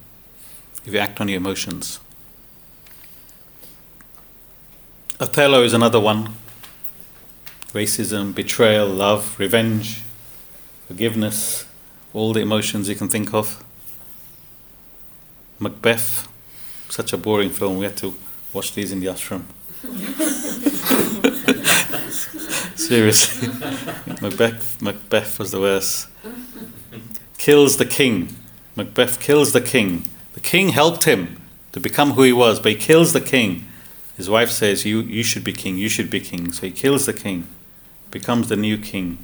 if 0.85 0.93
you 0.93 0.99
act 0.99 1.19
on 1.19 1.27
your 1.27 1.37
emotions. 1.37 1.99
Othello 5.19 5.61
is 5.63 5.73
another 5.73 5.99
one. 5.99 6.33
Racism, 7.73 8.33
betrayal, 8.33 8.87
love, 8.87 9.37
revenge, 9.37 10.01
forgiveness, 10.87 11.65
all 12.13 12.33
the 12.33 12.39
emotions 12.39 12.89
you 12.89 12.95
can 12.95 13.07
think 13.07 13.33
of. 13.33 13.63
Macbeth, 15.59 16.27
such 16.89 17.13
a 17.13 17.17
boring 17.17 17.49
film. 17.49 17.77
We 17.77 17.85
had 17.85 17.97
to 17.97 18.15
watch 18.51 18.73
these 18.73 18.91
in 18.91 18.99
the 18.99 19.07
ashram. 19.07 19.43
Seriously, 22.91 23.47
Macbeth. 24.21 24.81
Macbeth 24.81 25.39
was 25.39 25.51
the 25.51 25.61
worst. 25.61 26.09
Kills 27.37 27.77
the 27.77 27.85
king. 27.85 28.35
Macbeth 28.75 29.21
kills 29.21 29.53
the 29.53 29.61
king. 29.61 30.09
The 30.33 30.41
king 30.41 30.69
helped 30.73 31.05
him 31.05 31.41
to 31.71 31.79
become 31.79 32.11
who 32.11 32.23
he 32.23 32.33
was, 32.33 32.59
but 32.59 32.73
he 32.73 32.77
kills 32.77 33.13
the 33.13 33.21
king. 33.21 33.63
His 34.17 34.29
wife 34.29 34.49
says, 34.49 34.83
"You, 34.83 34.99
you 35.03 35.23
should 35.23 35.45
be 35.45 35.53
king. 35.53 35.77
You 35.77 35.87
should 35.87 36.09
be 36.09 36.19
king." 36.19 36.51
So 36.51 36.63
he 36.63 36.71
kills 36.73 37.05
the 37.05 37.13
king, 37.13 37.47
becomes 38.11 38.49
the 38.49 38.57
new 38.57 38.77
king. 38.77 39.19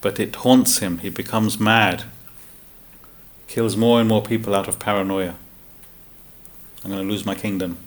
But 0.00 0.20
it 0.20 0.36
haunts 0.36 0.78
him. 0.78 0.98
He 0.98 1.10
becomes 1.10 1.58
mad. 1.58 2.04
Kills 3.48 3.76
more 3.76 3.98
and 3.98 4.08
more 4.08 4.22
people 4.22 4.54
out 4.54 4.68
of 4.68 4.78
paranoia. 4.78 5.34
I'm 6.84 6.92
going 6.92 7.02
to 7.04 7.12
lose 7.12 7.26
my 7.26 7.34
kingdom. 7.34 7.78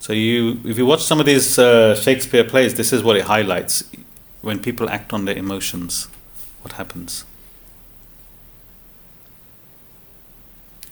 So 0.00 0.14
you, 0.14 0.58
if 0.64 0.78
you 0.78 0.86
watch 0.86 1.02
some 1.02 1.20
of 1.20 1.26
these 1.26 1.58
uh, 1.58 1.94
Shakespeare 1.94 2.42
plays, 2.42 2.74
this 2.74 2.90
is 2.90 3.02
what 3.02 3.16
it 3.16 3.24
highlights. 3.24 3.84
When 4.40 4.58
people 4.58 4.88
act 4.88 5.12
on 5.12 5.26
their 5.26 5.36
emotions, 5.36 6.08
what 6.62 6.72
happens? 6.72 7.26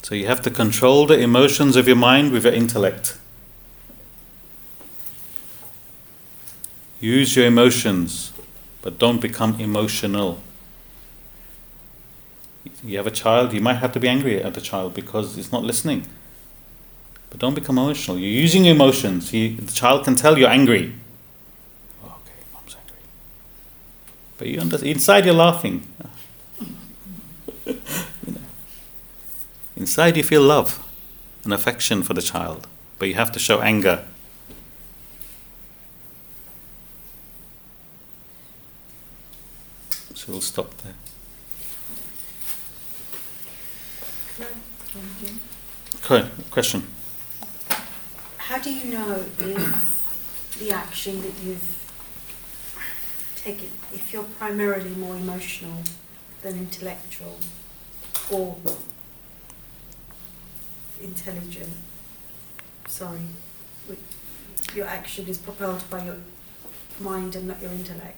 So 0.02 0.14
you 0.14 0.26
have 0.26 0.42
to 0.42 0.50
control 0.50 1.06
the 1.06 1.18
emotions 1.18 1.74
of 1.74 1.86
your 1.86 1.96
mind 1.96 2.32
with 2.32 2.44
your 2.44 2.52
intellect. 2.52 3.16
Use 7.00 7.34
your 7.34 7.46
emotions, 7.46 8.32
but 8.82 8.98
don't 8.98 9.22
become 9.22 9.58
emotional. 9.58 10.40
You 12.84 12.98
have 12.98 13.06
a 13.06 13.10
child, 13.10 13.54
you 13.54 13.62
might 13.62 13.76
have 13.76 13.92
to 13.92 14.00
be 14.00 14.08
angry 14.08 14.42
at 14.42 14.52
the 14.52 14.60
child 14.60 14.92
because 14.92 15.38
it's 15.38 15.50
not 15.50 15.62
listening. 15.62 16.06
But 17.30 17.40
don't 17.40 17.54
become 17.54 17.78
emotional. 17.78 18.18
You're 18.18 18.30
using 18.30 18.64
your 18.64 18.74
emotions. 18.74 19.32
You, 19.32 19.56
the 19.56 19.72
child 19.72 20.04
can 20.04 20.16
tell 20.16 20.38
you're 20.38 20.48
angry. 20.48 20.94
Oh, 22.02 22.06
okay, 22.06 22.32
mom's 22.52 22.76
angry. 22.76 23.02
But 24.38 24.46
you 24.48 24.60
under, 24.60 24.84
inside 24.84 25.24
you're 25.26 25.34
laughing. 25.34 25.86
you 27.66 27.74
know. 28.26 28.40
Inside 29.76 30.16
you 30.16 30.22
feel 30.22 30.42
love 30.42 30.84
and 31.44 31.52
affection 31.52 32.02
for 32.02 32.14
the 32.14 32.22
child, 32.22 32.66
but 32.98 33.08
you 33.08 33.14
have 33.14 33.32
to 33.32 33.38
show 33.38 33.60
anger. 33.60 34.04
So 40.14 40.32
we'll 40.32 40.40
stop 40.40 40.74
there. 40.78 40.94
Okay, 46.04 46.28
question. 46.50 46.86
How 48.48 48.56
do 48.56 48.72
you 48.72 48.90
know 48.94 49.26
if 49.40 50.58
the 50.58 50.70
action 50.72 51.20
that 51.20 51.34
you've 51.44 51.92
taken, 53.36 53.68
if 53.92 54.10
you're 54.10 54.22
primarily 54.22 54.88
more 54.88 55.14
emotional 55.16 55.82
than 56.40 56.56
intellectual 56.56 57.36
or 58.32 58.56
intelligent? 61.02 61.74
Sorry, 62.86 63.20
your 64.74 64.86
action 64.86 65.28
is 65.28 65.36
propelled 65.36 65.84
by 65.90 66.06
your 66.06 66.16
mind 67.00 67.36
and 67.36 67.48
not 67.48 67.60
your 67.60 67.72
intellect 67.72 68.16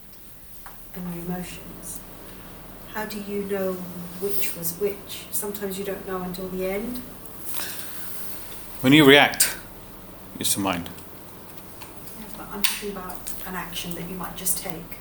and 0.94 1.12
your 1.12 1.24
emotions. 1.24 1.98
How 2.94 3.05
do 3.05 3.20
you 3.20 3.43
know 3.47 3.73
which 4.20 4.57
was 4.57 4.74
which? 4.78 5.27
Sometimes 5.32 5.77
you 5.77 5.85
don't 5.85 6.07
know 6.07 6.23
until 6.23 6.48
the 6.51 6.66
end. 6.70 6.98
When 8.81 8.93
you 8.93 9.05
react, 9.05 9.57
it's 10.39 10.55
the 10.55 10.61
mind. 10.61 10.89
But 12.36 12.47
I'm 12.52 12.62
talking 12.62 12.93
about 12.93 13.32
an 13.47 13.55
action 13.55 13.94
that 13.94 14.09
you 14.09 14.15
might 14.15 14.36
just 14.36 14.59
take. 14.59 14.98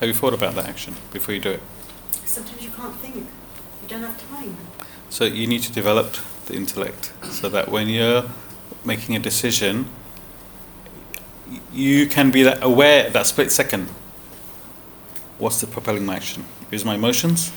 Have 0.00 0.08
you 0.08 0.14
thought 0.14 0.34
about 0.34 0.54
that 0.54 0.66
action 0.66 0.94
before 1.12 1.34
you 1.34 1.40
do 1.40 1.50
it? 1.50 1.60
Sometimes 2.24 2.62
you 2.62 2.70
can't 2.70 2.94
think. 2.96 3.16
You 3.16 3.88
don't 3.88 4.02
have 4.02 4.28
time. 4.30 4.56
So 5.10 5.24
you 5.24 5.46
need 5.46 5.62
to 5.62 5.72
develop 5.72 6.16
the 6.46 6.54
intellect 6.54 7.12
so 7.24 7.48
that 7.48 7.68
when 7.68 7.88
you're 7.88 8.24
making 8.84 9.14
a 9.14 9.18
decision, 9.18 9.88
you 11.72 12.06
can 12.06 12.30
be 12.30 12.42
that 12.42 12.62
aware 12.62 13.10
that 13.10 13.26
split 13.26 13.52
second. 13.52 13.88
What's 15.38 15.60
the 15.60 15.66
propelling 15.66 16.06
my 16.06 16.16
action? 16.16 16.44
Is 16.70 16.84
my 16.84 16.94
emotions, 16.94 17.52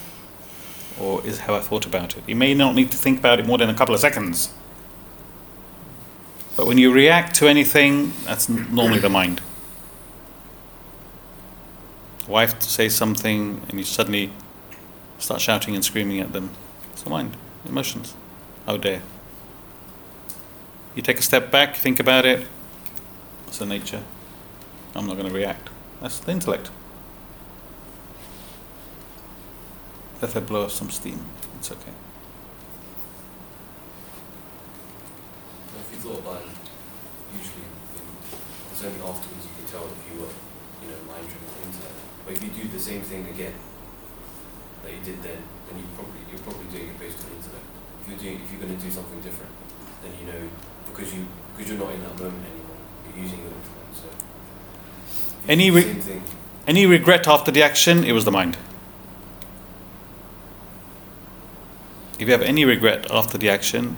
or 1.00 1.26
is 1.26 1.40
how 1.40 1.56
I 1.56 1.62
thought 1.62 1.86
about 1.86 2.18
it? 2.18 2.24
You 2.28 2.36
may 2.36 2.54
not 2.54 2.76
need 2.76 2.92
to 2.92 2.98
think 2.98 3.20
about 3.20 3.40
it 3.40 3.46
more 3.46 3.58
than 3.58 3.70
a 3.70 3.74
couple 3.74 3.94
of 3.94 4.02
seconds. 4.02 4.54
But 6.56 6.68
when 6.68 6.78
you 6.78 6.92
react 6.92 7.36
to 7.36 7.48
anything, 7.48 8.14
that's 8.24 8.48
normally 8.48 9.00
the 9.00 9.10
mind. 9.10 9.42
Wife 12.28 12.62
says 12.62 12.96
something, 12.96 13.62
and 13.70 13.78
you 13.78 13.84
suddenly 13.84 14.32
start 15.20 15.42
shouting 15.42 15.76
and 15.76 15.84
screaming 15.84 16.20
at 16.20 16.34
them. 16.34 16.52
It's 16.92 17.04
the 17.04 17.10
mind, 17.10 17.38
emotions. 17.66 18.16
How 18.66 18.78
dare. 18.78 19.02
You 20.96 21.02
take 21.02 21.20
a 21.20 21.22
step 21.22 21.52
back, 21.52 21.76
think 21.76 22.00
about 22.00 22.26
it. 22.26 22.48
It's 23.48 23.58
the 23.60 23.66
nature. 23.66 24.02
I'm 24.96 25.06
not 25.06 25.18
going 25.18 25.28
to 25.28 25.36
react. 25.36 25.70
That's 26.02 26.20
the 26.20 26.32
intellect. 26.32 26.72
Let 30.22 30.32
her 30.32 30.42
blow 30.42 30.64
off 30.64 30.72
some 30.72 30.90
steam. 30.90 31.20
It's 31.60 31.72
okay. 31.72 31.92
Well, 35.74 35.84
if 35.86 35.92
you 35.92 35.94
thought 36.06 36.22
about 36.22 36.46
it, 36.46 36.54
usually 37.34 37.66
it's 38.70 38.84
only 38.86 39.02
afterwards 39.02 39.42
you 39.42 39.54
can 39.58 39.66
tell 39.66 39.90
if 39.90 40.02
you 40.06 40.22
were, 40.22 40.34
you 40.86 40.88
know, 40.94 41.00
mind 41.10 41.26
driven 41.26 41.50
or 41.50 41.66
intellect. 41.66 41.98
But 42.22 42.32
if 42.38 42.42
you 42.46 42.52
do 42.54 42.70
the 42.70 42.80
same 42.80 43.02
thing 43.02 43.26
again 43.26 43.58
that 44.86 44.94
you 44.94 45.02
did 45.02 45.18
then, 45.26 45.42
then 45.66 45.82
you 45.82 45.88
probably 45.98 46.22
you're 46.30 46.46
probably 46.46 46.70
doing 46.70 46.94
it 46.94 47.00
based 47.02 47.26
on 47.26 47.34
intellect. 47.34 47.66
If 48.02 48.06
you're 48.06 48.22
doing 48.22 48.38
if 48.38 48.52
you're 48.54 48.62
going 48.62 48.78
to 48.78 48.84
do 48.86 48.92
something 48.94 49.18
different, 49.26 49.50
then 50.06 50.12
you 50.22 50.26
know 50.30 50.42
because 50.86 51.10
you 51.10 51.26
because 51.58 51.72
you're 51.74 51.82
not 51.82 51.90
in 51.96 52.04
that 52.06 52.20
moment 52.22 52.46
anymore. 52.54 52.78
You're 53.10 53.26
using 53.26 53.40
your 53.42 53.54
intellect. 53.58 53.94
So 53.98 54.08
Any 55.50 55.72
re- 55.72 55.90
thing. 56.06 56.22
Any 56.68 56.86
regret 56.86 57.28
after 57.28 57.52
the 57.52 57.64
action, 57.64 58.04
it 58.04 58.12
was 58.12 58.26
the 58.26 58.32
mind. 58.32 58.58
If 62.20 62.28
you 62.28 62.32
have 62.34 62.42
any 62.42 62.66
regret 62.66 63.10
after 63.10 63.38
the 63.38 63.50
action, 63.50 63.98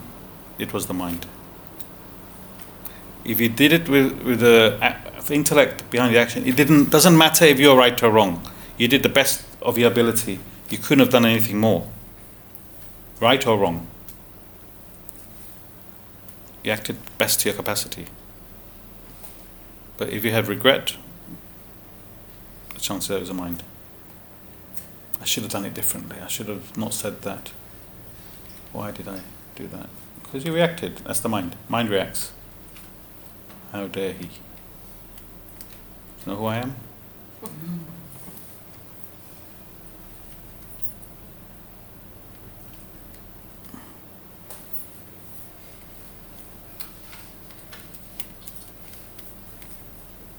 it 0.59 0.71
was 0.73 0.87
the 0.87 0.93
mind. 0.93 1.27
If 3.27 3.41
you 3.41 3.49
did 3.49 3.73
it 3.73 3.89
with, 3.89 4.23
with 4.23 4.39
the 4.39 4.79
the 5.27 5.35
intellect 5.35 5.89
behind 5.91 6.15
the 6.15 6.19
action, 6.19 6.47
it 6.47 6.55
didn't 6.55 6.89
doesn't 6.89 7.17
matter 7.17 7.45
if 7.45 7.59
you're 7.59 7.77
right 7.77 8.01
or 8.01 8.09
wrong. 8.09 8.49
You 8.77 8.87
did 8.87 9.03
the 9.03 9.09
best 9.09 9.45
of 9.61 9.77
your 9.77 9.91
ability. 9.91 10.39
You 10.69 10.77
couldn't 10.77 10.99
have 10.99 11.09
done 11.09 11.25
anything 11.25 11.59
more. 11.59 11.89
Right 13.19 13.45
or 13.45 13.57
wrong. 13.57 13.87
You 16.63 16.71
acted 16.71 16.97
best 17.17 17.41
to 17.41 17.49
your 17.49 17.55
capacity. 17.55 18.07
But 19.97 20.09
if 20.09 20.23
you 20.23 20.31
have 20.31 20.47
regret, 20.47 20.95
the 22.73 22.79
chance 22.79 23.07
there 23.07 23.17
is 23.17 23.29
a 23.29 23.33
mind. 23.33 23.63
I 25.19 25.25
should 25.25 25.43
have 25.43 25.51
done 25.51 25.65
it 25.65 25.73
differently. 25.73 26.17
I 26.23 26.27
should 26.27 26.47
have 26.47 26.77
not 26.77 26.93
said 26.93 27.23
that. 27.23 27.51
Why 28.71 28.91
did 28.91 29.07
I 29.07 29.21
do 29.55 29.67
that? 29.67 29.89
Because 30.21 30.45
you 30.45 30.53
reacted. 30.53 30.97
That's 30.97 31.19
the 31.19 31.29
mind. 31.29 31.55
Mind 31.67 31.89
reacts. 31.89 32.31
How 33.77 33.85
dare 33.85 34.11
he? 34.13 34.23
You 34.23 34.31
know 36.25 36.35
who 36.35 36.45
I 36.47 36.55
am? 36.55 36.75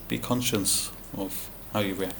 Be 0.08 0.18
conscious 0.18 0.90
of 1.16 1.48
how 1.72 1.78
you 1.78 1.94
react. 1.94 2.16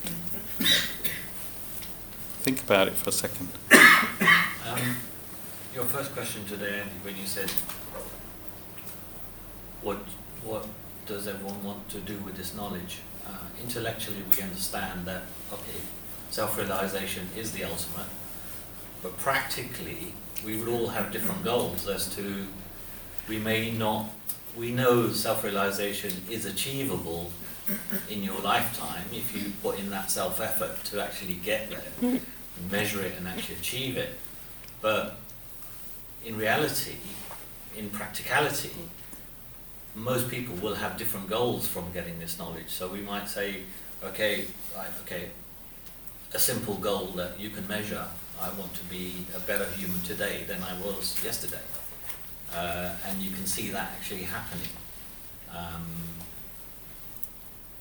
Think 2.45 2.63
about 2.63 2.87
it 2.87 2.95
for 2.95 3.09
a 3.09 3.13
second. 3.13 3.49
Um, 3.73 4.97
your 5.75 5.83
first 5.83 6.13
question 6.13 6.45
today, 6.45 6.79
Andy, 6.79 6.93
when 7.03 7.17
you 7.17 7.27
said, 7.27 7.51
what, 9.83 9.97
what 10.45 10.65
does 11.09 11.27
everyone 11.27 11.65
want 11.65 11.89
to 11.89 11.99
do 12.01 12.19
with 12.19 12.37
this 12.37 12.55
knowledge? 12.55 12.99
Uh, 13.27 13.31
intellectually, 13.63 14.23
we 14.31 14.43
understand 14.43 15.07
that, 15.07 15.23
okay, 15.53 15.81
self-realization 16.31 17.29
is 17.37 17.53
the 17.53 17.65
ultimate, 17.65 18.07
but 19.03 19.17
practically, 19.17 20.13
we 20.45 20.57
would 20.57 20.69
all 20.69 20.89
have 20.89 21.11
different 21.11 21.43
goals 21.43 21.89
as 21.89 22.15
to, 22.15 22.47
we 23.29 23.39
may 23.39 23.71
not, 23.71 24.11
we 24.57 24.71
know 24.71 25.11
self-realization 25.11 26.13
is 26.31 26.45
achievable 26.45 27.31
in 28.11 28.23
your 28.23 28.39
lifetime 28.41 29.05
if 29.13 29.35
you 29.35 29.53
put 29.63 29.79
in 29.79 29.91
that 29.91 30.11
self-effort 30.11 30.85
to 30.85 31.03
actually 31.03 31.35
get 31.35 31.71
there, 31.71 32.21
measure 32.71 33.03
it 33.03 33.13
and 33.19 33.27
actually 33.27 33.57
achieve 33.57 33.97
it. 33.97 34.19
But 34.81 35.17
in 36.25 36.37
reality, 36.37 36.97
in 37.77 37.91
practicality, 37.91 38.73
most 39.99 40.31
people 40.31 40.55
will 40.57 40.75
have 40.75 40.97
different 40.97 41.29
goals 41.29 41.67
from 41.67 41.91
getting 41.93 42.19
this 42.19 42.39
knowledge. 42.39 42.69
So 42.69 42.89
we 42.89 43.01
might 43.01 43.29
say, 43.29 43.63
okay, 44.03 44.45
right, 44.77 44.89
okay, 45.03 45.31
a 46.33 46.39
simple 46.39 46.75
goal 46.75 47.07
that 47.17 47.39
you 47.41 47.51
can 47.51 47.67
measure. 47.67 48.05
I 48.41 48.51
want 48.51 48.73
to 48.75 48.85
be 48.85 49.27
a 49.37 49.41
better 49.41 49.67
human 49.77 50.01
today 50.03 50.45
than 50.47 50.63
I 50.63 50.81
was 50.81 51.17
yesterday, 51.25 51.67
uh, 52.55 52.93
and 53.07 53.21
you 53.21 53.33
can 53.33 53.47
see 53.47 53.69
that 53.71 53.91
actually 53.99 54.23
happening. 54.23 54.69
Um, 55.51 55.87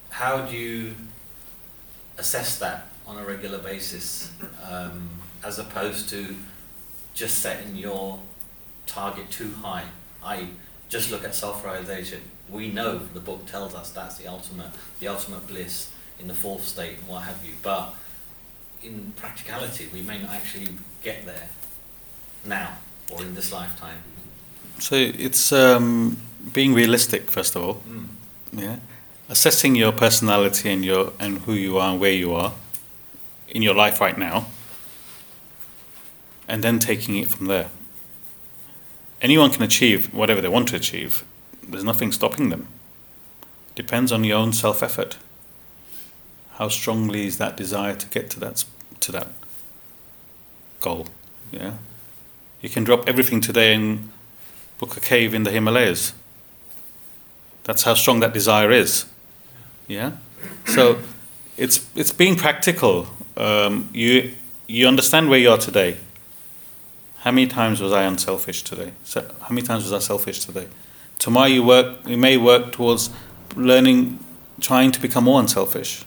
how 0.09 0.41
do 0.41 0.55
you 0.55 0.95
assess 2.17 2.57
that 2.57 2.87
on 3.05 3.17
a 3.17 3.23
regular 3.25 3.59
basis, 3.59 4.31
um, 4.67 5.09
as 5.43 5.59
opposed 5.59 6.09
to 6.09 6.35
just 7.13 7.39
setting 7.39 7.75
your 7.75 8.19
target 8.87 9.29
too 9.29 9.53
high? 9.61 9.83
I, 10.23 10.47
just 10.89 11.11
look 11.11 11.23
at 11.23 11.35
self-realization. 11.35 12.21
We 12.49 12.69
know 12.69 12.97
the 12.97 13.19
book 13.19 13.45
tells 13.45 13.75
us 13.75 13.91
that's 13.91 14.17
the 14.17 14.27
ultimate, 14.27 14.71
the 14.99 15.07
ultimate 15.07 15.47
bliss 15.47 15.91
in 16.19 16.27
the 16.27 16.33
fourth 16.33 16.63
state 16.63 16.97
and 16.99 17.07
what 17.07 17.23
have 17.23 17.45
you. 17.45 17.53
But 17.61 17.93
in 18.81 19.13
practicality, 19.15 19.89
we 19.91 20.01
may 20.01 20.21
not 20.21 20.31
actually 20.31 20.69
get 21.03 21.25
there 21.25 21.49
now 22.45 22.77
or 23.11 23.21
in 23.21 23.35
this 23.35 23.51
lifetime. 23.51 23.97
So 24.79 24.95
it's 24.95 25.51
um, 25.51 26.17
being 26.53 26.73
realistic, 26.73 27.29
first 27.31 27.55
of 27.55 27.63
all. 27.63 27.81
Mm. 27.89 28.07
Yeah, 28.53 28.77
assessing 29.29 29.75
your 29.75 29.91
personality 29.91 30.71
and 30.71 30.85
your 30.85 31.11
and 31.19 31.39
who 31.39 31.53
you 31.53 31.77
are 31.77 31.91
and 31.91 31.99
where 31.99 32.13
you 32.13 32.33
are 32.33 32.53
in 33.49 33.61
your 33.61 33.75
life 33.75 33.99
right 33.99 34.17
now, 34.17 34.45
and 36.47 36.63
then 36.63 36.79
taking 36.79 37.17
it 37.17 37.27
from 37.27 37.47
there. 37.47 37.69
Anyone 39.21 39.51
can 39.51 39.63
achieve 39.63 40.13
whatever 40.13 40.41
they 40.41 40.47
want 40.47 40.67
to 40.69 40.75
achieve. 40.75 41.23
There's 41.67 41.83
nothing 41.83 42.11
stopping 42.11 42.49
them. 42.49 42.67
Depends 43.75 44.11
on 44.11 44.23
your 44.23 44.37
own 44.37 44.53
self 44.53 44.81
effort. 44.83 45.17
How 46.53 46.69
strongly 46.69 47.27
is 47.27 47.37
that 47.37 47.57
desire 47.57 47.95
to 47.95 48.07
get 48.07 48.29
to 48.31 48.39
that 48.39 48.63
to 48.99 49.11
that 49.11 49.27
goal? 50.81 51.07
Yeah, 51.51 51.73
you 52.61 52.69
can 52.69 52.83
drop 52.83 53.07
everything 53.07 53.41
today 53.41 53.73
and 53.73 54.09
book 54.79 54.97
a 54.97 54.99
cave 54.99 55.33
in 55.33 55.43
the 55.43 55.51
Himalayas. 55.51 56.13
That's 57.63 57.83
how 57.83 57.93
strong 57.95 58.19
that 58.21 58.33
desire 58.33 58.71
is. 58.71 59.05
Yeah. 59.87 60.13
So 60.65 60.99
it's 61.57 61.87
it's 61.95 62.11
being 62.11 62.35
practical. 62.35 63.07
Um, 63.35 63.89
you 63.93 64.33
you 64.67 64.87
understand 64.87 65.29
where 65.29 65.39
you 65.39 65.49
are 65.51 65.57
today. 65.57 65.97
How 67.27 67.31
many 67.31 67.47
times 67.47 67.81
was 67.81 67.91
I 67.91 68.03
unselfish 68.03 68.61
today? 68.61 68.93
So 69.03 69.19
how 69.41 69.49
many 69.49 69.61
times 69.61 69.83
was 69.83 69.91
I 69.91 69.99
selfish 69.99 70.45
today? 70.45 70.69
Tomorrow 71.19 71.47
you 71.47 71.61
work. 71.61 72.07
You 72.07 72.15
may 72.15 72.37
work 72.37 72.71
towards 72.71 73.09
learning, 73.53 74.23
trying 74.61 74.93
to 74.93 75.01
become 75.01 75.25
more 75.25 75.41
unselfish. 75.41 76.05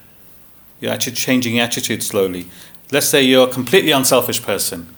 You're 0.80 0.92
actually 0.92 1.16
changing 1.16 1.56
your 1.56 1.64
attitude 1.64 2.02
slowly. 2.02 2.46
Let's 2.90 3.04
say 3.04 3.22
you're 3.22 3.46
a 3.46 3.52
completely 3.52 3.90
unselfish 3.90 4.42
person. 4.42 4.94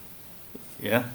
Yeah 0.80 1.06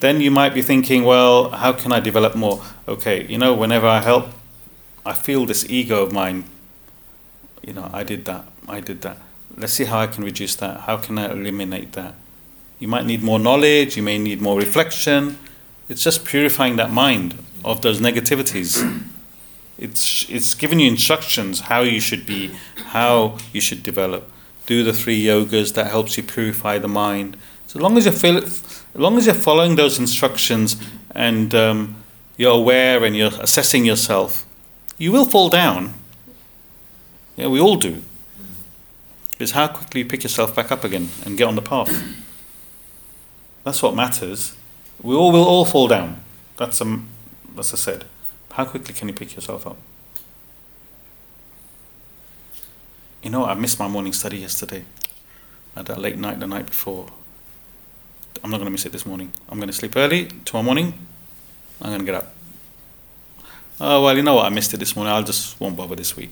then 0.00 0.20
you 0.20 0.30
might 0.30 0.52
be 0.52 0.60
thinking, 0.60 1.04
well, 1.04 1.48
how 1.48 1.72
can 1.72 1.90
I 1.90 1.98
develop 2.00 2.34
more? 2.34 2.62
Okay, 2.86 3.26
you 3.26 3.38
know, 3.38 3.54
whenever 3.54 3.86
I 3.86 4.00
help, 4.00 4.26
I 5.06 5.14
feel 5.14 5.46
this 5.46 5.64
ego 5.70 6.02
of 6.02 6.12
mine. 6.12 6.44
You 7.62 7.72
know, 7.72 7.88
I 7.90 8.02
did 8.02 8.26
that, 8.26 8.44
I 8.68 8.80
did 8.80 9.00
that. 9.00 9.16
Let's 9.56 9.72
see 9.72 9.84
how 9.84 10.00
I 10.00 10.06
can 10.06 10.22
reduce 10.22 10.56
that. 10.56 10.80
How 10.80 10.98
can 10.98 11.16
I 11.16 11.32
eliminate 11.32 11.92
that? 11.92 12.14
You 12.84 12.88
might 12.88 13.06
need 13.06 13.22
more 13.22 13.38
knowledge, 13.38 13.96
you 13.96 14.02
may 14.02 14.18
need 14.18 14.42
more 14.42 14.58
reflection. 14.58 15.38
It's 15.88 16.04
just 16.04 16.22
purifying 16.22 16.76
that 16.76 16.90
mind 16.90 17.34
of 17.64 17.80
those 17.80 17.98
negativities. 17.98 19.02
It's, 19.78 20.28
it's 20.28 20.52
giving 20.52 20.80
you 20.80 20.90
instructions 20.90 21.60
how 21.60 21.80
you 21.80 21.98
should 21.98 22.26
be, 22.26 22.50
how 22.76 23.38
you 23.54 23.62
should 23.62 23.82
develop. 23.82 24.30
Do 24.66 24.84
the 24.84 24.92
three 24.92 25.18
yogas 25.18 25.72
that 25.72 25.86
helps 25.86 26.18
you 26.18 26.22
purify 26.22 26.76
the 26.76 26.86
mind. 26.86 27.38
So 27.68 27.78
long 27.78 27.96
as 27.96 28.04
you 28.04 28.12
feel 28.12 28.36
it, 28.36 28.44
as 28.44 28.86
long 28.92 29.16
as 29.16 29.24
you're 29.24 29.34
following 29.34 29.76
those 29.76 29.98
instructions 29.98 30.76
and 31.12 31.54
um, 31.54 32.04
you're 32.36 32.52
aware 32.52 33.02
and 33.02 33.16
you're 33.16 33.32
assessing 33.40 33.86
yourself, 33.86 34.44
you 34.98 35.10
will 35.10 35.24
fall 35.24 35.48
down. 35.48 35.94
Yeah, 37.36 37.46
we 37.46 37.60
all 37.60 37.76
do. 37.76 38.02
It's 39.38 39.52
how 39.52 39.68
quickly 39.68 40.02
you 40.02 40.06
pick 40.06 40.22
yourself 40.22 40.54
back 40.54 40.70
up 40.70 40.84
again 40.84 41.08
and 41.24 41.38
get 41.38 41.48
on 41.48 41.54
the 41.54 41.62
path. 41.62 42.20
That's 43.64 43.82
what 43.82 43.94
matters. 43.94 44.54
We 45.02 45.14
all 45.14 45.32
will 45.32 45.44
all 45.44 45.64
fall 45.64 45.88
down. 45.88 46.20
That's 46.56 46.80
um, 46.80 47.08
that's 47.54 47.72
I 47.72 47.76
said. 47.76 48.04
How 48.52 48.64
quickly 48.64 48.94
can 48.94 49.08
you 49.08 49.14
pick 49.14 49.34
yourself 49.34 49.66
up? 49.66 49.76
You 53.22 53.30
know, 53.30 53.44
I 53.46 53.54
missed 53.54 53.78
my 53.78 53.88
morning 53.88 54.12
study 54.12 54.38
yesterday. 54.38 54.84
I 55.74 55.80
had 55.80 55.86
that 55.86 55.98
late 55.98 56.18
night 56.18 56.38
the 56.38 56.46
night 56.46 56.66
before. 56.66 57.08
I'm 58.42 58.50
not 58.50 58.58
going 58.58 58.66
to 58.66 58.70
miss 58.70 58.84
it 58.84 58.92
this 58.92 59.06
morning. 59.06 59.32
I'm 59.48 59.58
going 59.58 59.68
to 59.70 59.72
sleep 59.72 59.96
early 59.96 60.26
tomorrow 60.44 60.64
morning. 60.64 60.92
I'm 61.80 61.88
going 61.88 62.00
to 62.00 62.04
get 62.04 62.14
up. 62.14 62.34
Oh 63.80 64.04
well, 64.04 64.16
you 64.16 64.22
know 64.22 64.34
what? 64.34 64.46
I 64.46 64.50
missed 64.50 64.72
it 64.74 64.76
this 64.76 64.94
morning. 64.94 65.12
I'll 65.12 65.24
just 65.24 65.58
won't 65.58 65.74
bother 65.76 65.96
this 65.96 66.16
week. 66.16 66.30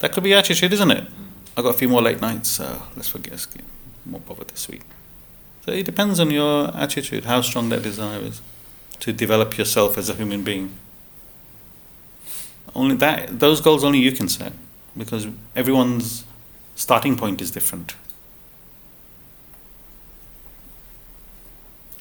That 0.00 0.12
could 0.12 0.22
be 0.24 0.34
attitude, 0.34 0.72
isn't 0.72 0.90
it? 0.90 1.08
I've 1.56 1.64
got 1.64 1.74
a 1.74 1.78
few 1.78 1.88
more 1.88 2.02
late 2.02 2.20
nights, 2.20 2.50
so 2.50 2.82
let's 2.96 3.08
forget. 3.08 3.32
let's 3.32 3.46
get- 3.46 3.64
Won't 4.06 4.26
bother 4.26 4.44
this 4.44 4.68
week. 4.68 4.82
So 5.64 5.72
it 5.72 5.86
depends 5.86 6.18
on 6.18 6.30
your 6.30 6.76
attitude, 6.76 7.24
how 7.24 7.40
strong 7.40 7.68
that 7.68 7.82
desire 7.82 8.20
is 8.20 8.42
to 9.00 9.12
develop 9.12 9.56
yourself 9.56 9.96
as 9.96 10.08
a 10.08 10.14
human 10.14 10.42
being. 10.42 10.76
Only 12.74 12.96
that 12.96 13.38
those 13.38 13.60
goals 13.60 13.84
only 13.84 13.98
you 13.98 14.12
can 14.12 14.28
set 14.28 14.52
because 14.96 15.28
everyone's 15.54 16.24
starting 16.74 17.16
point 17.16 17.40
is 17.40 17.50
different. 17.50 17.94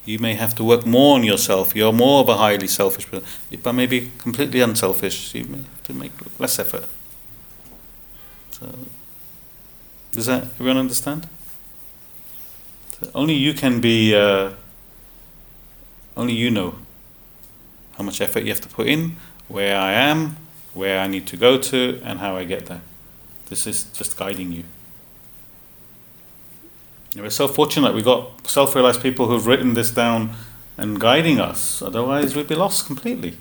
You 0.05 0.17
may 0.17 0.33
have 0.33 0.55
to 0.55 0.63
work 0.63 0.85
more 0.85 1.15
on 1.15 1.23
yourself. 1.23 1.75
You're 1.75 1.93
more 1.93 2.21
of 2.21 2.29
a 2.29 2.38
highly 2.38 2.67
selfish 2.67 3.09
person, 3.09 3.27
but 3.61 3.73
maybe 3.73 4.11
completely 4.17 4.61
unselfish. 4.61 5.35
You 5.35 5.45
may 5.45 5.57
have 5.57 5.83
to 5.83 5.93
make 5.93 6.11
less 6.39 6.57
effort. 6.57 6.85
So, 8.51 8.69
does 10.11 10.25
that 10.25 10.43
everyone 10.43 10.77
understand? 10.77 11.27
Only 13.14 13.34
you 13.34 13.53
can 13.53 13.82
be. 13.82 14.15
Uh, 14.15 14.52
only 16.18 16.34
you 16.34 16.52
know 16.52 16.76
how 17.98 18.03
much 18.03 18.22
effort 18.22 18.44
you 18.44 18.49
have 18.49 18.61
to 18.61 18.69
put 18.69 18.88
in, 18.88 19.15
where 19.48 19.78
I 19.78 19.94
am, 19.94 20.38
where 20.73 20.99
I 20.99 21.07
need 21.07 21.28
to 21.28 21.38
go 21.38 21.57
to, 21.57 22.02
and 22.03 22.19
how 22.19 22.36
I 22.36 22.44
get 22.44 22.65
there. 22.68 22.82
This 23.48 23.68
is 23.68 23.84
just 23.86 24.18
guiding 24.18 24.52
you. 24.52 24.64
And 27.14 27.23
We're 27.23 27.30
so 27.30 27.48
fortunate 27.48 27.94
we've 27.94 28.06
got 28.06 28.48
self 28.48 28.76
realized 28.76 29.02
people 29.02 29.28
who've 29.28 29.45
written 29.45 29.73
this 29.73 29.91
down 29.91 30.32
and 30.78 30.99
guiding 30.99 31.40
us, 31.40 31.82
otherwise, 31.82 32.36
we'd 32.36 32.48
be 32.48 32.56
lost 32.56 32.86
completely. 32.86 33.38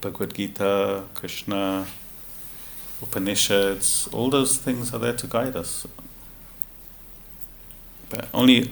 Bhagavad 0.00 0.34
Gita, 0.34 1.04
Krishna, 1.14 1.86
Upanishads, 3.00 4.08
all 4.12 4.30
those 4.30 4.58
things 4.58 4.92
are 4.92 4.98
there 4.98 5.14
to 5.14 5.26
guide 5.26 5.56
us. 5.56 5.86
But 8.12 8.28
only, 8.34 8.70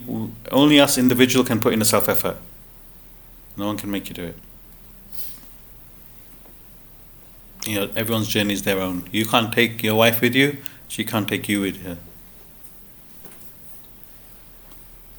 only 0.52 0.78
us 0.78 0.98
individual 0.98 1.46
can 1.46 1.60
put 1.60 1.72
in 1.72 1.78
the 1.78 1.86
self 1.86 2.10
effort. 2.10 2.36
No 3.56 3.66
one 3.66 3.78
can 3.78 3.90
make 3.90 4.10
you 4.10 4.14
do 4.14 4.24
it. 4.24 4.36
You 7.66 7.74
know, 7.76 7.90
everyone's 7.96 8.28
journey 8.28 8.52
is 8.52 8.64
their 8.64 8.80
own. 8.80 9.08
You 9.10 9.24
can't 9.24 9.50
take 9.50 9.82
your 9.82 9.94
wife 9.94 10.20
with 10.20 10.34
you, 10.34 10.58
she 10.88 11.04
can't 11.04 11.26
take 11.26 11.48
you 11.48 11.62
with 11.62 11.82
her. 11.84 11.96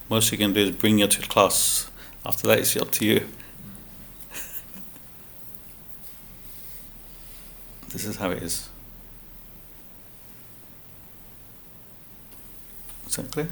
Most 0.07 0.31
you 0.31 0.37
can 0.37 0.53
do 0.53 0.59
is 0.59 0.71
bring 0.71 0.99
her 0.99 1.07
to 1.07 1.27
class. 1.27 1.89
After 2.23 2.47
that, 2.47 2.59
it's 2.59 2.77
up 2.77 2.91
to 2.91 3.05
you. 3.05 3.27
this 7.89 8.05
is 8.05 8.17
how 8.17 8.29
it 8.29 8.43
is. 8.43 8.69
Is 13.07 13.15
that 13.15 13.31
clear? 13.31 13.49